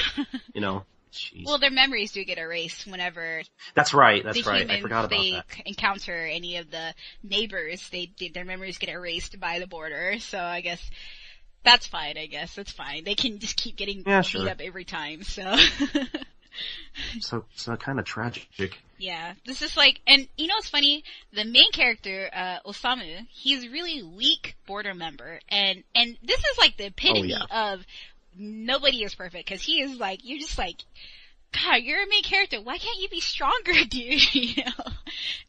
You 0.53 0.61
know, 0.61 0.85
jeez. 1.17 1.45
well, 1.45 1.57
their 1.57 1.71
memories 1.71 2.11
do 2.11 2.23
get 2.23 2.37
erased 2.37 2.85
whenever 2.87 3.41
that's 3.73 3.93
right, 3.93 4.23
that's 4.23 4.43
the 4.43 4.49
right. 4.49 4.69
I 4.69 4.81
forgot 4.81 5.05
about 5.05 5.09
they 5.17 5.31
that. 5.31 5.45
encounter 5.65 6.13
any 6.25 6.57
of 6.57 6.69
the 6.71 6.93
neighbors, 7.23 7.87
they, 7.89 8.11
they 8.19 8.29
their 8.29 8.45
memories 8.45 8.77
get 8.77 8.89
erased 8.89 9.39
by 9.39 9.59
the 9.59 9.67
border. 9.67 10.19
So 10.19 10.39
I 10.39 10.61
guess 10.61 10.81
that's 11.63 11.87
fine. 11.87 12.17
I 12.17 12.27
guess 12.27 12.55
that's 12.55 12.71
fine. 12.71 13.03
They 13.03 13.15
can 13.15 13.39
just 13.39 13.55
keep 13.57 13.75
getting 13.75 14.03
Yeah, 14.05 14.21
beat 14.21 14.27
sure. 14.27 14.49
up 14.49 14.61
every 14.61 14.85
time. 14.85 15.23
So. 15.23 15.55
So, 17.19 17.45
so 17.55 17.75
kind 17.75 17.99
of 17.99 18.05
tragic. 18.05 18.77
Yeah, 18.97 19.33
this 19.45 19.61
is 19.61 19.75
like, 19.75 19.99
and 20.07 20.27
you 20.37 20.47
know 20.47 20.55
what's 20.55 20.69
funny? 20.69 21.03
The 21.33 21.43
main 21.43 21.71
character, 21.71 22.29
uh, 22.33 22.59
Osamu, 22.65 23.25
he's 23.29 23.65
a 23.65 23.69
really 23.69 24.01
weak 24.03 24.55
border 24.65 24.93
member, 24.93 25.41
and 25.49 25.83
and 25.93 26.17
this 26.23 26.39
is 26.39 26.57
like 26.57 26.77
the 26.77 26.85
epitome 26.85 27.33
Oh, 27.33 27.47
yeah. 27.51 27.73
of 27.73 27.85
nobody 28.37 29.03
is 29.03 29.15
perfect 29.15 29.47
because 29.47 29.61
he 29.61 29.81
is 29.81 29.97
like, 29.97 30.19
you're 30.23 30.39
just 30.39 30.57
like, 30.57 30.77
God, 31.53 31.81
you're 31.83 32.03
a 32.03 32.07
main 32.07 32.23
character. 32.23 32.61
Why 32.61 32.77
can't 32.77 32.99
you 32.99 33.09
be 33.09 33.21
stronger, 33.21 33.73
dude? 33.89 34.33
you 34.33 34.63
know, 34.63 34.85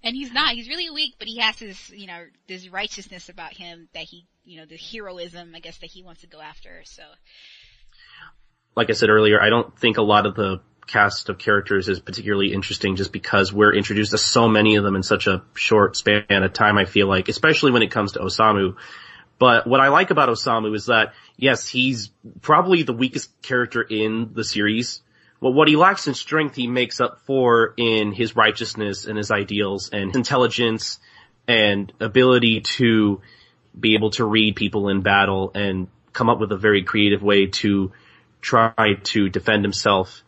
and 0.02 0.14
he's 0.14 0.32
not. 0.32 0.54
He's 0.54 0.68
really 0.68 0.90
weak, 0.90 1.14
but 1.18 1.28
he 1.28 1.38
has 1.38 1.56
this, 1.56 1.90
you 1.90 2.06
know, 2.06 2.24
this 2.46 2.68
righteousness 2.68 3.28
about 3.28 3.52
him 3.52 3.88
that 3.94 4.04
he, 4.04 4.26
you 4.44 4.60
know, 4.60 4.66
the 4.66 4.76
heroism, 4.76 5.52
I 5.54 5.60
guess, 5.60 5.78
that 5.78 5.90
he 5.90 6.02
wants 6.02 6.20
to 6.20 6.26
go 6.26 6.40
after. 6.40 6.82
So, 6.84 7.02
like 8.76 8.90
I 8.90 8.92
said 8.92 9.08
earlier, 9.08 9.40
I 9.40 9.48
don't 9.48 9.76
think 9.78 9.96
a 9.96 10.02
lot 10.02 10.26
of 10.26 10.34
the 10.34 10.60
cast 10.86 11.28
of 11.28 11.38
characters 11.38 11.88
is 11.88 11.98
particularly 11.98 12.52
interesting 12.52 12.94
just 12.94 13.12
because 13.12 13.52
we're 13.52 13.74
introduced 13.74 14.12
to 14.12 14.18
so 14.18 14.48
many 14.48 14.76
of 14.76 14.84
them 14.84 14.94
in 14.94 15.02
such 15.02 15.26
a 15.26 15.42
short 15.54 15.96
span 15.96 16.24
of 16.30 16.52
time, 16.52 16.78
I 16.78 16.84
feel 16.84 17.08
like, 17.08 17.28
especially 17.28 17.72
when 17.72 17.82
it 17.82 17.90
comes 17.90 18.12
to 18.12 18.20
Osamu. 18.20 18.76
But 19.38 19.66
what 19.66 19.80
I 19.80 19.88
like 19.88 20.10
about 20.10 20.28
Osamu 20.28 20.74
is 20.74 20.86
that, 20.86 21.12
yes, 21.36 21.68
he's 21.68 22.10
probably 22.40 22.82
the 22.82 22.92
weakest 22.92 23.30
character 23.42 23.82
in 23.82 24.30
the 24.32 24.44
series. 24.44 25.02
But 25.40 25.50
what 25.50 25.68
he 25.68 25.76
lacks 25.76 26.06
in 26.06 26.14
strength, 26.14 26.54
he 26.54 26.66
makes 26.66 27.00
up 27.00 27.20
for 27.26 27.74
in 27.76 28.12
his 28.12 28.34
righteousness 28.34 29.06
and 29.06 29.18
his 29.18 29.30
ideals 29.30 29.90
and 29.90 30.14
intelligence 30.16 30.98
and 31.46 31.92
ability 32.00 32.62
to 32.62 33.20
be 33.78 33.94
able 33.94 34.10
to 34.10 34.24
read 34.24 34.56
people 34.56 34.88
in 34.88 35.02
battle 35.02 35.52
and 35.54 35.88
come 36.12 36.30
up 36.30 36.40
with 36.40 36.50
a 36.52 36.56
very 36.56 36.82
creative 36.82 37.22
way 37.22 37.46
to 37.46 37.92
try 38.40 38.94
to 39.02 39.28
defend 39.28 39.62
himself 39.64 40.22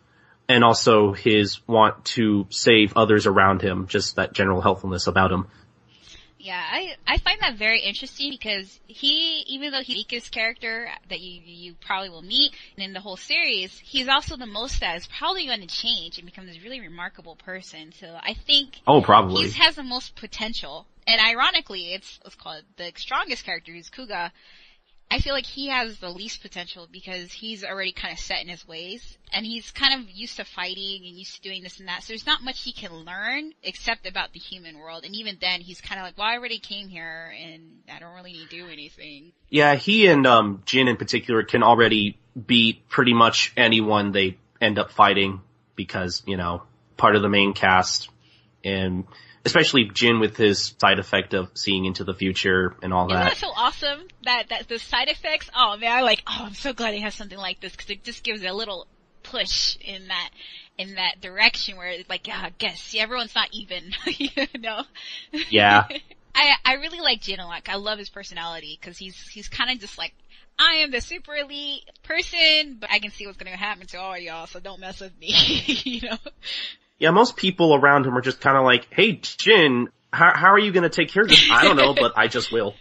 and 0.48 0.64
also 0.64 1.12
his 1.12 1.66
want 1.66 2.04
to 2.04 2.46
save 2.50 2.96
others 2.96 3.26
around 3.26 3.62
him, 3.62 3.86
just 3.86 4.16
that 4.16 4.32
general 4.32 4.60
helpfulness 4.60 5.06
about 5.06 5.32
him. 5.32 5.46
Yeah, 6.40 6.62
I, 6.64 6.94
I 7.06 7.18
find 7.18 7.40
that 7.40 7.56
very 7.56 7.80
interesting 7.80 8.30
because 8.30 8.78
he, 8.86 9.40
even 9.48 9.72
though 9.72 9.78
he's 9.78 9.88
the 9.88 9.94
weakest 10.00 10.30
character 10.30 10.88
that 11.10 11.20
you, 11.20 11.40
you 11.44 11.74
probably 11.80 12.10
will 12.10 12.22
meet 12.22 12.52
in 12.76 12.92
the 12.92 13.00
whole 13.00 13.16
series, 13.16 13.76
he's 13.80 14.06
also 14.08 14.36
the 14.36 14.46
most 14.46 14.78
that 14.80 14.96
is 14.96 15.08
probably 15.08 15.46
going 15.46 15.60
to 15.60 15.66
change 15.66 16.16
and 16.18 16.26
become 16.26 16.46
this 16.46 16.62
really 16.62 16.80
remarkable 16.80 17.34
person. 17.34 17.92
So 17.98 18.16
I 18.22 18.34
think 18.34 18.80
Oh, 18.86 19.02
probably. 19.02 19.48
he 19.48 19.58
has 19.58 19.74
the 19.74 19.82
most 19.82 20.14
potential. 20.14 20.86
And 21.08 21.20
ironically, 21.20 21.92
it's, 21.94 22.20
it's 22.24 22.36
called 22.36 22.62
the 22.76 22.92
strongest 22.96 23.44
character, 23.44 23.72
who's 23.72 23.90
Kuga. 23.90 24.30
I 25.10 25.20
feel 25.20 25.32
like 25.32 25.46
he 25.46 25.68
has 25.68 25.98
the 25.98 26.10
least 26.10 26.42
potential 26.42 26.86
because 26.90 27.32
he's 27.32 27.64
already 27.64 27.92
kind 27.92 28.12
of 28.12 28.18
set 28.18 28.42
in 28.42 28.48
his 28.48 28.68
ways 28.68 29.16
and 29.32 29.46
he's 29.46 29.70
kind 29.70 29.94
of 29.94 30.10
used 30.10 30.36
to 30.36 30.44
fighting 30.44 31.06
and 31.06 31.16
used 31.16 31.36
to 31.36 31.40
doing 31.40 31.62
this 31.62 31.78
and 31.78 31.88
that. 31.88 32.02
So 32.02 32.08
there's 32.08 32.26
not 32.26 32.42
much 32.42 32.62
he 32.62 32.72
can 32.72 32.92
learn 32.92 33.52
except 33.62 34.06
about 34.06 34.34
the 34.34 34.38
human 34.38 34.78
world. 34.78 35.04
And 35.04 35.14
even 35.16 35.38
then 35.40 35.62
he's 35.62 35.80
kind 35.80 35.98
of 35.98 36.04
like, 36.04 36.18
well, 36.18 36.26
I 36.26 36.36
already 36.36 36.58
came 36.58 36.88
here 36.88 37.32
and 37.42 37.62
I 37.90 37.98
don't 37.98 38.14
really 38.14 38.32
need 38.32 38.50
to 38.50 38.56
do 38.56 38.66
anything. 38.68 39.32
Yeah, 39.48 39.76
he 39.76 40.06
and 40.08 40.26
um, 40.26 40.62
Jin 40.66 40.88
in 40.88 40.98
particular 40.98 41.42
can 41.42 41.62
already 41.62 42.18
beat 42.46 42.86
pretty 42.88 43.14
much 43.14 43.52
anyone 43.56 44.12
they 44.12 44.36
end 44.60 44.78
up 44.78 44.90
fighting 44.90 45.40
because, 45.74 46.22
you 46.26 46.36
know, 46.36 46.62
part 46.98 47.16
of 47.16 47.22
the 47.22 47.30
main 47.30 47.54
cast 47.54 48.10
and 48.62 49.04
especially 49.44 49.90
Jin 49.92 50.20
with 50.20 50.36
his 50.36 50.74
side 50.78 50.98
effect 50.98 51.34
of 51.34 51.50
seeing 51.54 51.84
into 51.84 52.04
the 52.04 52.14
future 52.14 52.74
and 52.82 52.92
all 52.92 53.06
Isn't 53.06 53.18
that. 53.18 53.30
that 53.30 53.36
so 53.36 53.48
awesome? 53.48 54.00
That, 54.24 54.48
that 54.50 54.68
the 54.68 54.78
side 54.78 55.08
effects, 55.08 55.50
oh 55.56 55.76
man, 55.76 55.92
I 55.92 56.02
like, 56.02 56.22
oh, 56.26 56.44
I'm 56.46 56.54
so 56.54 56.72
glad 56.72 56.94
he 56.94 57.00
has 57.00 57.14
something 57.14 57.38
like 57.38 57.60
this 57.60 57.72
because 57.72 57.90
it 57.90 58.04
just 58.04 58.22
gives 58.22 58.42
a 58.44 58.52
little 58.52 58.86
push 59.22 59.76
in 59.80 60.08
that, 60.08 60.30
in 60.76 60.94
that 60.94 61.20
direction 61.20 61.76
where 61.76 61.88
it's 61.88 62.08
like, 62.08 62.26
yeah, 62.26 62.40
I 62.44 62.52
guess, 62.58 62.80
see, 62.80 63.00
everyone's 63.00 63.34
not 63.34 63.48
even, 63.52 63.92
you 64.06 64.30
know? 64.58 64.82
Yeah. 65.50 65.86
I, 66.34 66.52
I 66.64 66.74
really 66.74 67.00
like 67.00 67.20
Jin 67.20 67.40
a 67.40 67.46
lot. 67.46 67.62
I 67.68 67.76
love 67.76 67.98
his 67.98 68.10
personality 68.10 68.78
because 68.80 68.96
he's, 68.96 69.20
he's 69.28 69.48
kind 69.48 69.70
of 69.70 69.80
just 69.80 69.98
like, 69.98 70.14
I 70.58 70.78
am 70.78 70.90
the 70.90 71.00
super 71.00 71.34
elite 71.34 71.88
person, 72.02 72.78
but 72.80 72.90
I 72.90 72.98
can 72.98 73.10
see 73.10 73.26
what's 73.26 73.38
going 73.38 73.52
to 73.52 73.58
happen 73.58 73.86
to 73.88 74.00
all 74.00 74.18
y'all, 74.18 74.46
so 74.46 74.58
don't 74.58 74.80
mess 74.80 75.00
with 75.00 75.16
me, 75.18 75.28
you 75.84 76.08
know? 76.08 76.18
Yeah, 76.98 77.10
most 77.10 77.36
people 77.36 77.74
around 77.74 78.06
him 78.06 78.16
are 78.16 78.20
just 78.20 78.40
kind 78.40 78.56
of 78.56 78.64
like, 78.64 78.88
"Hey, 78.90 79.12
Jin, 79.12 79.88
how 80.12 80.32
how 80.34 80.48
are 80.48 80.58
you 80.58 80.72
going 80.72 80.82
to 80.82 80.88
take 80.88 81.10
care 81.10 81.22
of 81.22 81.28
this?" 81.28 81.48
I 81.50 81.64
don't 81.64 81.76
know, 81.76 81.94
but 81.94 82.12
I 82.16 82.26
just 82.28 82.50
will. 82.50 82.74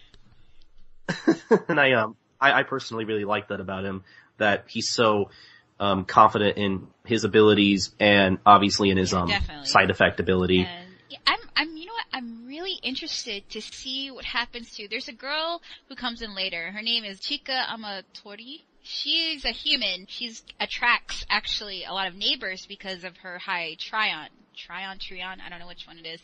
and 1.69 1.79
I 1.79 1.93
um 1.93 2.15
I, 2.39 2.51
I 2.59 2.63
personally 2.63 3.05
really 3.05 3.25
like 3.25 3.49
that 3.49 3.59
about 3.59 3.85
him 3.85 4.03
that 4.37 4.65
he's 4.67 4.89
so 4.89 5.29
um 5.79 6.05
confident 6.05 6.57
in 6.57 6.87
his 7.05 7.23
abilities 7.23 7.91
and 7.99 8.39
obviously 8.45 8.89
in 8.89 8.97
his 8.97 9.13
Yeah, 9.13 9.21
um 9.21 9.27
definitely. 9.29 9.67
side 9.67 9.89
effect 9.89 10.19
ability. 10.19 10.59
And 10.61 10.87
yeah, 11.09 11.17
I'm, 11.25 11.39
I'm, 11.55 11.77
you 11.77 11.85
know 11.85 11.93
what? 11.93 12.05
I'm 12.11 12.45
really 12.47 12.77
interested 12.83 13.47
to 13.51 13.61
see 13.61 14.11
what 14.11 14.25
happens 14.25 14.71
to. 14.71 14.87
There's 14.89 15.07
a 15.07 15.13
girl 15.13 15.61
who 15.87 15.95
comes 15.95 16.21
in 16.21 16.35
later. 16.35 16.71
Her 16.71 16.81
name 16.81 17.05
is 17.05 17.19
Chika 17.21 17.65
Amatori. 17.65 18.63
She's 18.89 19.43
a 19.43 19.51
human. 19.51 20.05
She's 20.07 20.43
attracts 20.61 21.25
actually 21.29 21.83
a 21.83 21.91
lot 21.91 22.07
of 22.07 22.15
neighbors 22.15 22.65
because 22.65 23.03
of 23.03 23.17
her 23.17 23.37
high 23.37 23.75
trion. 23.77 24.29
Trion, 24.57 24.97
Trion, 24.97 25.39
I 25.39 25.49
don't 25.49 25.59
know 25.59 25.67
which 25.67 25.85
one 25.85 25.99
it 25.99 26.07
is. 26.07 26.21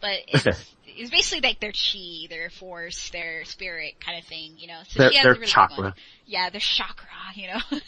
But 0.00 0.20
it's, 0.28 0.74
it's 0.86 1.10
basically 1.10 1.46
like 1.46 1.60
their 1.60 1.72
chi, 1.72 2.26
their 2.28 2.50
force, 2.50 3.10
their 3.10 3.44
spirit 3.44 4.00
kind 4.04 4.18
of 4.18 4.24
thing, 4.24 4.54
you 4.56 4.66
know. 4.66 4.80
So 4.88 4.98
Their, 4.98 5.10
she 5.10 5.16
has 5.18 5.24
their 5.24 5.32
a 5.32 5.34
really 5.36 5.46
chakra. 5.46 5.94
Yeah, 6.24 6.50
their 6.50 6.60
chakra, 6.60 7.06
you 7.34 7.48
know. 7.48 7.60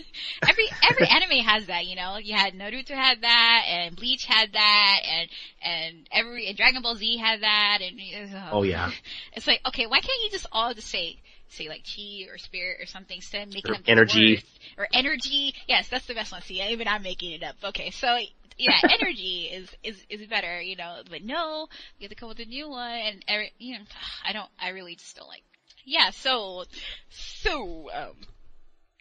every 0.46 0.68
every 0.88 1.08
anime 1.08 1.44
has 1.44 1.66
that, 1.66 1.86
you 1.86 1.96
know. 1.96 2.18
You 2.18 2.34
had 2.34 2.52
Naruto 2.52 2.90
had 2.90 3.22
that, 3.22 3.64
and 3.66 3.96
Bleach 3.96 4.26
had 4.26 4.52
that, 4.52 5.00
and 5.04 5.28
and 5.62 6.08
every 6.12 6.48
and 6.48 6.56
Dragon 6.56 6.82
Ball 6.82 6.94
Z 6.94 7.16
had 7.16 7.40
that, 7.40 7.78
and 7.80 8.34
uh, 8.34 8.50
Oh 8.52 8.62
yeah. 8.62 8.90
it's 9.32 9.46
like 9.46 9.60
okay, 9.66 9.86
why 9.86 10.00
can't 10.00 10.22
you 10.22 10.30
just 10.30 10.46
all 10.52 10.74
just 10.74 10.88
say 10.88 11.16
say 11.50 11.68
like 11.68 11.84
chi 11.84 12.26
or 12.30 12.38
spirit 12.38 12.80
or 12.80 12.86
something 12.86 13.16
instead 13.16 13.48
of 13.48 13.54
making 13.54 13.72
Or 13.72 13.74
up 13.76 13.80
energy. 13.86 14.34
words? 14.36 14.58
or 14.78 14.88
energy? 14.92 15.54
Yes, 15.66 15.88
that's 15.88 16.06
the 16.06 16.14
best 16.14 16.32
one. 16.32 16.42
See, 16.42 16.62
even 16.62 16.88
I'm 16.88 17.02
making 17.02 17.32
it 17.32 17.42
up. 17.42 17.56
Okay, 17.64 17.90
so. 17.90 18.18
Yeah, 18.60 18.72
energy 19.00 19.48
is, 19.52 19.70
is, 19.84 20.04
is 20.10 20.26
better, 20.26 20.60
you 20.60 20.74
know, 20.74 21.02
but 21.08 21.22
no, 21.22 21.68
you 22.00 22.04
have 22.06 22.10
to 22.10 22.16
come 22.16 22.28
with 22.28 22.40
a 22.40 22.44
new 22.44 22.68
one, 22.68 22.90
and 22.90 23.24
every, 23.28 23.52
you 23.60 23.78
know, 23.78 23.84
I 24.28 24.32
don't, 24.32 24.48
I 24.60 24.70
really 24.70 24.96
just 24.96 25.14
don't 25.14 25.28
like, 25.28 25.44
yeah, 25.84 26.10
so, 26.10 26.64
so, 27.08 27.88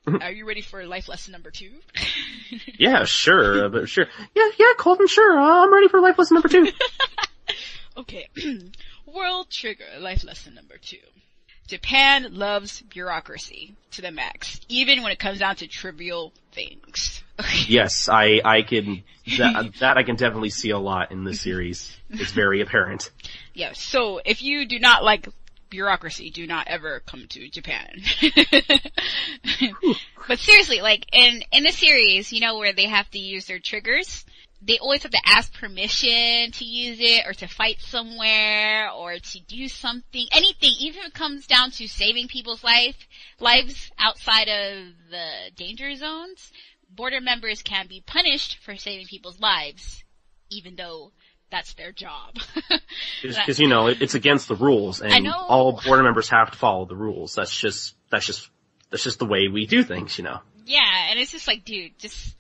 um, 0.06 0.20
are 0.22 0.32
you 0.32 0.48
ready 0.48 0.62
for 0.62 0.86
life 0.86 1.10
lesson 1.10 1.32
number 1.32 1.50
two? 1.50 1.72
Yeah, 2.78 3.06
sure, 3.06 3.66
uh, 3.66 3.70
but 3.70 3.90
sure. 3.90 4.06
Yeah, 4.36 4.50
yeah, 4.60 4.74
Colton, 4.78 5.08
sure. 5.08 5.40
Uh, 5.40 5.64
I'm 5.64 5.74
ready 5.74 5.88
for 5.88 6.00
life 6.00 6.20
lesson 6.20 6.36
number 6.36 6.50
two. 6.50 6.68
okay. 7.98 8.28
World 9.08 9.50
trigger 9.50 9.86
life 10.00 10.24
lesson 10.24 10.54
number 10.54 10.78
two. 10.78 11.00
Japan 11.68 12.28
loves 12.32 12.82
bureaucracy 12.82 13.76
to 13.92 14.02
the 14.02 14.12
max, 14.12 14.60
even 14.70 15.04
when 15.04 15.12
it 15.12 15.20
comes 15.20 15.40
down 15.40 15.58
to 15.58 15.68
trivial 15.68 16.34
things. 16.54 17.24
yes, 17.68 18.10
I 18.10 18.42
I 18.44 18.62
can 18.62 19.04
that, 19.38 19.74
that 19.80 19.98
I 19.98 20.04
can 20.04 20.16
definitely 20.16 20.50
see 20.50 20.70
a 20.70 20.80
lot 20.80 21.12
in 21.12 21.24
this 21.24 21.38
mm-hmm. 21.38 21.50
series. 21.50 21.98
It's 22.10 22.32
very 22.32 22.62
apparent. 22.62 23.12
yeah, 23.54 23.74
so 23.74 24.22
if 24.26 24.42
you 24.42 24.66
do 24.66 24.80
not 24.80 25.04
like 25.04 25.28
bureaucracy, 25.70 26.30
do 26.30 26.48
not 26.48 26.68
ever 26.68 27.02
come 27.06 27.28
to 27.28 27.50
Japan. 27.50 28.02
but 30.28 30.40
seriously, 30.40 30.82
like 30.82 31.06
in 31.12 31.44
in 31.52 31.64
the 31.64 31.72
series, 31.72 32.32
you 32.32 32.40
know 32.42 32.58
where 32.58 32.74
they 32.74 32.88
have 32.88 33.10
to 33.12 33.20
use 33.20 33.46
their 33.46 33.60
triggers, 33.60 34.26
they 34.62 34.80
always 34.80 35.04
have 35.04 35.12
to 35.12 35.22
ask 35.26 35.54
permission 35.54 36.52
to 36.52 36.66
use 36.66 36.98
it 37.00 37.28
or 37.28 37.34
to 37.34 37.48
fight 37.48 37.80
somewhere 37.80 38.90
or 38.92 39.20
to 39.20 39.40
do 39.42 39.68
something, 39.68 40.26
anything, 40.32 40.72
even 40.80 41.02
if 41.02 41.08
it 41.08 41.14
comes 41.14 41.46
down 41.46 41.72
to 41.72 41.88
saving 41.88 42.28
people's 42.28 42.64
life, 42.64 42.96
lives 43.40 43.92
outside 44.00 44.48
of 44.48 44.94
the 45.12 45.52
danger 45.56 45.96
zones, 45.96 46.52
border 46.90 47.22
members 47.22 47.62
can 47.62 47.88
be 47.88 48.02
punished 48.06 48.58
for 48.64 48.76
saving 48.76 49.06
people's 49.06 49.40
lives, 49.40 50.04
even 50.50 50.76
though 50.76 51.12
that's 51.52 51.74
their 51.74 51.92
job. 51.92 52.36
Because 53.22 53.60
you 53.60 53.68
know 53.68 53.88
it, 53.88 54.02
it's 54.02 54.14
against 54.14 54.48
the 54.48 54.56
rules, 54.56 55.02
and 55.02 55.28
all 55.28 55.82
Border 55.84 56.04
members 56.04 56.30
have 56.30 56.52
to 56.52 56.58
follow 56.58 56.86
the 56.86 56.96
rules. 56.96 57.34
That's 57.34 57.56
just 57.56 57.96
that's 58.12 58.26
just 58.26 58.48
that's 58.92 59.04
just 59.04 59.18
the 59.18 59.26
way 59.26 59.48
we 59.48 59.66
do 59.66 59.84
things, 59.84 60.18
you 60.18 60.24
know. 60.24 60.40
Yeah, 60.66 61.10
and 61.10 61.20
it's 61.20 61.32
just 61.32 61.48
like, 61.48 61.66
dude, 61.66 61.98
just, 61.98 62.36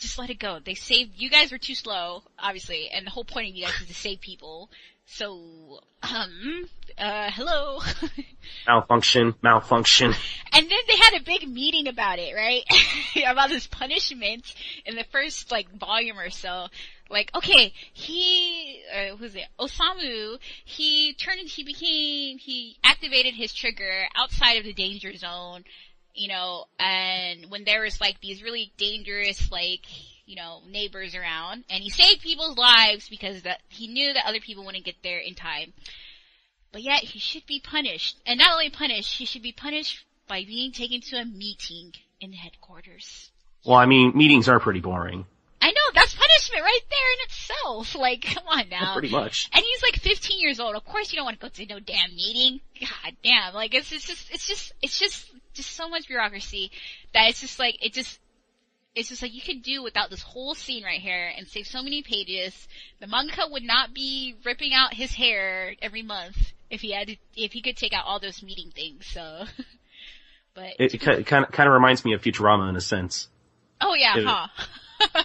just 0.00 0.18
let 0.18 0.30
it 0.30 0.38
go. 0.38 0.58
They 0.64 0.74
saved, 0.74 1.12
you 1.16 1.30
guys 1.30 1.52
were 1.52 1.58
too 1.58 1.74
slow, 1.74 2.22
obviously, 2.38 2.88
and 2.88 3.06
the 3.06 3.10
whole 3.10 3.24
point 3.24 3.50
of 3.50 3.54
you 3.54 3.64
guys 3.64 3.80
is 3.80 3.88
to 3.88 3.94
save 3.94 4.20
people. 4.20 4.70
So, 5.06 5.80
um, 6.02 6.68
uh, 6.96 7.30
hello. 7.32 7.80
Malfunction, 8.66 9.34
malfunction. 9.42 10.14
and 10.52 10.70
then 10.70 10.78
they 10.86 10.96
had 10.96 11.20
a 11.20 11.24
big 11.24 11.48
meeting 11.48 11.88
about 11.88 12.18
it, 12.18 12.34
right? 12.34 12.62
about 13.26 13.48
this 13.48 13.66
punishment 13.66 14.54
in 14.86 14.94
the 14.94 15.04
first, 15.10 15.50
like, 15.50 15.70
volume 15.78 16.18
or 16.18 16.30
so. 16.30 16.68
Like, 17.10 17.32
okay, 17.34 17.72
he, 17.92 18.82
uh, 18.94 19.16
who's 19.16 19.34
it? 19.34 19.46
Osamu, 19.58 20.38
he 20.64 21.14
turned, 21.14 21.40
he 21.40 21.64
became, 21.64 22.38
he 22.38 22.76
activated 22.84 23.34
his 23.34 23.52
trigger 23.52 24.04
outside 24.14 24.58
of 24.58 24.64
the 24.64 24.72
danger 24.72 25.14
zone, 25.16 25.64
you 26.20 26.28
know, 26.28 26.66
and 26.78 27.46
when 27.48 27.64
there 27.64 27.80
was 27.80 27.98
like 27.98 28.20
these 28.20 28.42
really 28.42 28.70
dangerous, 28.76 29.50
like, 29.50 29.86
you 30.26 30.36
know, 30.36 30.60
neighbors 30.68 31.14
around, 31.14 31.64
and 31.70 31.82
he 31.82 31.88
saved 31.88 32.20
people's 32.20 32.58
lives 32.58 33.08
because 33.08 33.40
that, 33.42 33.62
he 33.70 33.88
knew 33.88 34.12
that 34.12 34.26
other 34.26 34.38
people 34.38 34.66
wouldn't 34.66 34.84
get 34.84 34.96
there 35.02 35.18
in 35.18 35.34
time. 35.34 35.72
But 36.72 36.82
yet, 36.82 37.02
he 37.02 37.18
should 37.18 37.46
be 37.46 37.58
punished. 37.58 38.18
And 38.26 38.38
not 38.38 38.52
only 38.52 38.68
punished, 38.68 39.16
he 39.16 39.24
should 39.24 39.42
be 39.42 39.52
punished 39.52 40.04
by 40.28 40.44
being 40.44 40.72
taken 40.72 41.00
to 41.00 41.16
a 41.16 41.24
meeting 41.24 41.92
in 42.20 42.32
the 42.32 42.36
headquarters. 42.36 43.30
Well, 43.64 43.78
I 43.78 43.86
mean, 43.86 44.12
meetings 44.14 44.46
are 44.46 44.60
pretty 44.60 44.80
boring. 44.80 45.24
I 45.62 45.68
know, 45.70 45.90
that's 45.94 46.14
punishment 46.14 46.62
right 46.62 46.80
there 46.90 47.12
in 47.12 47.24
itself. 47.24 47.96
Like, 48.00 48.22
come 48.22 48.44
on 48.46 48.68
now. 48.68 48.92
Pretty 48.92 49.10
much. 49.10 49.48
And 49.54 49.64
he's 49.64 49.82
like 49.82 49.96
15 49.96 50.38
years 50.38 50.60
old. 50.60 50.76
Of 50.76 50.84
course 50.84 51.12
you 51.12 51.16
don't 51.16 51.24
want 51.24 51.40
to 51.40 51.46
go 51.46 51.48
to 51.48 51.66
no 51.66 51.80
damn 51.80 52.14
meeting. 52.14 52.60
God 52.78 53.16
damn. 53.22 53.54
Like, 53.54 53.74
it's, 53.74 53.90
it's 53.92 54.06
just, 54.06 54.30
it's 54.32 54.46
just, 54.46 54.72
it's 54.82 54.98
just, 54.98 55.30
just 55.54 55.70
so 55.76 55.88
much 55.88 56.06
bureaucracy 56.08 56.70
that 57.14 57.28
it's 57.28 57.40
just 57.40 57.58
like, 57.58 57.84
it 57.84 57.92
just, 57.92 58.18
it's 58.94 59.08
just 59.08 59.22
like 59.22 59.32
you 59.32 59.40
could 59.40 59.62
do 59.62 59.82
without 59.82 60.10
this 60.10 60.22
whole 60.22 60.54
scene 60.54 60.82
right 60.82 61.00
here 61.00 61.30
and 61.36 61.46
save 61.46 61.66
so 61.66 61.82
many 61.82 62.02
pages. 62.02 62.66
The 63.00 63.06
manga 63.06 63.42
would 63.50 63.62
not 63.62 63.94
be 63.94 64.34
ripping 64.44 64.72
out 64.74 64.94
his 64.94 65.12
hair 65.12 65.74
every 65.80 66.02
month 66.02 66.36
if 66.70 66.80
he 66.80 66.92
had 66.92 67.06
to, 67.08 67.16
if 67.36 67.52
he 67.52 67.62
could 67.62 67.76
take 67.76 67.92
out 67.92 68.04
all 68.06 68.18
those 68.18 68.42
meeting 68.42 68.70
things. 68.74 69.06
So, 69.06 69.44
but 70.54 70.72
It, 70.80 70.94
it 70.94 70.98
kind 71.26 71.44
of 71.44 71.52
kind 71.52 71.68
of 71.68 71.72
reminds 71.72 72.04
me 72.04 72.14
of 72.14 72.22
Futurama 72.22 72.68
in 72.68 72.74
a 72.76 72.80
sense. 72.80 73.28
oh 73.80 73.94
yeah, 73.94 74.18
it- 74.18 74.24
huh? 74.26 75.22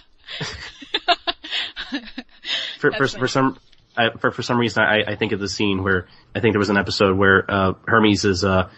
For 2.78 2.92
for, 2.92 3.06
for 3.08 3.28
some 3.28 3.58
I, 3.96 4.10
for 4.10 4.30
for 4.30 4.42
some 4.42 4.58
reason 4.58 4.82
I, 4.82 5.02
I 5.12 5.16
think 5.16 5.32
of 5.32 5.40
the 5.40 5.48
scene 5.48 5.82
where 5.82 6.06
I 6.34 6.40
think 6.40 6.52
there 6.52 6.58
was 6.58 6.68
an 6.70 6.76
episode 6.76 7.16
where 7.16 7.44
uh, 7.50 7.72
Hermes 7.86 8.24
is 8.24 8.44
uh, 8.44 8.68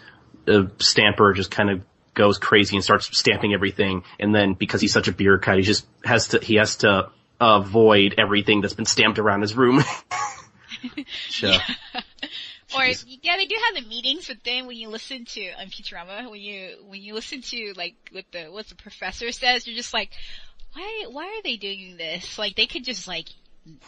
a 0.49 0.71
stamper 0.79 1.33
just 1.33 1.51
kind 1.51 1.69
of 1.69 1.81
goes 2.13 2.37
crazy 2.37 2.75
and 2.75 2.83
starts 2.83 3.17
stamping 3.17 3.53
everything, 3.53 4.03
and 4.19 4.33
then 4.33 4.53
because 4.53 4.81
he's 4.81 4.93
such 4.93 5.07
a 5.07 5.11
beer 5.11 5.37
bureaucrat, 5.37 5.57
he 5.57 5.63
just 5.63 5.85
has 6.03 6.29
to 6.29 6.39
he 6.39 6.55
has 6.55 6.77
to 6.77 7.09
avoid 7.39 8.15
everything 8.17 8.61
that's 8.61 8.73
been 8.73 8.85
stamped 8.85 9.19
around 9.19 9.41
his 9.41 9.55
room. 9.55 9.83
so, 11.29 11.53
Or 12.75 12.85
yeah, 12.85 13.37
they 13.37 13.45
do 13.45 13.55
have 13.65 13.83
the 13.83 13.89
meetings, 13.89 14.27
but 14.27 14.37
then 14.43 14.67
when 14.67 14.77
you 14.77 14.89
listen 14.89 15.25
to 15.25 15.51
on 15.59 15.67
Futurama, 15.67 16.29
when 16.29 16.39
you 16.39 16.77
when 16.87 17.01
you 17.01 17.15
listen 17.15 17.41
to 17.41 17.73
like 17.75 17.95
what 18.11 18.25
the 18.31 18.45
what 18.45 18.67
the 18.67 18.75
professor 18.75 19.31
says, 19.31 19.65
you're 19.65 19.75
just 19.75 19.93
like, 19.93 20.11
why 20.73 21.05
why 21.09 21.25
are 21.25 21.41
they 21.43 21.57
doing 21.57 21.97
this? 21.97 22.37
Like 22.37 22.55
they 22.55 22.67
could 22.67 22.83
just 22.83 23.07
like 23.07 23.27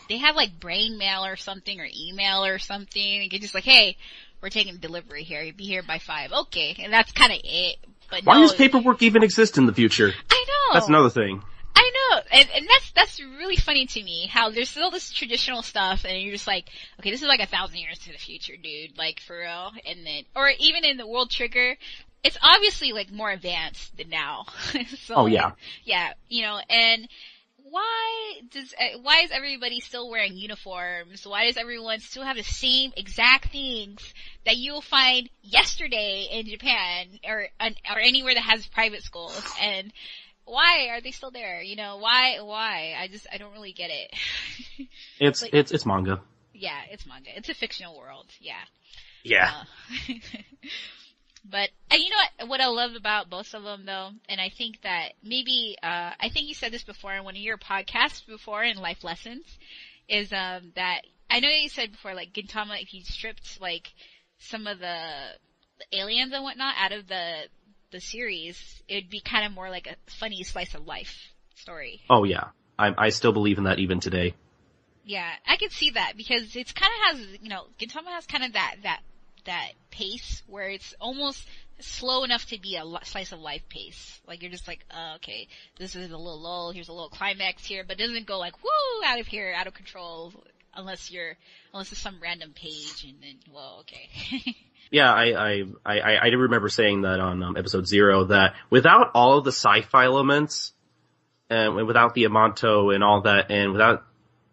they 0.10 0.18
have 0.18 0.36
like 0.36 0.60
brain 0.60 0.98
mail 0.98 1.26
or 1.26 1.36
something 1.36 1.80
or 1.80 1.88
email 1.96 2.44
or 2.44 2.58
something. 2.58 3.20
They 3.20 3.30
could 3.30 3.42
just 3.42 3.54
like, 3.54 3.66
hey, 3.66 3.98
we're 4.42 4.50
taking 4.50 4.78
delivery 4.78 5.24
here. 5.24 5.42
You'd 5.42 5.58
be 5.58 5.66
here 5.66 5.84
by 5.84 6.00
five. 6.00 6.32
Okay, 6.32 6.76
and 6.80 6.92
that's 6.92 7.12
kind 7.12 7.32
of 7.32 7.40
it. 7.44 7.78
But 8.10 8.24
why 8.24 8.36
no, 8.36 8.42
does 8.42 8.54
paperwork 8.56 9.02
even 9.04 9.24
exist 9.24 9.58
in 9.58 9.66
the 9.66 9.74
future? 9.74 10.12
I 10.30 10.46
know. 10.48 10.74
That's 10.74 10.88
another 10.88 11.10
thing. 11.10 11.42
I 11.74 11.92
know, 12.12 12.22
and, 12.32 12.50
and 12.56 12.68
that's 12.68 12.92
that's 12.92 13.20
really 13.22 13.56
funny 13.56 13.86
to 13.88 14.04
me. 14.04 14.28
How 14.28 14.50
there's 14.52 14.70
still 14.70 14.92
this 14.92 15.12
traditional 15.12 15.62
stuff, 15.64 16.06
and 16.06 16.22
you're 16.22 16.34
just 16.34 16.46
like, 16.48 16.70
okay, 17.00 17.10
this 17.12 17.22
is 17.22 17.28
like 17.28 17.40
a 17.40 17.46
thousand 17.48 17.78
years 17.78 17.98
to 18.00 18.12
the 18.12 18.18
future, 18.18 18.54
dude. 18.62 18.98
Like 18.98 19.20
for 19.20 19.40
real. 19.40 19.72
And 19.88 20.06
then, 20.06 20.24
or 20.36 20.52
even 20.60 20.84
in 20.84 20.98
the 20.98 21.08
World 21.08 21.32
Trigger, 21.32 21.78
it's 22.24 22.38
obviously 22.42 22.92
like 22.92 23.12
more 23.12 23.32
advanced 23.32 23.96
than 23.98 24.10
now. 24.10 24.46
so, 25.06 25.16
Oh, 25.16 25.26
yeah. 25.26 25.52
yeah, 25.84 26.14
you 26.30 26.44
know, 26.44 26.60
and 26.70 27.08
why 27.72 28.34
does 28.52 28.74
uh, 28.80 29.00
why 29.02 29.22
is 29.22 29.32
everybody 29.32 29.80
still 29.80 30.10
wearing 30.10 30.36
uniforms? 30.36 31.26
Why 31.26 31.48
does 31.48 31.58
everyone 31.58 32.00
still 32.02 32.24
have 32.24 32.36
the 32.38 32.44
same 32.44 32.92
exact 32.98 33.52
things 33.52 34.14
that 34.46 34.58
you'll 34.58 34.82
find 34.82 35.30
yesterday 35.42 36.28
in 36.32 36.46
Japan 36.48 37.08
or 37.28 37.48
or 37.62 38.00
anywhere 38.00 38.34
that 38.36 38.44
has 38.44 38.68
private 38.68 39.04
schools? 39.04 39.42
And 39.62 39.92
why 40.46 40.90
are 40.92 41.02
they 41.02 41.12
still 41.12 41.32
there? 41.32 41.62
You 41.62 41.78
know, 41.78 41.98
why 41.98 42.40
why? 42.42 42.94
I 43.00 43.08
just 43.08 43.26
I 43.32 43.38
don't 43.38 43.54
really 43.54 43.74
get 43.74 43.90
it. 43.90 44.14
It's 45.20 45.42
Like- 45.42 45.54
it's 45.54 45.72
it's 45.72 45.86
manga. 45.86 46.22
yeah, 46.54 46.80
it's 46.92 47.06
manga. 47.08 47.30
It's 47.36 47.50
a 47.50 47.54
fictional 47.54 47.98
world. 47.98 48.28
Yeah. 48.40 48.56
Yeah. 49.24 49.52
Uh, 50.10 50.14
but 51.44 51.70
and 51.90 52.02
you 52.02 52.10
know 52.10 52.18
what? 52.40 52.50
What 52.50 52.62
I 52.62 52.68
love 52.68 52.96
about 52.96 53.30
both 53.30 53.54
of 53.54 53.64
them, 53.64 53.86
though, 53.86 54.10
and 54.30 54.40
I 54.40 54.50
think 54.50 54.82
that 54.84 55.14
maybe 55.24 55.76
uh, 55.82 56.12
I 56.20 56.30
think 56.30 56.48
you 56.48 56.54
said 56.54 56.72
this 56.72 56.84
before 56.84 57.14
in 57.14 57.24
one 57.24 57.36
of 57.36 57.42
your 57.42 57.58
podcasts 57.58 58.26
before 58.26 58.64
in 58.64 58.78
Life 58.78 59.04
Lessons, 59.04 59.46
is 60.08 60.32
um, 60.32 60.72
that 60.76 61.02
I 61.30 61.40
know 61.40 61.50
you 61.50 61.70
said 61.70 61.92
before 61.92 62.14
like 62.14 62.34
Gintama, 62.34 62.82
if 62.82 62.94
you 62.94 63.04
stripped 63.04 63.60
like 63.60 63.92
some 64.40 64.68
of 64.68 64.80
the, 64.80 65.06
aliens 65.94 66.32
and 66.34 66.44
whatnot 66.44 66.76
out 66.78 66.92
of 66.92 67.08
the 67.08 67.48
the 67.92 68.00
series, 68.00 68.84
it 68.88 68.96
would 68.96 69.10
be 69.10 69.22
kind 69.22 69.46
of 69.46 69.52
more 69.52 69.70
like 69.70 69.88
a 69.88 69.96
funny 70.20 70.44
slice 70.44 70.76
of 70.76 70.86
life 70.86 71.34
story. 71.56 72.02
Oh 72.10 72.24
yeah. 72.24 72.50
I 72.78 72.94
I 72.98 73.10
still 73.10 73.34
believe 73.34 73.58
in 73.58 73.64
that 73.64 73.80
even 73.80 74.00
today. 74.00 74.36
Yeah, 75.04 75.30
I 75.48 75.58
can 75.58 75.72
see 75.72 75.92
that 75.92 76.14
because 76.16 76.56
it's 76.56 76.74
kind 76.74 76.92
of 76.94 77.18
has, 77.18 77.28
you 77.42 77.50
know, 77.50 77.66
Gintama 77.80 78.10
has 78.10 78.28
kind 78.28 78.44
of 78.44 78.54
that, 78.54 78.76
that, 78.84 79.02
that 79.46 79.72
pace 79.90 80.44
where 80.48 80.70
it's 80.70 80.94
almost 81.00 81.48
slow 81.80 82.24
enough 82.24 82.46
to 82.48 82.60
be 82.60 82.76
a 82.76 82.84
slice 83.06 83.32
of 83.32 83.40
life 83.40 83.68
pace. 83.70 84.20
Like 84.28 84.42
you're 84.42 84.52
just 84.52 84.68
like, 84.68 84.86
uh, 84.92 85.16
okay, 85.16 85.48
this 85.78 85.96
is 85.96 86.12
a 86.12 86.18
little 86.18 86.40
lull, 86.42 86.72
here's 86.72 86.90
a 86.90 86.94
little 86.94 87.10
climax 87.10 87.66
here, 87.66 87.84
but 87.88 88.00
it 88.00 88.08
doesn't 88.08 88.28
go 88.28 88.38
like, 88.40 88.62
woo, 88.64 89.06
out 89.06 89.20
of 89.20 89.28
here, 89.28 89.54
out 89.56 89.68
of 89.68 89.74
control, 89.74 90.34
unless 90.76 91.12
you're, 91.12 91.36
unless 91.74 91.92
it's 91.92 92.02
some 92.02 92.20
random 92.22 92.54
page 92.54 93.06
and 93.08 93.22
then, 93.22 93.40
well, 93.54 93.82
okay. 93.82 94.56
Yeah, 94.92 95.10
I 95.10 95.62
I 95.62 95.64
I 95.86 96.16
I 96.16 96.28
remember 96.28 96.68
saying 96.68 97.04
that 97.04 97.22
on 97.22 97.42
um, 97.42 97.56
episode 97.56 97.88
zero 97.88 98.26
that 98.26 98.56
without 98.70 99.12
all 99.14 99.38
of 99.38 99.46
the 99.46 99.54
sci-fi 99.54 100.04
elements, 100.04 100.74
and 101.50 101.76
without 101.88 102.14
the 102.14 102.24
Amanto 102.26 102.94
and 102.94 103.02
all 103.02 103.22
that, 103.22 103.52
and 103.52 103.72
without 103.72 104.04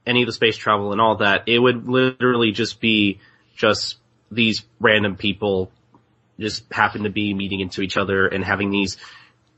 any 0.07 0.22
of 0.22 0.27
the 0.27 0.33
space 0.33 0.57
travel 0.57 0.92
and 0.92 1.01
all 1.01 1.16
that, 1.16 1.44
it 1.46 1.59
would 1.59 1.88
literally 1.88 2.53
just 2.53 2.81
be 2.81 3.20
just 3.57 3.96
these 4.30 4.64
random 4.80 5.16
people 5.16 5.70
just 6.38 6.70
happen 6.72 7.04
to 7.04 7.10
be 7.10 7.34
meeting 7.34 7.60
into 7.60 7.82
each 7.82 7.96
other 7.96 8.26
and 8.26 8.44
having 8.44 8.70
these 8.70 8.96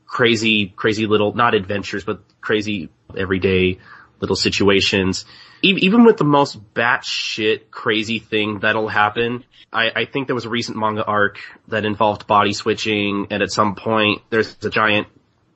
crazy, 0.05 0.67
crazy 0.67 1.05
little, 1.05 1.33
not 1.33 1.53
adventures, 1.53 2.03
but 2.03 2.21
crazy 2.41 2.89
everyday 3.17 3.79
little 4.19 4.35
situations. 4.35 5.25
Even 5.63 6.05
with 6.05 6.17
the 6.17 6.23
most 6.23 6.59
batshit 6.73 7.69
crazy 7.69 8.19
thing 8.19 8.59
that'll 8.59 8.87
happen, 8.87 9.43
I, 9.71 9.91
I 9.95 10.05
think 10.05 10.27
there 10.27 10.35
was 10.35 10.45
a 10.45 10.49
recent 10.49 10.77
manga 10.77 11.03
arc 11.03 11.39
that 11.67 11.85
involved 11.85 12.27
body 12.27 12.53
switching, 12.53 13.27
and 13.29 13.43
at 13.43 13.51
some 13.51 13.75
point 13.75 14.21
there's 14.29 14.57
a 14.63 14.69
giant 14.69 15.07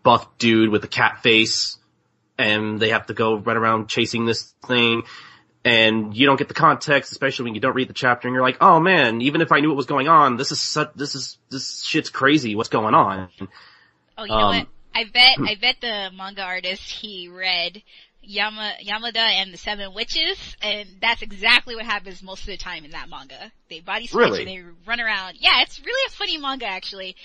buff 0.04 0.38
dude 0.38 0.69
with 0.69 0.84
a 0.84 0.88
cat 0.88 1.23
face, 1.23 1.78
and 2.38 2.80
they 2.80 2.89
have 2.89 3.08
to 3.08 3.13
go 3.13 3.38
run 3.38 3.58
around 3.58 3.88
chasing 3.88 4.25
this 4.25 4.54
thing, 4.67 5.04
and 5.65 6.15
you 6.15 6.28
don't 6.28 6.38
get 6.38 6.47
the 6.47 6.54
context, 6.54 7.12
especially 7.12 7.45
when 7.45 7.56
you 7.56 7.60
don't 7.60 7.75
read 7.75 7.89
the 7.89 7.93
chapter, 7.93 8.28
and 8.28 8.34
you're 8.36 8.43
like, 8.43 8.58
oh 8.62 8.80
man, 8.80 9.19
even 9.21 9.41
if 9.41 9.51
I 9.51 9.60
knew 9.60 9.69
what 9.69 9.78
was 9.78 9.88
going 9.88 10.08
on, 10.08 10.38
this 10.38 10.51
is 10.51 10.62
such, 10.62 10.93
this 10.95 11.15
is, 11.15 11.38
this 11.49 11.84
shit's 11.84 12.10
crazy, 12.12 12.56
what's 12.56 12.69
going 12.69 12.93
on? 12.93 13.30
Oh, 14.17 14.23
you 14.23 14.30
know 14.30 14.38
Um, 14.38 14.56
what? 14.58 14.67
I 14.93 15.04
bet, 15.06 15.38
I 15.39 15.56
bet 15.60 15.75
the 15.82 16.12
manga 16.15 16.43
artist, 16.43 16.84
he 16.84 17.28
read 17.28 17.82
Yama, 18.21 18.75
Yamada 18.82 19.17
and 19.17 19.51
the 19.54 19.58
Seven 19.58 19.93
Witches, 19.93 20.56
and 20.62 20.88
that's 21.01 21.21
exactly 21.21 21.75
what 21.75 21.86
happens 21.86 22.23
most 22.23 22.41
of 22.41 22.47
the 22.47 22.58
time 22.58 22.86
in 22.86 22.91
that 22.91 23.10
manga. 23.10 23.51
They 23.69 23.82
body 23.82 24.08
switch 24.08 24.23
Really? 24.23 24.39
and 24.41 24.47
they 24.47 24.71
run 24.88 25.01
around. 25.01 25.36
Yeah, 25.39 25.62
it's 25.63 25.84
really 25.84 26.08
a 26.08 26.12
funny 26.12 26.38
manga 26.38 26.67
actually. 26.67 27.15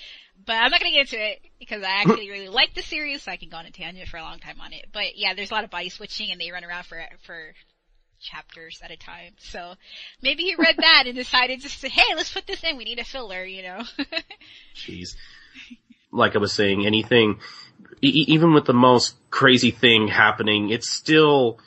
But 0.43 0.53
I'm 0.53 0.71
not 0.71 0.79
gonna 0.81 0.91
get 0.91 1.01
into 1.01 1.23
it 1.23 1.39
because 1.59 1.83
I 1.83 2.01
actually 2.01 2.29
really 2.31 2.49
like 2.49 2.73
the 2.73 2.81
series, 2.81 3.21
so 3.21 3.31
I 3.31 3.37
can 3.37 3.49
go 3.49 3.57
on 3.57 3.67
a 3.67 3.71
tangent 3.71 4.09
for 4.09 4.17
a 4.17 4.23
long 4.23 4.39
time 4.39 4.59
on 4.59 4.73
it. 4.73 4.87
But 4.91 5.15
yeah, 5.15 5.35
there's 5.35 5.51
a 5.51 5.53
lot 5.53 5.63
of 5.63 5.69
body 5.69 5.89
switching 5.89 6.31
and 6.31 6.41
they 6.41 6.49
run 6.51 6.63
around 6.63 6.85
for, 6.87 6.99
for 7.23 7.53
chapters 8.21 8.79
at 8.83 8.91
a 8.91 8.97
time. 8.97 9.33
So 9.39 9.73
maybe 10.21 10.43
he 10.43 10.55
read 10.55 10.75
that 10.77 11.03
and 11.07 11.15
decided 11.15 11.61
just 11.61 11.81
to, 11.81 11.89
hey, 11.89 12.15
let's 12.15 12.33
put 12.33 12.47
this 12.47 12.63
in, 12.63 12.77
we 12.77 12.83
need 12.83 12.99
a 12.99 13.03
filler, 13.03 13.43
you 13.43 13.63
know? 13.63 13.83
Jeez. 14.75 15.15
Like 16.11 16.35
I 16.35 16.39
was 16.39 16.53
saying, 16.53 16.85
anything, 16.85 17.39
e- 18.01 18.25
even 18.27 18.53
with 18.53 18.65
the 18.65 18.73
most 18.73 19.15
crazy 19.29 19.71
thing 19.71 20.07
happening, 20.07 20.69
it's 20.69 20.89
still, 20.89 21.59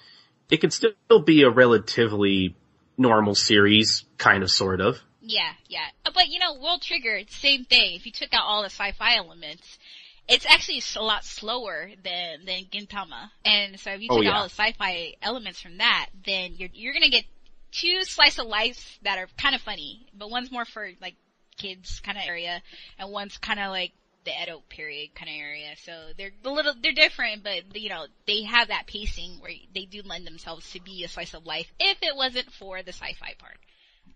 it 0.50 0.58
can 0.58 0.70
still 0.70 1.20
be 1.24 1.42
a 1.42 1.50
relatively 1.50 2.54
normal 2.96 3.34
series, 3.34 4.04
kind 4.18 4.42
of, 4.42 4.50
sort 4.50 4.80
of. 4.80 5.00
Yeah, 5.26 5.52
yeah. 5.68 5.86
But 6.04 6.28
you 6.28 6.38
know, 6.38 6.54
World 6.54 6.82
Trigger, 6.82 7.20
same 7.28 7.64
thing. 7.64 7.94
If 7.94 8.04
you 8.04 8.12
took 8.12 8.34
out 8.34 8.44
all 8.44 8.60
the 8.62 8.66
sci-fi 8.66 9.16
elements, 9.16 9.78
it's 10.28 10.46
actually 10.46 10.82
a 10.96 11.02
lot 11.02 11.24
slower 11.24 11.90
than 12.02 12.44
than 12.46 12.64
Gintama. 12.72 13.30
And 13.44 13.78
so 13.78 13.90
if 13.90 14.00
you 14.00 14.08
Oh, 14.10 14.20
yeah. 14.20 14.36
all 14.36 14.44
the 14.44 14.50
sci-fi 14.50 15.14
elements 15.22 15.60
from 15.60 15.78
that, 15.78 16.08
then 16.24 16.54
you're 16.56 16.70
you're 16.72 16.92
gonna 16.94 17.10
get 17.10 17.24
two 17.72 18.04
slice 18.04 18.38
of 18.38 18.46
life 18.46 18.98
that 19.02 19.18
are 19.18 19.28
kind 19.36 19.54
of 19.54 19.60
funny, 19.60 20.06
but 20.16 20.30
one's 20.30 20.50
more 20.50 20.64
for 20.64 20.88
like 21.00 21.16
kids 21.56 22.00
kind 22.00 22.16
of 22.18 22.24
area, 22.26 22.62
and 22.98 23.10
one's 23.12 23.36
kind 23.38 23.60
of 23.60 23.70
like 23.70 23.92
the 24.24 24.32
Edo 24.42 24.62
period 24.70 25.14
kind 25.14 25.28
of 25.28 25.36
area. 25.38 25.74
So 25.84 25.92
they're 26.16 26.32
a 26.44 26.50
little 26.50 26.72
they're 26.82 26.92
different, 26.92 27.44
but 27.44 27.76
you 27.76 27.90
know 27.90 28.06
they 28.26 28.42
have 28.44 28.68
that 28.68 28.86
pacing 28.86 29.40
where 29.40 29.52
they 29.74 29.84
do 29.84 30.00
lend 30.04 30.26
themselves 30.26 30.70
to 30.72 30.80
be 30.80 31.04
a 31.04 31.08
slice 31.08 31.34
of 31.34 31.44
life. 31.46 31.70
If 31.78 31.98
it 32.02 32.16
wasn't 32.16 32.50
for 32.52 32.82
the 32.82 32.92
sci-fi 32.92 33.34
part. 33.38 33.58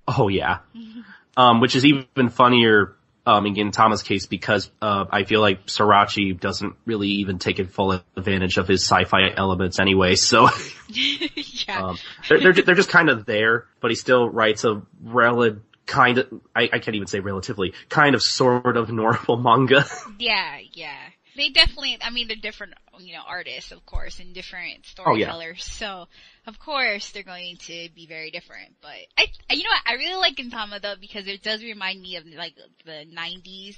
Oh 0.07 0.29
yeah. 0.29 0.61
Um, 1.37 1.61
which 1.61 1.77
is 1.77 1.85
even 1.85 2.31
funnier, 2.31 2.97
um, 3.27 3.47
in 3.47 3.55
Gintama's 3.55 4.03
case 4.03 4.27
because, 4.27 4.71
uh, 4.81 5.05
I 5.11 5.25
feel 5.25 5.41
like 5.41 5.67
Sorachi 5.67 6.39
doesn't 6.39 6.77
really 6.87 7.09
even 7.09 7.39
take 7.39 7.59
full 7.71 8.01
advantage 8.17 8.57
of 8.59 8.69
his 8.69 8.83
sci-fi 8.83 9.31
elements 9.37 9.79
anyway, 9.79 10.15
so, 10.15 10.49
yeah. 10.89 11.83
um, 11.83 11.99
they're, 12.29 12.41
they're, 12.41 12.53
they're 12.53 12.75
just 12.75 12.89
kind 12.89 13.11
of 13.11 13.27
there, 13.27 13.67
but 13.81 13.91
he 13.91 13.95
still 13.95 14.29
writes 14.29 14.65
a 14.65 14.83
rel- 15.03 15.59
kind 15.87 16.19
of, 16.19 16.29
I, 16.55 16.69
I 16.73 16.79
can't 16.79 16.95
even 16.95 17.09
say 17.09 17.21
relatively, 17.21 17.75
kind 17.89 18.15
of 18.15 18.23
sort 18.23 18.77
of 18.77 18.91
normal 18.91 19.37
manga. 19.43 19.85
Yeah, 20.19 20.59
yeah. 20.73 20.97
they 21.37 21.49
definitely, 21.49 21.99
I 22.01 22.11
mean, 22.11 22.29
they're 22.29 22.37
different, 22.37 22.75
you 23.01 23.15
know, 23.15 23.23
artists, 23.27 23.73
of 23.73 23.85
course, 23.87 24.21
and 24.21 24.35
different 24.35 24.87
Oh, 25.05 25.15
yeah. 25.15 25.27
storytellers. 25.33 25.65
So, 25.65 26.07
of 26.47 26.59
course, 26.59 27.11
they're 27.11 27.23
going 27.23 27.57
to 27.59 27.89
be 27.95 28.07
very 28.07 28.31
different. 28.31 28.77
But 28.81 28.97
I, 29.17 29.27
you 29.55 29.63
know 29.65 29.71
what? 29.71 29.83
I 29.87 29.95
really 29.95 30.17
like 30.21 30.37
Gintama 30.37 30.81
though 30.81 30.95
because 31.01 31.27
it 31.27 31.43
does 31.43 31.63
remind 31.63 32.01
me 32.03 32.17
of 32.17 32.27
like 32.27 32.55
the 32.85 33.05
'90s 33.15 33.77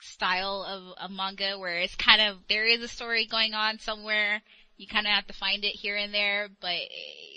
style 0.00 0.64
of 0.68 1.10
a 1.10 1.12
manga 1.12 1.58
where 1.58 1.78
it's 1.78 1.94
kind 1.96 2.20
of 2.20 2.36
there 2.48 2.66
is 2.66 2.82
a 2.82 2.88
story 2.88 3.26
going 3.26 3.54
on 3.54 3.78
somewhere. 3.78 4.42
You 4.76 4.88
kind 4.88 5.06
of 5.06 5.12
have 5.12 5.26
to 5.28 5.32
find 5.32 5.64
it 5.64 5.68
here 5.76 5.96
and 5.96 6.12
there, 6.12 6.48
but 6.60 6.76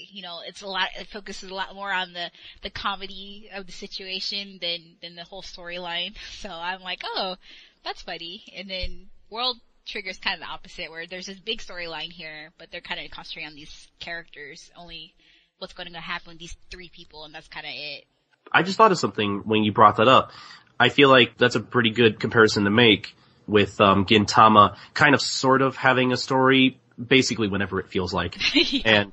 you 0.10 0.24
know, 0.24 0.40
it's 0.46 0.64
a 0.64 0.68
lot. 0.68 0.90
It 1.00 1.08
focuses 1.08 1.50
a 1.52 1.54
lot 1.56 1.76
more 1.76 1.92
on 1.92 2.14
the 2.14 2.32
the 2.64 2.72
comedy 2.72 3.50
of 3.54 3.68
the 3.68 3.72
situation 3.72 4.58
than 4.60 4.96
than 5.02 5.16
the 5.16 5.24
whole 5.24 5.44
storyline. 5.44 6.16
So 6.40 6.50
I'm 6.50 6.82
like, 6.82 7.02
oh, 7.06 7.36
that's 7.84 8.02
funny. 8.02 8.44
And 8.56 8.70
then 8.70 9.08
World 9.30 9.58
Trigger's 9.88 10.18
kind 10.18 10.36
of 10.36 10.42
the 10.42 10.52
opposite, 10.52 10.92
where 10.92 11.08
there's 11.08 11.26
this 11.28 11.40
big 11.40 11.60
storyline 11.60 12.12
here, 12.12 12.52
but 12.58 12.70
they're 12.72 12.82
kind 12.82 13.04
of 13.04 13.10
concentrating 13.12 13.50
on 13.50 13.56
these 13.56 13.88
characters, 14.00 14.70
only 14.78 15.14
what's 15.60 15.74
going 15.74 15.92
to 15.92 16.00
happen 16.00 16.30
with 16.30 16.40
these 16.40 16.56
three 16.70 16.90
people, 16.90 17.24
and 17.26 17.34
that's 17.34 17.48
kind 17.48 17.66
of 17.66 17.72
it. 17.74 18.06
I 18.52 18.64
just 18.64 18.78
thought 18.78 18.92
of 18.92 19.00
something 19.00 19.42
when 19.46 19.64
you 19.64 19.72
brought 19.72 19.98
that 19.98 20.08
up. 20.08 20.32
I 20.80 20.90
feel 20.90 21.10
like 21.10 21.38
that's 21.38 21.56
a 21.56 21.60
pretty 21.60 21.90
good 21.90 22.20
comparison 22.20 22.66
to 22.66 22.70
make 22.70 23.16
with 23.48 23.80
um, 23.82 24.06
Gintama 24.06 24.76
kind 24.94 25.16
of 25.16 25.22
sort 25.22 25.62
of 25.62 25.76
having 25.76 26.12
a 26.12 26.18
story 26.18 26.80
basically 27.04 27.48
whenever 27.48 27.80
it 27.80 27.88
feels 27.90 28.14
like. 28.14 28.38
And 28.86 29.12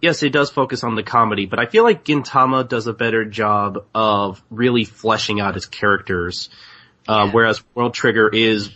yes, 0.00 0.22
it 0.22 0.30
does 0.30 0.50
focus 0.50 0.82
on 0.84 0.94
the 0.94 1.02
comedy, 1.02 1.46
but 1.46 1.58
I 1.58 1.66
feel 1.66 1.82
like 1.84 2.04
Gintama 2.04 2.68
does 2.68 2.86
a 2.86 2.92
better 2.92 3.24
job 3.24 3.84
of 3.94 4.42
really 4.50 4.84
fleshing 4.84 5.40
out 5.40 5.56
its 5.56 5.66
characters. 5.66 6.50
Uh, 7.06 7.24
Yeah. 7.26 7.32
whereas 7.32 7.62
World 7.74 7.94
Trigger 7.94 8.28
is, 8.28 8.70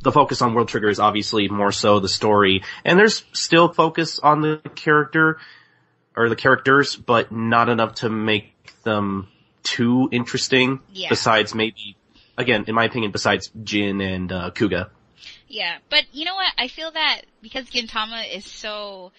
the 0.00 0.12
focus 0.12 0.42
on 0.42 0.54
World 0.54 0.68
Trigger 0.68 0.88
is 0.88 1.00
obviously 1.00 1.48
more 1.48 1.72
so 1.72 2.00
the 2.00 2.08
story. 2.08 2.62
And 2.84 2.98
there's 2.98 3.24
still 3.32 3.68
focus 3.68 4.18
on 4.18 4.40
the 4.40 4.60
character, 4.74 5.38
or 6.16 6.28
the 6.28 6.36
characters, 6.36 6.96
but 6.96 7.30
not 7.32 7.68
enough 7.68 7.96
to 7.96 8.08
make 8.08 8.52
them 8.82 9.28
too 9.62 10.08
interesting. 10.12 10.80
Yeah. 10.92 11.08
Besides 11.08 11.54
maybe, 11.54 11.96
again, 12.38 12.64
in 12.68 12.74
my 12.74 12.84
opinion, 12.84 13.12
besides 13.12 13.50
Jin 13.62 14.00
and 14.00 14.32
uh, 14.32 14.50
Kuga. 14.54 14.88
Yeah, 15.48 15.76
but 15.90 16.04
you 16.12 16.24
know 16.24 16.34
what? 16.34 16.52
I 16.58 16.68
feel 16.68 16.90
that 16.90 17.22
because 17.42 17.66
Gintama 17.66 18.24
is 18.36 18.44
so, 18.44 19.12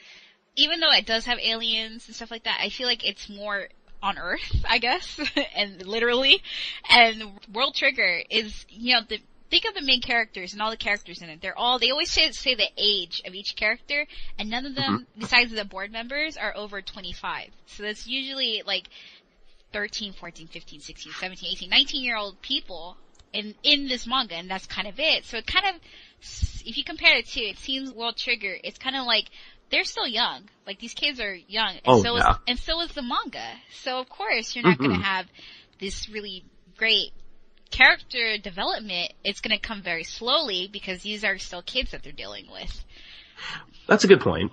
even 0.56 0.80
though 0.80 0.92
it 0.92 1.06
does 1.06 1.26
have 1.26 1.40
aliens 1.40 2.08
and 2.08 2.16
stuff 2.16 2.32
like 2.32 2.44
that, 2.44 2.60
I 2.62 2.70
feel 2.70 2.88
like 2.88 3.08
it's 3.08 3.30
more 3.30 3.68
on 4.02 4.18
Earth, 4.18 4.66
I 4.68 4.78
guess, 4.80 5.20
and 5.56 5.86
literally, 5.86 6.42
and 6.90 7.24
World 7.54 7.76
Trigger 7.76 8.22
is, 8.30 8.66
you 8.70 8.96
know, 8.96 9.02
the, 9.08 9.20
think 9.50 9.66
of 9.66 9.74
the 9.74 9.82
main 9.82 10.02
characters 10.02 10.54
and 10.54 10.62
all 10.62 10.70
the 10.70 10.78
characters 10.78 11.22
in 11.22 11.30
it. 11.30 11.42
They're 11.42 11.58
all, 11.58 11.80
they 11.80 11.92
always 11.92 12.12
say, 12.12 12.32
say 12.32 12.56
the 12.56 12.70
age 12.78 13.22
of 13.26 13.34
each 13.34 13.56
character, 13.56 14.06
and 14.38 14.50
none 14.50 14.66
of 14.66 14.76
them, 14.76 15.08
besides 15.18 15.52
the 15.52 15.66
board 15.66 15.92
members, 15.92 16.38
are 16.38 16.56
over 16.56 16.82
25. 16.82 17.50
So 17.68 17.84
that's 17.84 18.08
usually 18.08 18.64
like 18.66 18.90
13, 19.74 20.14
14, 20.14 20.48
15, 20.48 20.80
16, 20.80 21.14
17, 21.14 21.50
18, 21.52 21.70
19 21.70 22.04
year 22.04 22.18
old 22.18 22.42
people 22.42 22.98
in, 23.34 23.56
in 23.64 23.88
this 23.88 24.08
manga, 24.08 24.36
and 24.36 24.50
that's 24.50 24.66
kind 24.68 24.88
of 24.88 25.00
it. 25.00 25.26
So 25.26 25.38
it 25.38 25.48
kind 25.48 25.76
of, 25.76 25.82
if 26.66 26.78
you 26.78 26.84
compare 26.84 27.18
it 27.18 27.28
to, 27.30 27.42
it 27.42 27.58
seems 27.58 27.94
World 27.94 28.18
Trigger, 28.18 28.58
it's 28.64 28.78
kind 28.78 28.96
of 28.96 29.06
like, 29.06 29.26
they're 29.70 29.84
still 29.84 30.08
young. 30.08 30.50
Like 30.66 30.80
these 30.80 30.94
kids 30.94 31.20
are 31.20 31.34
young, 31.34 31.76
and 31.84 31.96
Oh, 31.96 32.02
so 32.02 32.16
yeah. 32.16 32.32
is, 32.32 32.38
and 32.48 32.60
so 32.60 32.82
is 32.82 32.92
the 32.92 33.02
manga. 33.02 33.54
So 33.72 34.00
of 34.00 34.10
course 34.10 34.56
you're 34.56 34.64
not 34.64 34.78
Mhm. 34.78 34.84
gonna 34.92 35.04
have 35.04 35.28
this 35.80 36.10
really 36.10 36.44
great 36.78 37.12
character 37.78 38.38
development. 38.40 39.14
It's 39.24 39.40
gonna 39.40 39.60
come 39.60 39.84
very 39.84 40.04
slowly 40.04 40.68
because 40.72 41.04
these 41.04 41.24
are 41.24 41.38
still 41.38 41.62
kids 41.62 41.92
that 41.92 42.02
they're 42.02 42.12
dealing 42.12 42.48
with. 42.52 42.84
That's 43.88 44.04
a 44.04 44.08
good 44.08 44.22
point. 44.22 44.52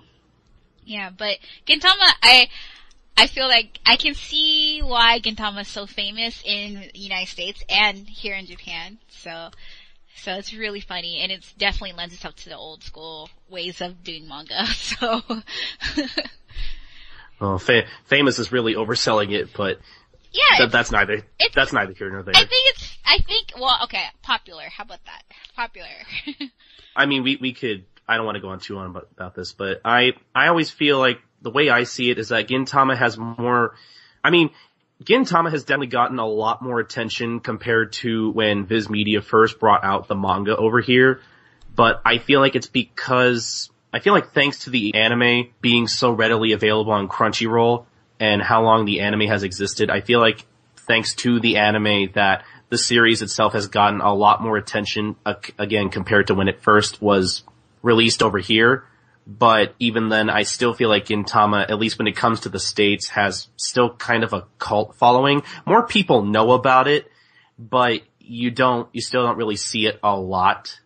Yeah, 0.85 1.09
but 1.09 1.39
Gintama, 1.65 2.11
I, 2.21 2.49
I 3.17 3.25
feel 3.25 3.47
like 3.47 3.79
I 3.83 3.95
can 3.95 4.13
see 4.13 4.81
why 4.81 5.19
Gintama 5.19 5.61
is 5.61 5.67
so 5.67 5.87
famous 5.87 6.39
in 6.45 6.91
the 6.93 6.99
United 6.99 7.29
States 7.29 7.63
and 7.67 8.07
here 8.07 8.35
in 8.35 8.45
Japan. 8.45 8.99
So, 9.09 9.49
so 10.15 10.33
it's 10.33 10.53
really 10.53 10.81
funny 10.81 11.21
and 11.21 11.31
it's 11.31 11.51
definitely 11.53 11.93
lends 11.93 12.13
itself 12.13 12.35
to 12.35 12.49
the 12.49 12.57
old 12.57 12.83
school 12.83 13.29
ways 13.49 13.81
of 13.81 14.03
doing 14.03 14.27
manga. 14.27 14.65
So, 14.75 15.21
Oh, 17.41 17.57
fa- 17.57 17.85
famous 18.05 18.39
is 18.39 18.51
really 18.53 18.75
overselling 18.75 19.33
it, 19.33 19.49
but 19.53 19.79
yeah, 20.35 20.55
it's- 20.63 20.71
that's 20.71 20.91
neither, 20.91 21.23
that's 21.53 21.73
neither 21.73 21.93
here 21.93 22.09
nor 22.11 22.23
there. 22.23 22.33
I 22.35 22.39
think 22.45 22.69
it's, 22.69 22.97
I 23.05 23.19
think, 23.19 23.53
well, 23.59 23.77
okay, 23.83 24.03
popular. 24.21 24.63
How 24.63 24.83
about 24.83 24.99
that? 25.05 25.23
Popular. 25.55 25.87
I 26.95 27.05
mean, 27.05 27.23
we, 27.23 27.37
we 27.37 27.53
could, 27.53 27.85
I 28.07 28.17
don't 28.17 28.25
want 28.25 28.35
to 28.35 28.41
go 28.41 28.49
on 28.49 28.59
too 28.59 28.75
long 28.75 28.87
about, 28.87 29.09
about 29.13 29.35
this, 29.35 29.53
but 29.53 29.81
I, 29.85 30.13
I 30.33 30.47
always 30.47 30.69
feel 30.69 30.99
like 30.99 31.19
the 31.41 31.51
way 31.51 31.69
I 31.69 31.83
see 31.83 32.09
it 32.09 32.19
is 32.19 32.29
that 32.29 32.47
Gintama 32.47 32.97
has 32.97 33.17
more, 33.17 33.75
I 34.23 34.29
mean, 34.29 34.49
Gintama 35.03 35.51
has 35.51 35.63
definitely 35.63 35.87
gotten 35.87 36.19
a 36.19 36.25
lot 36.27 36.61
more 36.61 36.79
attention 36.79 37.39
compared 37.41 37.93
to 37.93 38.31
when 38.31 38.65
Viz 38.65 38.89
Media 38.89 39.21
first 39.21 39.59
brought 39.59 39.83
out 39.83 40.07
the 40.07 40.15
manga 40.15 40.55
over 40.55 40.79
here, 40.81 41.19
but 41.75 42.01
I 42.05 42.17
feel 42.17 42.39
like 42.39 42.55
it's 42.55 42.67
because, 42.67 43.69
I 43.93 43.99
feel 43.99 44.13
like 44.13 44.31
thanks 44.31 44.59
to 44.65 44.69
the 44.69 44.95
anime 44.95 45.49
being 45.61 45.87
so 45.87 46.11
readily 46.11 46.53
available 46.53 46.93
on 46.93 47.07
Crunchyroll 47.09 47.85
and 48.19 48.41
how 48.41 48.63
long 48.63 48.85
the 48.85 49.01
anime 49.01 49.27
has 49.27 49.43
existed, 49.43 49.89
I 49.89 50.01
feel 50.01 50.19
like 50.19 50.45
thanks 50.87 51.13
to 51.15 51.39
the 51.39 51.57
anime 51.57 52.11
that 52.13 52.43
the 52.69 52.77
series 52.77 53.21
itself 53.21 53.53
has 53.53 53.67
gotten 53.67 54.01
a 54.01 54.13
lot 54.13 54.41
more 54.41 54.57
attention 54.57 55.15
again 55.57 55.89
compared 55.89 56.27
to 56.27 56.35
when 56.35 56.47
it 56.47 56.61
first 56.61 57.01
was 57.01 57.43
released 57.81 58.23
over 58.23 58.39
here. 58.39 58.85
But 59.27 59.73
even 59.79 60.09
then, 60.09 60.29
I 60.29 60.43
still 60.43 60.73
feel 60.73 60.89
like 60.89 61.05
Gintama, 61.05 61.69
at 61.69 61.79
least 61.79 61.97
when 61.97 62.07
it 62.07 62.15
comes 62.15 62.41
to 62.41 62.49
the 62.49 62.59
States, 62.59 63.09
has 63.09 63.47
still 63.57 63.95
kind 63.95 64.23
of 64.23 64.33
a 64.33 64.45
cult 64.59 64.95
following. 64.97 65.41
More 65.65 65.85
people 65.87 66.23
know 66.23 66.51
about 66.51 66.87
it, 66.87 67.09
but 67.57 68.01
you 68.19 68.51
don't, 68.51 68.87
you 68.93 69.01
still 69.01 69.23
don't 69.23 69.37
really 69.37 69.55
see 69.55 69.87
it 69.87 69.99
a 70.03 70.15
lot. 70.15 70.79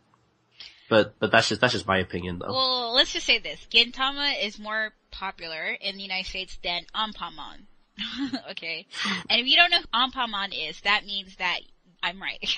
But, 0.90 1.16
but 1.20 1.32
that's 1.32 1.50
just, 1.50 1.60
that's 1.60 1.74
just 1.74 1.86
my 1.86 2.00
opinion 2.00 2.40
though. 2.40 2.52
well, 2.52 2.94
let's 2.94 3.12
just 3.14 3.26
say 3.26 3.40
this. 3.40 3.68
Gintama 3.70 4.34
is 4.42 4.58
more 4.58 4.94
popular 5.20 5.76
in 5.82 5.96
the 5.98 6.02
United 6.02 6.28
States 6.28 6.58
than 6.64 6.82
Anpanman. 6.96 7.66
okay? 8.52 8.86
And 9.30 9.42
if 9.42 9.48
you 9.48 9.58
don't 9.58 9.70
know 9.72 9.80
who 9.80 9.88
Anpanman 9.94 10.70
is, 10.70 10.80
that 10.82 11.06
means 11.06 11.36
that 11.38 11.60
I'm 12.02 12.22
right. 12.22 12.40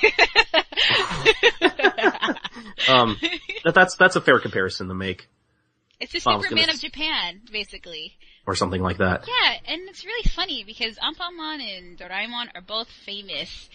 Um, 2.87 3.17
that, 3.63 3.73
that's, 3.75 3.95
that's 3.95 4.15
a 4.15 4.21
fair 4.21 4.39
comparison 4.39 4.87
to 4.87 4.93
make, 4.93 5.27
it's 5.99 6.11
the 6.11 6.19
Superman 6.19 6.65
gonna 6.65 6.73
of 6.73 6.79
Japan, 6.79 7.41
basically. 7.51 8.17
or 8.47 8.55
something 8.55 8.81
like 8.81 8.97
that. 8.97 9.25
Yeah, 9.27 9.73
and 9.73 9.87
it's 9.87 10.03
really 10.03 10.27
funny 10.29 10.63
because 10.63 10.97
Anpanman 10.97 11.61
and 11.61 11.97
Doraemon 11.97 12.47
are 12.55 12.61
both 12.61 12.87
famous 13.05 13.69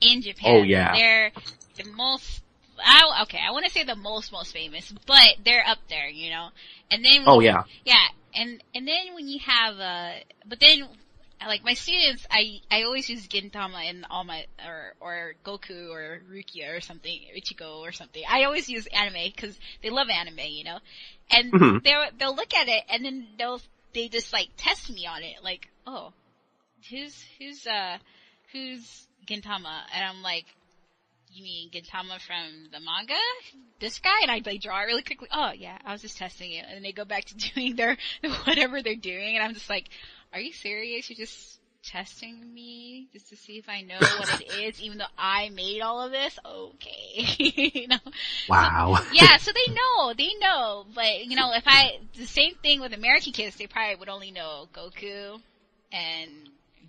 in 0.00 0.22
Japan. 0.22 0.60
Oh, 0.60 0.62
yeah. 0.62 0.94
They're 0.94 1.32
the 1.76 1.90
most, 1.92 2.42
I, 2.82 3.22
okay, 3.24 3.40
I 3.46 3.50
want 3.50 3.64
to 3.66 3.70
say 3.70 3.84
the 3.84 3.96
most, 3.96 4.32
most 4.32 4.52
famous, 4.52 4.92
but 5.06 5.36
they're 5.44 5.66
up 5.66 5.78
there, 5.88 6.08
you 6.08 6.30
know? 6.30 6.48
And 6.90 7.04
then, 7.04 7.24
Oh 7.26 7.40
yeah. 7.40 7.64
yeah, 7.84 8.06
and, 8.34 8.62
and 8.74 8.86
then 8.86 9.14
when 9.14 9.28
you 9.28 9.38
have, 9.46 9.78
uh, 9.78 10.10
but 10.46 10.60
then, 10.60 10.88
like 11.46 11.64
my 11.64 11.74
students, 11.74 12.24
I, 12.30 12.60
I 12.70 12.84
always 12.84 13.08
use 13.08 13.26
Gintama 13.26 13.88
in 13.88 14.04
all 14.10 14.24
my, 14.24 14.46
or, 14.64 14.94
or 15.00 15.34
Goku 15.44 15.90
or 15.90 16.20
Rukia 16.30 16.76
or 16.76 16.80
something, 16.80 17.18
Ichigo 17.36 17.80
or 17.80 17.92
something. 17.92 18.22
I 18.28 18.44
always 18.44 18.68
use 18.68 18.86
anime 18.86 19.32
because 19.34 19.58
they 19.82 19.90
love 19.90 20.08
anime, 20.08 20.38
you 20.38 20.64
know? 20.64 20.78
And 21.30 21.52
Mhm. 21.52 21.82
they'll, 21.82 22.06
they'll 22.18 22.36
look 22.36 22.54
at 22.54 22.68
it 22.68 22.84
and 22.88 23.04
then 23.04 23.26
they'll, 23.38 23.60
they 23.94 24.08
just 24.08 24.32
like 24.32 24.48
test 24.56 24.88
me 24.90 25.06
on 25.06 25.22
it, 25.22 25.42
like, 25.42 25.68
oh, 25.86 26.12
who's, 26.90 27.24
who's, 27.38 27.66
uh, 27.66 27.98
who's 28.52 29.06
Gintama? 29.26 29.82
And 29.94 30.04
I'm 30.04 30.22
like, 30.22 30.46
you 31.32 31.44
mean 31.44 31.70
Gintama 31.70 32.20
from 32.20 32.68
the 32.72 32.80
manga? 32.80 33.14
This 33.80 33.98
guy? 33.98 34.20
And 34.22 34.30
I 34.30 34.42
like 34.44 34.60
draw 34.60 34.80
it 34.82 34.86
really 34.86 35.02
quickly. 35.02 35.28
Oh 35.32 35.52
yeah, 35.52 35.78
I 35.84 35.92
was 35.92 36.02
just 36.02 36.18
testing 36.18 36.52
it. 36.52 36.64
And 36.66 36.76
then 36.76 36.82
they 36.82 36.92
go 36.92 37.04
back 37.04 37.24
to 37.26 37.34
doing 37.54 37.76
their, 37.76 37.96
whatever 38.44 38.82
they're 38.82 38.94
doing. 38.94 39.36
And 39.36 39.44
I'm 39.44 39.54
just 39.54 39.70
like, 39.70 39.88
are 40.32 40.40
you 40.40 40.52
serious? 40.52 41.08
You're 41.10 41.24
just 41.24 41.58
testing 41.84 42.54
me 42.54 43.08
just 43.12 43.28
to 43.28 43.36
see 43.36 43.58
if 43.58 43.68
I 43.68 43.82
know 43.82 43.98
what 43.98 44.40
it 44.40 44.52
is, 44.62 44.80
even 44.80 44.98
though 44.98 45.04
I 45.18 45.50
made 45.50 45.80
all 45.80 46.02
of 46.02 46.12
this? 46.12 46.38
Okay. 46.44 47.24
you 47.74 47.88
know? 47.88 47.98
Wow. 48.48 48.98
yeah, 49.12 49.36
so 49.38 49.50
they 49.52 49.72
know, 49.72 50.14
they 50.16 50.30
know, 50.40 50.86
but 50.94 51.26
you 51.26 51.36
know, 51.36 51.52
if 51.52 51.64
I, 51.66 51.98
the 52.16 52.26
same 52.26 52.54
thing 52.62 52.80
with 52.80 52.92
American 52.92 53.32
kids, 53.32 53.56
they 53.56 53.66
probably 53.66 53.96
would 53.96 54.08
only 54.08 54.30
know 54.30 54.68
Goku 54.72 55.40
and 55.92 56.30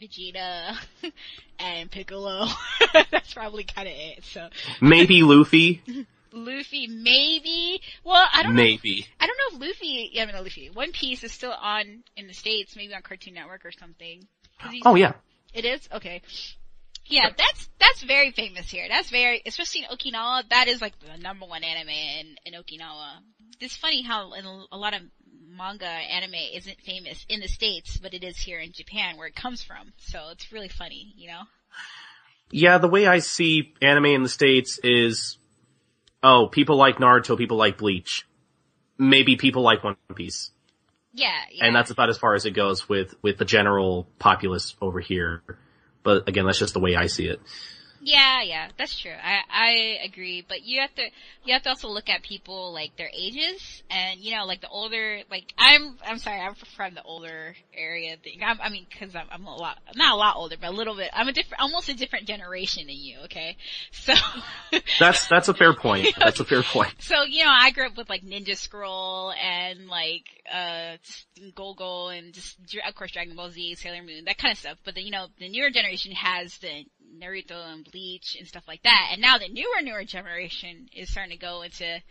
Vegeta 0.03 0.77
and 1.59 1.89
Piccolo. 1.89 2.47
That's 3.11 3.33
probably 3.33 3.63
kind 3.63 3.87
of 3.87 3.93
it, 3.95 4.23
so. 4.23 4.49
Maybe 4.81 5.23
Luffy. 5.23 5.81
Luffy, 6.31 6.87
maybe? 6.87 7.81
Well, 8.03 8.25
I 8.33 8.43
don't 8.43 8.55
know. 8.55 8.63
Maybe. 8.63 9.05
I 9.19 9.27
don't 9.27 9.37
know 9.37 9.57
if 9.57 9.69
Luffy, 9.69 10.09
yeah, 10.13 10.23
I 10.23 10.25
mean, 10.25 10.35
Luffy, 10.35 10.69
One 10.73 10.91
Piece 10.91 11.23
is 11.23 11.31
still 11.31 11.51
on 11.53 12.03
in 12.17 12.27
the 12.27 12.33
States, 12.33 12.75
maybe 12.75 12.93
on 12.93 13.01
Cartoon 13.01 13.35
Network 13.35 13.65
or 13.65 13.71
something. 13.71 14.27
Oh 14.85 14.95
yeah. 14.95 15.13
it 15.53 15.65
is? 15.65 15.87
Okay. 15.93 16.21
Yeah, 17.05 17.29
that's, 17.37 17.69
that's 17.79 18.01
very 18.03 18.31
famous 18.31 18.69
here. 18.69 18.85
That's 18.87 19.09
very, 19.09 19.41
especially 19.45 19.81
in 19.81 19.95
Okinawa, 19.95 20.47
that 20.49 20.69
is 20.69 20.81
like 20.81 20.93
the 20.99 21.21
number 21.21 21.45
one 21.45 21.63
anime 21.63 21.89
in, 21.89 22.35
in 22.45 22.53
Okinawa. 22.53 23.19
It's 23.59 23.75
funny 23.75 24.01
how 24.01 24.33
in 24.33 24.45
a 24.45 24.77
lot 24.77 24.93
of 24.93 25.01
manga 25.49 25.85
anime 25.85 26.35
isn't 26.53 26.79
famous 26.81 27.25
in 27.29 27.39
the 27.39 27.47
States, 27.47 27.97
but 27.97 28.13
it 28.13 28.23
is 28.23 28.37
here 28.37 28.59
in 28.59 28.71
Japan 28.71 29.17
where 29.17 29.27
it 29.27 29.35
comes 29.35 29.63
from. 29.63 29.93
So 29.97 30.29
it's 30.31 30.51
really 30.51 30.69
funny, 30.69 31.13
you 31.15 31.29
know? 31.29 31.41
Yeah, 32.51 32.77
the 32.77 32.87
way 32.87 33.07
I 33.07 33.19
see 33.19 33.73
anime 33.81 34.05
in 34.05 34.23
the 34.23 34.29
States 34.29 34.79
is, 34.83 35.37
oh, 36.21 36.47
people 36.47 36.75
like 36.77 36.97
Naruto, 36.97 37.37
people 37.37 37.57
like 37.57 37.77
Bleach. 37.77 38.27
Maybe 38.97 39.35
people 39.35 39.63
like 39.63 39.83
One 39.83 39.97
Piece. 40.15 40.51
Yeah, 41.13 41.31
yeah. 41.51 41.65
And 41.65 41.75
that's 41.75 41.91
about 41.91 42.09
as 42.09 42.17
far 42.17 42.35
as 42.35 42.45
it 42.45 42.51
goes 42.51 42.87
with, 42.87 43.15
with 43.21 43.37
the 43.37 43.45
general 43.45 44.07
populace 44.19 44.75
over 44.81 44.99
here. 44.99 45.43
But 46.03 46.27
again, 46.27 46.45
that's 46.45 46.59
just 46.59 46.73
the 46.73 46.79
way 46.79 46.95
I 46.95 47.07
see 47.07 47.27
it. 47.27 47.39
Yeah, 48.05 48.41
yeah, 48.43 48.67
that's 48.77 48.99
true. 48.99 49.11
I 49.11 49.39
I 49.49 49.69
agree, 50.03 50.45
but 50.47 50.63
you 50.63 50.81
have 50.81 50.93
to 50.95 51.03
you 51.45 51.53
have 51.53 51.63
to 51.63 51.69
also 51.69 51.87
look 51.87 52.09
at 52.09 52.21
people 52.21 52.73
like 52.73 52.95
their 52.97 53.09
ages 53.13 53.81
and 53.89 54.19
you 54.19 54.35
know 54.35 54.45
like 54.45 54.59
the 54.59 54.67
older 54.67 55.21
like 55.31 55.53
I'm 55.57 55.97
I'm 56.05 56.17
sorry 56.17 56.41
I'm 56.41 56.53
from 56.55 56.95
the 56.95 57.03
older 57.03 57.55
area 57.73 58.17
thing. 58.17 58.41
I'm, 58.45 58.59
I 58.61 58.69
mean 58.69 58.85
because 58.89 59.15
I'm 59.15 59.27
I'm 59.31 59.45
a 59.45 59.55
lot 59.55 59.77
not 59.95 60.13
a 60.13 60.17
lot 60.17 60.35
older 60.35 60.57
but 60.59 60.69
a 60.69 60.75
little 60.75 60.95
bit 60.95 61.11
I'm 61.13 61.29
a 61.29 61.31
different 61.31 61.61
almost 61.61 61.87
a 61.87 61.93
different 61.93 62.27
generation 62.27 62.87
than 62.87 62.97
you. 62.97 63.19
Okay, 63.25 63.55
so 63.91 64.13
That's, 64.99 65.27
that's 65.27 65.47
a 65.47 65.53
fair 65.53 65.73
point. 65.73 66.07
That's 66.17 66.39
a 66.39 66.45
fair 66.45 66.61
point. 66.61 66.93
so 66.99 67.23
you 67.23 67.45
know 67.45 67.51
I 67.51 67.71
grew 67.71 67.85
up 67.87 67.97
with 67.97 68.09
like 68.09 68.23
Ninja 68.23 68.57
Scroll 68.57 69.31
and 69.31 69.87
like 69.87 70.25
uh 70.53 70.97
Go-Go 71.55 72.09
and 72.09 72.33
just 72.33 72.57
of 72.85 72.95
course 72.95 73.11
Dragon 73.11 73.35
Ball 73.35 73.49
Z, 73.49 73.75
Sailor 73.75 74.03
Moon, 74.03 74.25
that 74.25 74.37
kind 74.37 74.51
of 74.51 74.57
stuff. 74.57 74.77
But 74.83 74.95
then 74.95 75.05
you 75.05 75.11
know 75.11 75.27
the 75.39 75.47
newer 75.47 75.69
generation 75.69 76.11
has 76.13 76.57
the 76.57 76.85
Naruto 77.20 77.72
and 77.72 77.84
Bleach 77.91 78.36
and 78.38 78.47
stuff 78.47 78.64
like 78.68 78.84
that. 78.84 79.09
And 79.11 79.22
now 79.22 79.38
the 79.38 79.49
newer, 79.49 79.82
newer 79.82 80.03
generation 80.03 80.88
is 80.95 81.11
starting 81.11 81.38
to 81.38 81.38
go 81.38 81.61
into 81.61 82.01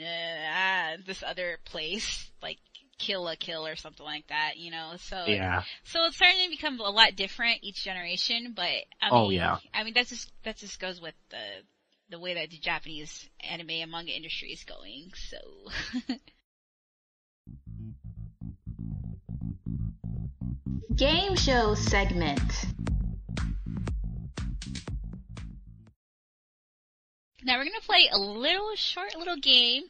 uh, 0.00 0.96
this 1.06 1.22
other 1.22 1.58
place, 1.64 2.30
like 2.42 2.58
Kill 2.98 3.24
la 3.24 3.34
Kill 3.38 3.66
or 3.66 3.76
something 3.76 4.04
like 4.04 4.26
that, 4.28 4.56
you 4.56 4.70
know. 4.70 4.94
So 4.98 5.24
Yeah. 5.26 5.62
so 5.84 6.04
it's 6.04 6.16
starting 6.16 6.44
to 6.44 6.50
become 6.50 6.80
a 6.80 6.90
lot 6.90 7.16
different 7.16 7.58
each 7.62 7.82
generation. 7.84 8.52
But 8.54 8.84
I 9.00 9.10
mean, 9.10 9.24
Oh, 9.26 9.30
yeah. 9.30 9.58
I 9.74 9.84
mean 9.84 9.94
that 9.94 10.06
just 10.06 10.30
that 10.44 10.56
just 10.56 10.80
goes 10.80 11.00
with 11.00 11.14
the 11.30 11.62
the 12.10 12.18
way 12.20 12.34
that 12.34 12.50
the 12.50 12.58
Japanese 12.58 13.28
anime 13.40 13.70
and 13.70 13.90
manga 13.90 14.12
industry 14.14 14.50
is 14.50 14.64
going. 14.64 15.10
So 15.14 15.36
Game 20.96 21.36
show 21.36 21.74
segment. 21.74 22.66
Now 27.46 27.58
we're 27.58 27.64
gonna 27.66 27.80
play 27.80 28.10
a 28.10 28.18
little 28.18 28.74
short 28.74 29.14
little 29.14 29.36
game, 29.36 29.84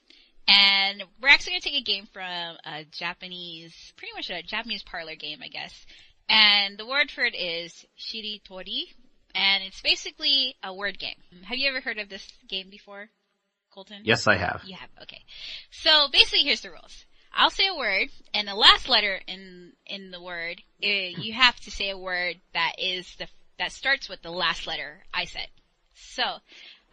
and 0.47 1.03
we're 1.23 1.31
actually 1.31 1.55
gonna 1.55 1.61
take 1.63 1.81
a 1.81 1.85
game 1.85 2.07
from 2.13 2.59
a 2.67 2.85
Japanese, 2.91 3.95
pretty 3.97 4.13
much 4.15 4.29
a 4.29 4.43
Japanese 4.43 4.83
parlor 4.83 5.15
game, 5.15 5.39
I 5.43 5.49
guess. 5.49 5.87
And 6.29 6.77
the 6.77 6.87
word 6.87 7.11
for 7.11 7.25
it 7.25 7.35
is 7.35 7.87
shiritori, 7.99 8.93
and 9.35 9.65
it's 9.65 9.81
basically 9.81 10.55
a 10.63 10.75
word 10.75 10.99
game. 10.99 11.17
Have 11.45 11.57
you 11.57 11.71
ever 11.71 11.81
heard 11.81 11.97
of 11.97 12.11
this 12.11 12.29
game 12.47 12.69
before, 12.69 13.09
Colton? 13.73 14.03
Yes, 14.05 14.27
I 14.27 14.37
have. 14.37 14.61
You 14.67 14.77
have, 14.77 14.91
okay. 15.05 15.23
So 15.71 16.09
basically 16.13 16.41
here's 16.41 16.61
the 16.61 16.73
rules. 16.73 17.07
I'll 17.33 17.49
say 17.49 17.69
a 17.69 17.75
word, 17.75 18.09
and 18.35 18.47
the 18.47 18.55
last 18.55 18.87
letter 18.87 19.19
in, 19.27 19.73
in 19.87 20.11
the 20.11 20.23
word, 20.23 20.61
eh, 20.83 21.13
you 21.17 21.33
have 21.33 21.59
to 21.61 21.71
say 21.71 21.89
a 21.89 21.97
word 21.97 22.37
that 22.53 22.73
is 22.79 23.11
the, 23.19 23.29
that 23.59 23.73
starts 23.73 24.11
with 24.11 24.21
the 24.21 24.31
last 24.31 24.67
letter 24.67 25.05
I 25.15 25.25
said. 25.25 25.49
So, 25.95 26.23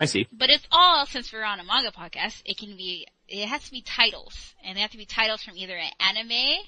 I 0.04 0.06
see. 0.06 0.28
but 0.32 0.50
it's 0.50 0.68
all, 0.72 1.06
since 1.06 1.32
we're 1.34 1.44
on 1.44 1.60
a 1.60 1.64
manga 1.64 1.92
podcast, 1.92 2.42
it 2.46 2.58
can 2.58 2.76
be, 2.78 3.08
it 3.28 3.48
has 3.48 3.64
to 3.66 3.72
be 3.72 3.82
titles. 3.82 4.54
And 4.64 4.78
they 4.78 4.82
have 4.82 4.92
to 4.92 4.98
be 4.98 5.06
titles 5.06 5.44
from 5.44 5.58
either 5.58 5.76
an 5.76 5.92
anime, 6.00 6.60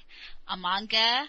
a 0.48 0.58
manga, 0.58 1.26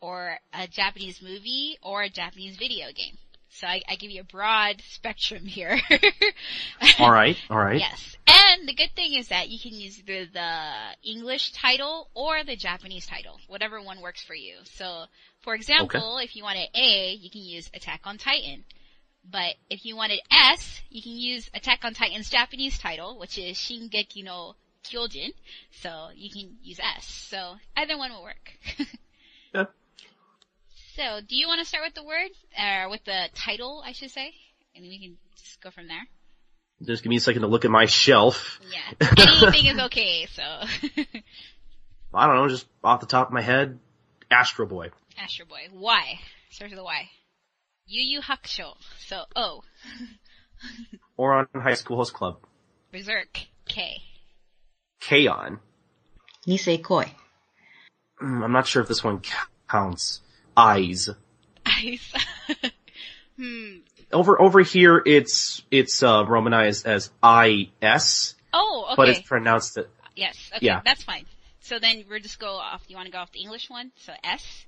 or 0.00 0.38
a 0.52 0.66
Japanese 0.66 1.22
movie, 1.22 1.78
or 1.82 2.02
a 2.02 2.08
Japanese 2.08 2.56
video 2.56 2.86
game. 2.94 3.16
So 3.54 3.66
I, 3.66 3.82
I 3.86 3.96
give 3.96 4.10
you 4.10 4.22
a 4.22 4.24
broad 4.24 4.82
spectrum 4.90 5.44
here. 5.44 5.78
Alright, 7.00 7.36
alright. 7.50 7.78
Yes. 7.80 8.16
And 8.26 8.66
the 8.66 8.74
good 8.74 8.90
thing 8.96 9.12
is 9.14 9.28
that 9.28 9.48
you 9.50 9.58
can 9.60 9.78
use 9.78 9.98
either 9.98 10.24
the 10.24 10.70
English 11.04 11.52
title 11.52 12.08
or 12.14 12.44
the 12.44 12.56
Japanese 12.56 13.06
title, 13.06 13.38
whatever 13.48 13.80
one 13.80 14.00
works 14.00 14.22
for 14.22 14.34
you. 14.34 14.54
So, 14.64 15.04
for 15.42 15.54
example, 15.54 16.18
if 16.18 16.34
you 16.34 16.42
wanted 16.44 16.68
A, 16.74 17.12
you 17.12 17.30
can 17.30 17.42
use 17.42 17.70
Attack 17.74 18.02
on 18.04 18.16
Titan. 18.16 18.64
But 19.30 19.54
if 19.70 19.84
you 19.84 19.96
wanted 19.96 20.20
S, 20.30 20.82
you 20.90 21.02
can 21.02 21.12
use 21.12 21.48
Attack 21.54 21.84
on 21.84 21.94
Titan's 21.94 22.28
Japanese 22.28 22.78
title, 22.78 23.18
which 23.18 23.38
is 23.38 23.56
Shingeki 23.56 24.24
no 24.24 24.56
Kyojin. 24.84 25.32
So 25.70 26.08
you 26.14 26.30
can 26.30 26.56
use 26.62 26.80
S. 26.80 27.06
So 27.06 27.54
either 27.76 27.96
one 27.96 28.12
will 28.12 28.22
work. 28.22 28.52
Yeah. 29.54 29.66
So, 30.96 31.20
do 31.26 31.36
you 31.36 31.46
want 31.46 31.60
to 31.60 31.66
start 31.66 31.84
with 31.84 31.94
the 31.94 32.04
word, 32.04 32.30
or 32.58 32.90
with 32.90 33.04
the 33.04 33.28
title, 33.34 33.82
I 33.84 33.92
should 33.92 34.10
say? 34.10 34.34
And 34.74 34.84
we 34.84 34.98
can 34.98 35.16
just 35.36 35.60
go 35.60 35.70
from 35.70 35.88
there. 35.88 36.06
Just 36.82 37.02
give 37.02 37.10
me 37.10 37.16
a 37.16 37.20
second 37.20 37.42
to 37.42 37.48
look 37.48 37.64
at 37.64 37.70
my 37.70 37.86
shelf. 37.86 38.60
Yeah. 38.70 39.08
Anything 39.42 39.66
is 39.66 39.78
okay, 39.78 40.26
so. 40.32 40.42
I 42.14 42.26
don't 42.26 42.36
know, 42.36 42.48
just 42.48 42.66
off 42.82 43.00
the 43.00 43.06
top 43.06 43.28
of 43.28 43.32
my 43.32 43.40
head, 43.40 43.78
Astro 44.30 44.66
Boy. 44.66 44.90
Astro 45.18 45.46
Boy. 45.46 45.68
Why? 45.70 46.18
Starts 46.50 46.72
with 46.72 46.80
a 46.80 46.84
Y. 46.84 47.08
Yu 47.86 48.02
Yu 48.02 48.20
Hakusho. 48.20 48.74
So, 49.06 49.24
O. 49.36 49.62
Ouran 51.18 51.46
High 51.54 51.74
School 51.74 51.96
Host 51.96 52.14
Club. 52.14 52.38
Berserk. 52.92 53.40
K. 53.66 54.02
K-On! 55.00 55.58
Nisekoi. 56.46 57.10
Mm, 58.22 58.44
I'm 58.44 58.52
not 58.52 58.66
sure 58.66 58.82
if 58.82 58.88
this 58.88 59.02
one 59.02 59.22
counts. 59.68 60.20
Eyes. 60.56 61.08
Eyes. 61.66 62.12
hmm. 63.36 63.78
Over, 64.12 64.40
over 64.40 64.60
here, 64.60 65.02
it's, 65.04 65.62
it's, 65.70 66.02
uh, 66.02 66.24
romanized 66.26 66.86
as 66.86 67.10
I-S, 67.22 68.34
Oh, 68.52 68.88
okay. 68.88 68.94
but 68.96 69.08
it's 69.08 69.20
pronounced 69.26 69.78
it, 69.78 69.88
yes. 70.14 70.50
Okay, 70.54 70.66
yeah. 70.66 70.82
that's 70.84 71.02
fine. 71.02 71.24
So 71.60 71.78
then 71.78 72.04
we'll 72.08 72.20
just 72.20 72.38
go 72.38 72.56
off. 72.56 72.82
You 72.88 72.96
want 72.96 73.06
to 73.06 73.12
go 73.12 73.18
off 73.18 73.32
the 73.32 73.40
English 73.40 73.70
one? 73.70 73.92
So 73.96 74.12
S. 74.22 74.66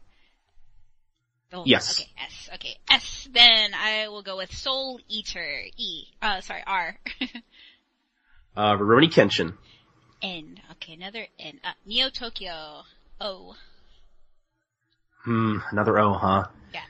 Oh, 1.54 1.62
Yes. 1.64 2.00
Okay, 2.00 2.08
S. 2.18 2.48
Okay, 2.54 2.76
S. 2.90 3.28
Then 3.32 3.74
I 3.74 4.08
will 4.08 4.22
go 4.22 4.36
with 4.36 4.52
Soul 4.52 4.98
Eater. 5.08 5.62
E. 5.76 6.04
Uh, 6.20 6.40
sorry, 6.40 6.62
R. 6.66 6.96
uh, 8.56 8.72
Rurouni 8.76 9.08
Kenshin. 9.08 9.54
N. 10.20 10.58
Okay, 10.72 10.94
another 10.94 11.26
N. 11.38 11.60
Uh, 11.62 11.72
Neo 11.86 12.10
Tokyo. 12.10 12.82
O. 13.20 13.54
Hmm, 15.22 15.58
another 15.70 15.96
O, 15.98 16.14
huh? 16.14 16.46
Yeah. 16.72 16.80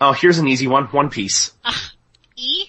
Oh, 0.00 0.12
here's 0.12 0.38
an 0.38 0.46
easy 0.46 0.68
one. 0.68 0.84
One 0.84 1.10
Piece. 1.10 1.52
E? 2.36 2.66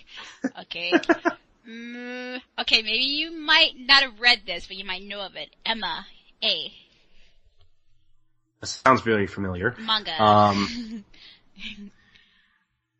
Okay. 0.61 0.91
mm, 1.69 2.41
okay, 2.59 2.81
maybe 2.81 3.03
you 3.03 3.31
might 3.39 3.73
not 3.77 4.01
have 4.03 4.19
read 4.19 4.41
this, 4.45 4.65
but 4.67 4.77
you 4.77 4.85
might 4.85 5.03
know 5.03 5.21
of 5.21 5.35
it. 5.35 5.49
Emma. 5.65 6.05
A. 6.43 6.73
Sounds 8.63 9.01
very 9.01 9.27
familiar. 9.27 9.75
Manga. 9.79 10.21
Um, 10.21 11.05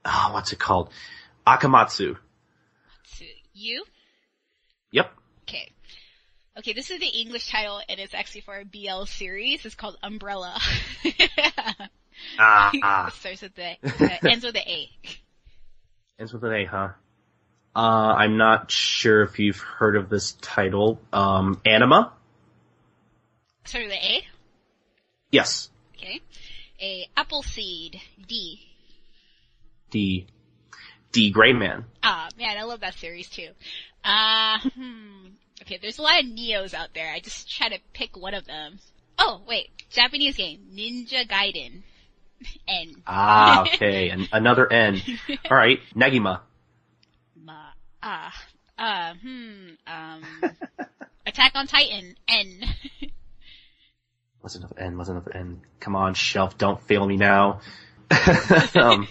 oh, 0.05 0.29
what's 0.33 0.53
it 0.53 0.59
called? 0.59 0.89
Akamatsu. 1.45 2.17
You? 3.53 3.83
Yep. 4.91 5.11
Okay. 5.43 5.71
Okay, 6.57 6.73
this 6.73 6.89
is 6.89 6.99
the 6.99 7.07
English 7.07 7.49
title, 7.49 7.81
and 7.87 7.99
it's 7.99 8.13
actually 8.13 8.41
for 8.41 8.57
a 8.59 8.65
BL 8.65 9.05
series. 9.05 9.65
It's 9.65 9.75
called 9.75 9.97
Umbrella. 10.01 10.59
Ah, 12.37 12.71
ah. 12.83 13.13
Starts 13.19 13.41
with 13.41 13.55
the, 13.55 13.75
uh, 13.83 14.29
ends 14.29 14.45
with 14.45 14.53
the 14.53 14.69
A. 14.69 14.89
Ends 16.19 16.33
with 16.33 16.43
an 16.43 16.53
A, 16.53 16.65
huh? 16.65 16.89
Uh, 17.75 17.79
I'm 17.79 18.37
not 18.37 18.71
sure 18.71 19.23
if 19.23 19.39
you've 19.39 19.59
heard 19.59 19.95
of 19.95 20.09
this 20.09 20.33
title. 20.33 20.99
Um, 21.11 21.59
Anima? 21.65 22.13
Starts 23.65 23.87
with 23.87 23.93
the 23.93 24.05
A. 24.05 24.23
Yes. 25.33 25.71
Okay. 25.97 26.21
A 26.79 27.07
Appleseed. 27.17 27.99
D. 28.27 28.61
D. 29.89 30.27
D. 31.11 31.31
Gray 31.31 31.53
Man. 31.53 31.85
Ah, 32.03 32.29
man, 32.37 32.55
I 32.55 32.63
love 32.63 32.81
that 32.81 32.93
series 32.93 33.27
too. 33.29 33.49
Uh, 34.03 34.59
hmm. 34.59 35.29
Okay, 35.63 35.79
there's 35.81 35.97
a 35.97 36.03
lot 36.03 36.19
of 36.19 36.27
Neos 36.27 36.75
out 36.75 36.89
there. 36.93 37.11
I 37.11 37.19
just 37.19 37.49
try 37.49 37.69
to 37.69 37.79
pick 37.93 38.15
one 38.15 38.35
of 38.35 38.45
them. 38.45 38.77
Oh, 39.17 39.41
wait. 39.47 39.71
Japanese 39.89 40.37
game. 40.37 40.59
Ninja 40.71 41.27
Gaiden. 41.27 41.81
N. 42.67 42.95
Ah, 43.07 43.61
okay. 43.73 44.09
An- 44.09 44.27
another 44.31 44.71
N. 44.71 45.01
Alright. 45.49 45.79
Negima. 45.95 46.41
Ma. 47.43 47.71
Ah. 48.03 48.33
Uh, 48.77 49.13
hmm. 49.15 49.67
Um. 49.87 50.21
Attack 51.25 51.53
on 51.55 51.65
Titan. 51.65 52.17
N. 52.27 52.47
What's 54.43 54.55
another 54.55 54.75
N? 54.77 54.97
What's 54.97 55.09
another 55.09 55.31
N? 55.33 55.61
Come 55.79 55.95
on, 55.95 56.15
shelf. 56.15 56.57
Don't 56.57 56.81
fail 56.81 57.07
me 57.07 57.15
now. 57.15 57.61
um, 58.75 59.07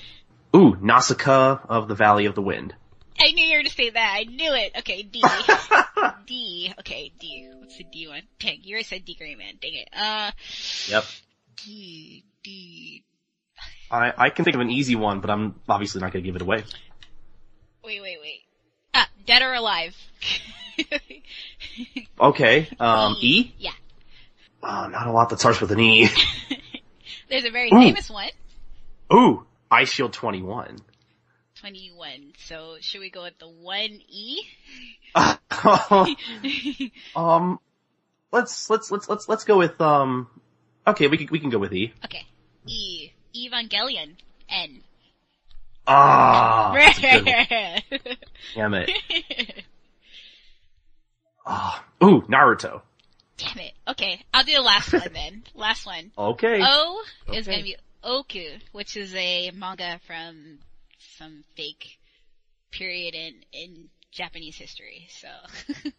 Ooh, 0.55 0.76
Nausicaa 0.78 1.59
of 1.70 1.89
the 1.89 1.95
Valley 1.95 2.26
of 2.26 2.35
the 2.35 2.43
Wind. 2.43 2.74
I 3.18 3.33
knew 3.33 3.43
you 3.43 3.53
were 3.53 3.62
going 3.62 3.64
to 3.64 3.72
say 3.74 3.89
that. 3.89 4.14
I 4.14 4.24
knew 4.24 4.53
it. 4.53 4.72
Okay, 4.80 5.03
D. 5.03 5.24
D. 6.26 6.74
Okay, 6.80 7.12
D. 7.18 7.49
What's 7.59 7.78
the 7.78 7.85
D 7.85 8.09
one? 8.09 8.20
Dang, 8.41 8.59
you 8.62 8.74
already 8.74 8.85
said 8.85 9.07
D 9.07 9.14
Gray 9.14 9.35
Man. 9.35 9.55
Dang 9.59 9.72
it. 9.72 9.89
Uh, 9.97 10.33
Yep. 10.91 11.05
D. 11.64 12.24
D. 12.43 13.03
I, 13.91 14.12
I 14.14 14.28
can 14.28 14.45
think 14.45 14.55
of 14.55 14.61
an 14.61 14.70
easy 14.70 14.97
one, 14.97 15.20
but 15.20 15.30
I'm 15.30 15.55
obviously 15.66 16.03
not 16.03 16.12
going 16.12 16.24
to 16.24 16.28
give 16.28 16.37
it 16.37 16.43
away. 16.43 16.62
Wait, 17.83 18.03
wait, 18.03 18.18
wait. 18.20 18.41
Ah, 18.93 19.09
Dead 19.26 19.41
or 19.41 19.55
Alive. 19.55 19.97
Okay, 22.20 22.68
um, 22.78 23.16
E? 23.20 23.53
Yeah. 23.59 23.72
Oh, 24.62 24.86
not 24.86 25.06
a 25.06 25.12
lot 25.12 25.28
that 25.30 25.40
starts 25.40 25.60
with 25.60 25.72
an 25.72 25.80
E. 25.80 26.08
There's 27.28 27.44
a 27.44 27.50
very 27.50 27.68
Ooh. 27.72 27.80
famous 27.80 28.08
one. 28.08 28.30
Ooh, 29.12 29.44
Eyeshield 29.70 30.12
21. 30.12 30.78
21. 31.56 32.32
So 32.38 32.76
should 32.80 33.00
we 33.00 33.10
go 33.10 33.24
with 33.24 33.38
the 33.38 33.46
1E? 33.46 34.36
um, 37.16 37.58
let's, 38.30 38.70
let's, 38.70 38.90
let's, 38.90 39.08
let's, 39.08 39.28
let's 39.28 39.44
go 39.44 39.58
with, 39.58 39.80
um, 39.80 40.28
okay, 40.86 41.08
we 41.08 41.18
can, 41.18 41.28
we 41.30 41.40
can 41.40 41.50
go 41.50 41.58
with 41.58 41.72
E. 41.72 41.92
okay. 42.04 42.24
E. 42.66 43.10
Evangelion. 43.34 44.16
N. 44.48 44.82
Ah, 45.86 46.72
that's 46.74 46.98
a 46.98 47.00
good 47.00 47.26
one. 47.26 48.16
damn 48.54 48.74
it. 48.74 48.90
Ah, 51.44 51.84
ooh, 52.04 52.22
Naruto. 52.22 52.82
Damn 53.37 53.59
it. 53.59 53.72
Okay, 53.89 54.22
I'll 54.33 54.45
do 54.45 54.53
the 54.53 54.62
last 54.62 54.93
one 54.93 55.12
then. 55.12 55.43
Last 55.55 55.87
one. 55.87 56.12
Okay. 56.16 56.61
O 56.62 57.03
is 57.33 57.47
gonna 57.47 57.62
be 57.62 57.76
Ōoku, 58.05 58.61
which 58.72 58.97
is 58.97 59.14
a 59.14 59.51
manga 59.53 60.01
from 60.07 60.59
some 61.18 61.45
fake 61.57 61.99
period 62.70 63.14
in, 63.14 63.35
in 63.53 63.89
Japanese 64.11 64.57
history, 64.57 65.09
so. 65.11 65.28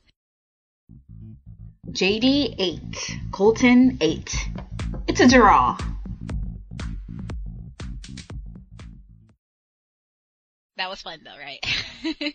JD 1.91 2.55
8. 2.57 3.17
Colton 3.31 3.97
8. 4.01 4.35
It's 5.07 5.19
a 5.19 5.27
draw. 5.27 5.77
that 10.83 10.89
was 10.89 11.01
fun 11.01 11.19
though, 11.23 11.37
right? 11.39 11.59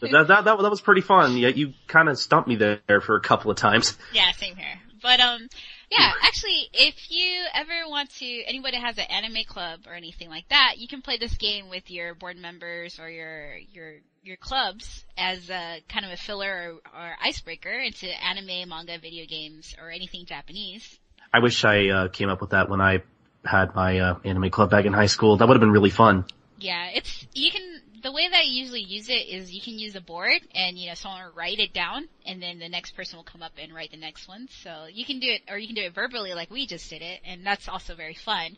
that, 0.01 0.27
that, 0.29 0.45
that, 0.45 0.45
that 0.45 0.71
was 0.71 0.81
pretty 0.81 1.01
fun. 1.01 1.37
Yeah, 1.37 1.49
you 1.49 1.75
kind 1.87 2.09
of 2.09 2.19
stumped 2.19 2.49
me 2.49 2.57
there 2.57 3.01
for 3.01 3.17
a 3.17 3.21
couple 3.21 3.51
of 3.51 3.57
times. 3.57 3.97
Yeah, 4.13 4.31
same 4.33 4.57
here. 4.57 4.81
But 5.01 5.21
um, 5.21 5.49
yeah, 5.91 6.13
actually, 6.23 6.69
if 6.73 7.11
you 7.11 7.45
ever 7.55 7.89
want 7.89 8.11
to, 8.17 8.45
anybody 8.45 8.77
has 8.77 8.99
an 8.99 9.05
anime 9.05 9.45
club 9.47 9.81
or 9.87 9.95
anything 9.95 10.29
like 10.29 10.49
that, 10.49 10.75
you 10.79 10.89
can 10.89 11.03
play 11.03 11.19
this 11.19 11.37
game 11.37 11.69
with 11.69 11.91
your 11.91 12.15
board 12.15 12.37
members 12.37 12.99
or 12.99 13.09
your 13.09 13.57
your 13.73 13.95
your 14.23 14.37
clubs 14.37 15.05
as 15.17 15.49
a 15.51 15.83
kind 15.89 16.05
of 16.05 16.13
a 16.13 16.17
filler 16.17 16.81
or, 16.85 17.01
or 17.01 17.17
icebreaker 17.23 17.71
into 17.71 18.07
anime, 18.23 18.69
manga, 18.69 18.99
video 18.99 19.27
games, 19.27 19.75
or 19.81 19.91
anything 19.91 20.27
Japanese. 20.27 20.99
I 21.33 21.41
wish 21.41 21.65
I 21.65 21.89
uh, 21.89 22.09
came 22.09 22.29
up 22.29 22.41
with 22.41 22.51
that 22.51 22.69
when 22.69 22.81
I 22.81 23.03
had 23.45 23.75
my 23.75 23.99
uh, 23.99 24.19
anime 24.25 24.51
club 24.51 24.71
back 24.71 24.85
in 24.85 24.93
high 24.93 25.07
school. 25.07 25.37
That 25.37 25.49
would 25.49 25.55
have 25.55 25.61
been 25.61 25.73
really 25.73 25.91
fun. 25.91 26.25
Yeah, 26.59 26.91
it's 26.93 27.27
you 27.35 27.51
can. 27.51 27.78
The 28.03 28.13
way 28.13 28.29
that 28.29 28.39
I 28.39 28.43
usually 28.43 28.83
use 28.83 29.09
it 29.09 29.29
is 29.29 29.53
you 29.53 29.61
can 29.61 29.79
use 29.79 29.97
a 29.97 30.01
board 30.01 30.41
and 30.55 30.79
you 30.79 30.89
know 30.89 30.95
someone 30.95 31.25
will 31.25 31.33
write 31.33 31.59
it 31.59 31.73
down 31.73 32.09
and 32.27 32.43
then 32.43 32.59
the 32.59 32.69
next 32.69 32.93
person 32.93 33.17
will 33.17 33.25
come 33.25 33.43
up 33.43 33.53
and 33.59 33.75
write 33.75 33.91
the 33.91 33.97
next 33.97 34.29
one. 34.29 34.49
So 34.63 34.87
you 34.93 35.05
can 35.05 35.21
do 35.21 35.29
it 35.29 35.43
or 35.49 35.59
you 35.59 35.67
can 35.67 35.77
do 35.77 35.83
it 35.83 35.95
verbally 35.95 36.35
like 36.35 36.51
we 36.51 36.67
just 36.67 36.89
did 36.91 37.03
it 37.03 37.21
and 37.25 37.45
that's 37.45 37.69
also 37.69 37.95
very 37.95 38.15
fun. 38.15 38.57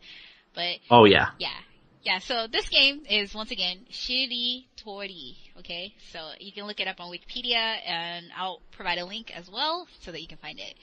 But 0.55 0.79
Oh 0.91 1.05
yeah. 1.05 1.31
Yeah. 1.39 1.57
Yeah, 2.03 2.19
so 2.19 2.47
this 2.51 2.67
game 2.71 3.03
is 3.11 3.35
once 3.35 3.51
again 3.51 3.85
Shiri 3.91 4.65
Tori, 4.83 5.37
okay? 5.59 5.93
So 6.13 6.31
you 6.39 6.51
can 6.51 6.65
look 6.65 6.81
it 6.81 6.89
up 6.89 6.99
on 6.99 7.13
Wikipedia 7.13 7.77
and 7.87 8.27
I'll 8.35 8.63
provide 8.73 8.99
a 8.99 9.05
link 9.05 9.31
as 9.37 9.51
well 9.51 9.87
so 10.01 10.11
that 10.11 10.23
you 10.23 10.27
can 10.27 10.39
find 10.39 10.59
it. 10.59 10.75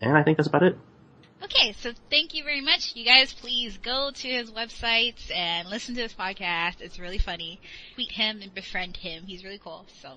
And 0.00 0.16
I 0.16 0.22
think 0.22 0.36
that's 0.36 0.48
about 0.48 0.62
it. 0.62 0.78
Okay, 1.42 1.72
so 1.72 1.92
thank 2.10 2.34
you 2.34 2.42
very 2.42 2.60
much. 2.60 2.96
You 2.96 3.04
guys 3.04 3.32
please 3.32 3.78
go 3.78 4.10
to 4.12 4.28
his 4.28 4.50
websites 4.50 5.34
and 5.34 5.68
listen 5.68 5.94
to 5.94 6.02
his 6.02 6.12
podcast. 6.12 6.80
It's 6.80 6.98
really 6.98 7.18
funny. 7.18 7.60
Tweet 7.94 8.10
him 8.10 8.40
and 8.42 8.52
befriend 8.52 8.96
him. 8.96 9.24
He's 9.26 9.44
really 9.44 9.58
cool. 9.58 9.86
So 10.00 10.14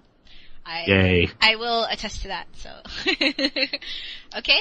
I 0.66 0.86
Yay. 0.88 1.30
I 1.40 1.56
will 1.58 1.86
attest 1.86 2.24
to 2.24 2.30
that. 2.30 2.48
So 2.54 2.72
Okay. 4.38 4.60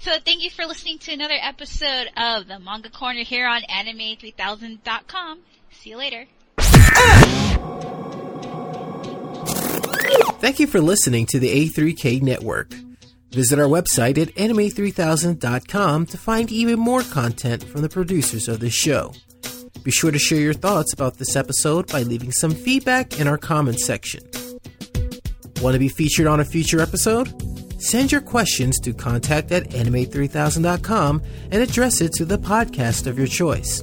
So 0.00 0.12
thank 0.24 0.42
you 0.42 0.50
for 0.50 0.66
listening 0.66 0.98
to 1.00 1.12
another 1.12 1.38
episode 1.40 2.08
of 2.16 2.48
the 2.48 2.58
Manga 2.58 2.90
Corner 2.90 3.22
here 3.22 3.46
on 3.46 3.62
anime3000.com. 3.62 5.40
See 5.70 5.90
you 5.90 5.96
later. 5.96 6.26
Thank 10.40 10.58
you 10.58 10.66
for 10.66 10.80
listening 10.80 11.26
to 11.26 11.38
the 11.38 11.68
A3K 11.68 12.22
Network. 12.22 12.72
Visit 13.30 13.58
our 13.58 13.66
website 13.66 14.18
at 14.18 14.34
anime3000.com 14.34 16.06
to 16.06 16.18
find 16.18 16.50
even 16.50 16.80
more 16.80 17.02
content 17.02 17.62
from 17.62 17.82
the 17.82 17.88
producers 17.88 18.48
of 18.48 18.58
this 18.58 18.74
show. 18.74 19.12
Be 19.84 19.90
sure 19.90 20.10
to 20.10 20.18
share 20.18 20.40
your 20.40 20.54
thoughts 20.54 20.92
about 20.92 21.18
this 21.18 21.36
episode 21.36 21.86
by 21.92 22.02
leaving 22.02 22.32
some 22.32 22.50
feedback 22.50 23.20
in 23.20 23.28
our 23.28 23.38
comments 23.38 23.84
section. 23.84 24.22
Want 25.62 25.74
to 25.74 25.78
be 25.78 25.88
featured 25.88 26.26
on 26.26 26.40
a 26.40 26.44
future 26.44 26.80
episode? 26.80 27.32
Send 27.80 28.10
your 28.12 28.20
questions 28.20 28.78
to 28.80 28.92
contact 28.92 29.52
at 29.52 29.70
anime3000.com 29.70 31.22
and 31.50 31.62
address 31.62 32.00
it 32.00 32.12
to 32.14 32.24
the 32.24 32.38
podcast 32.38 33.06
of 33.06 33.16
your 33.16 33.26
choice. 33.26 33.82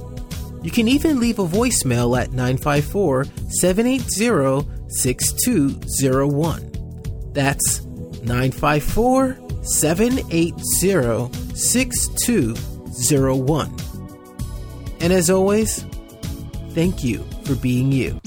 You 0.62 0.70
can 0.70 0.88
even 0.88 1.20
leave 1.20 1.38
a 1.38 1.46
voicemail 1.46 2.18
at 2.20 2.32
954 2.32 3.26
780 3.48 4.68
6201. 4.88 6.72
That's 7.32 7.82
954 8.22 9.38
780 9.62 11.54
6201. 11.54 13.76
And 15.00 15.12
as 15.12 15.30
always, 15.30 15.84
thank 16.70 17.04
you 17.04 17.24
for 17.44 17.54
being 17.56 17.92
you. 17.92 18.18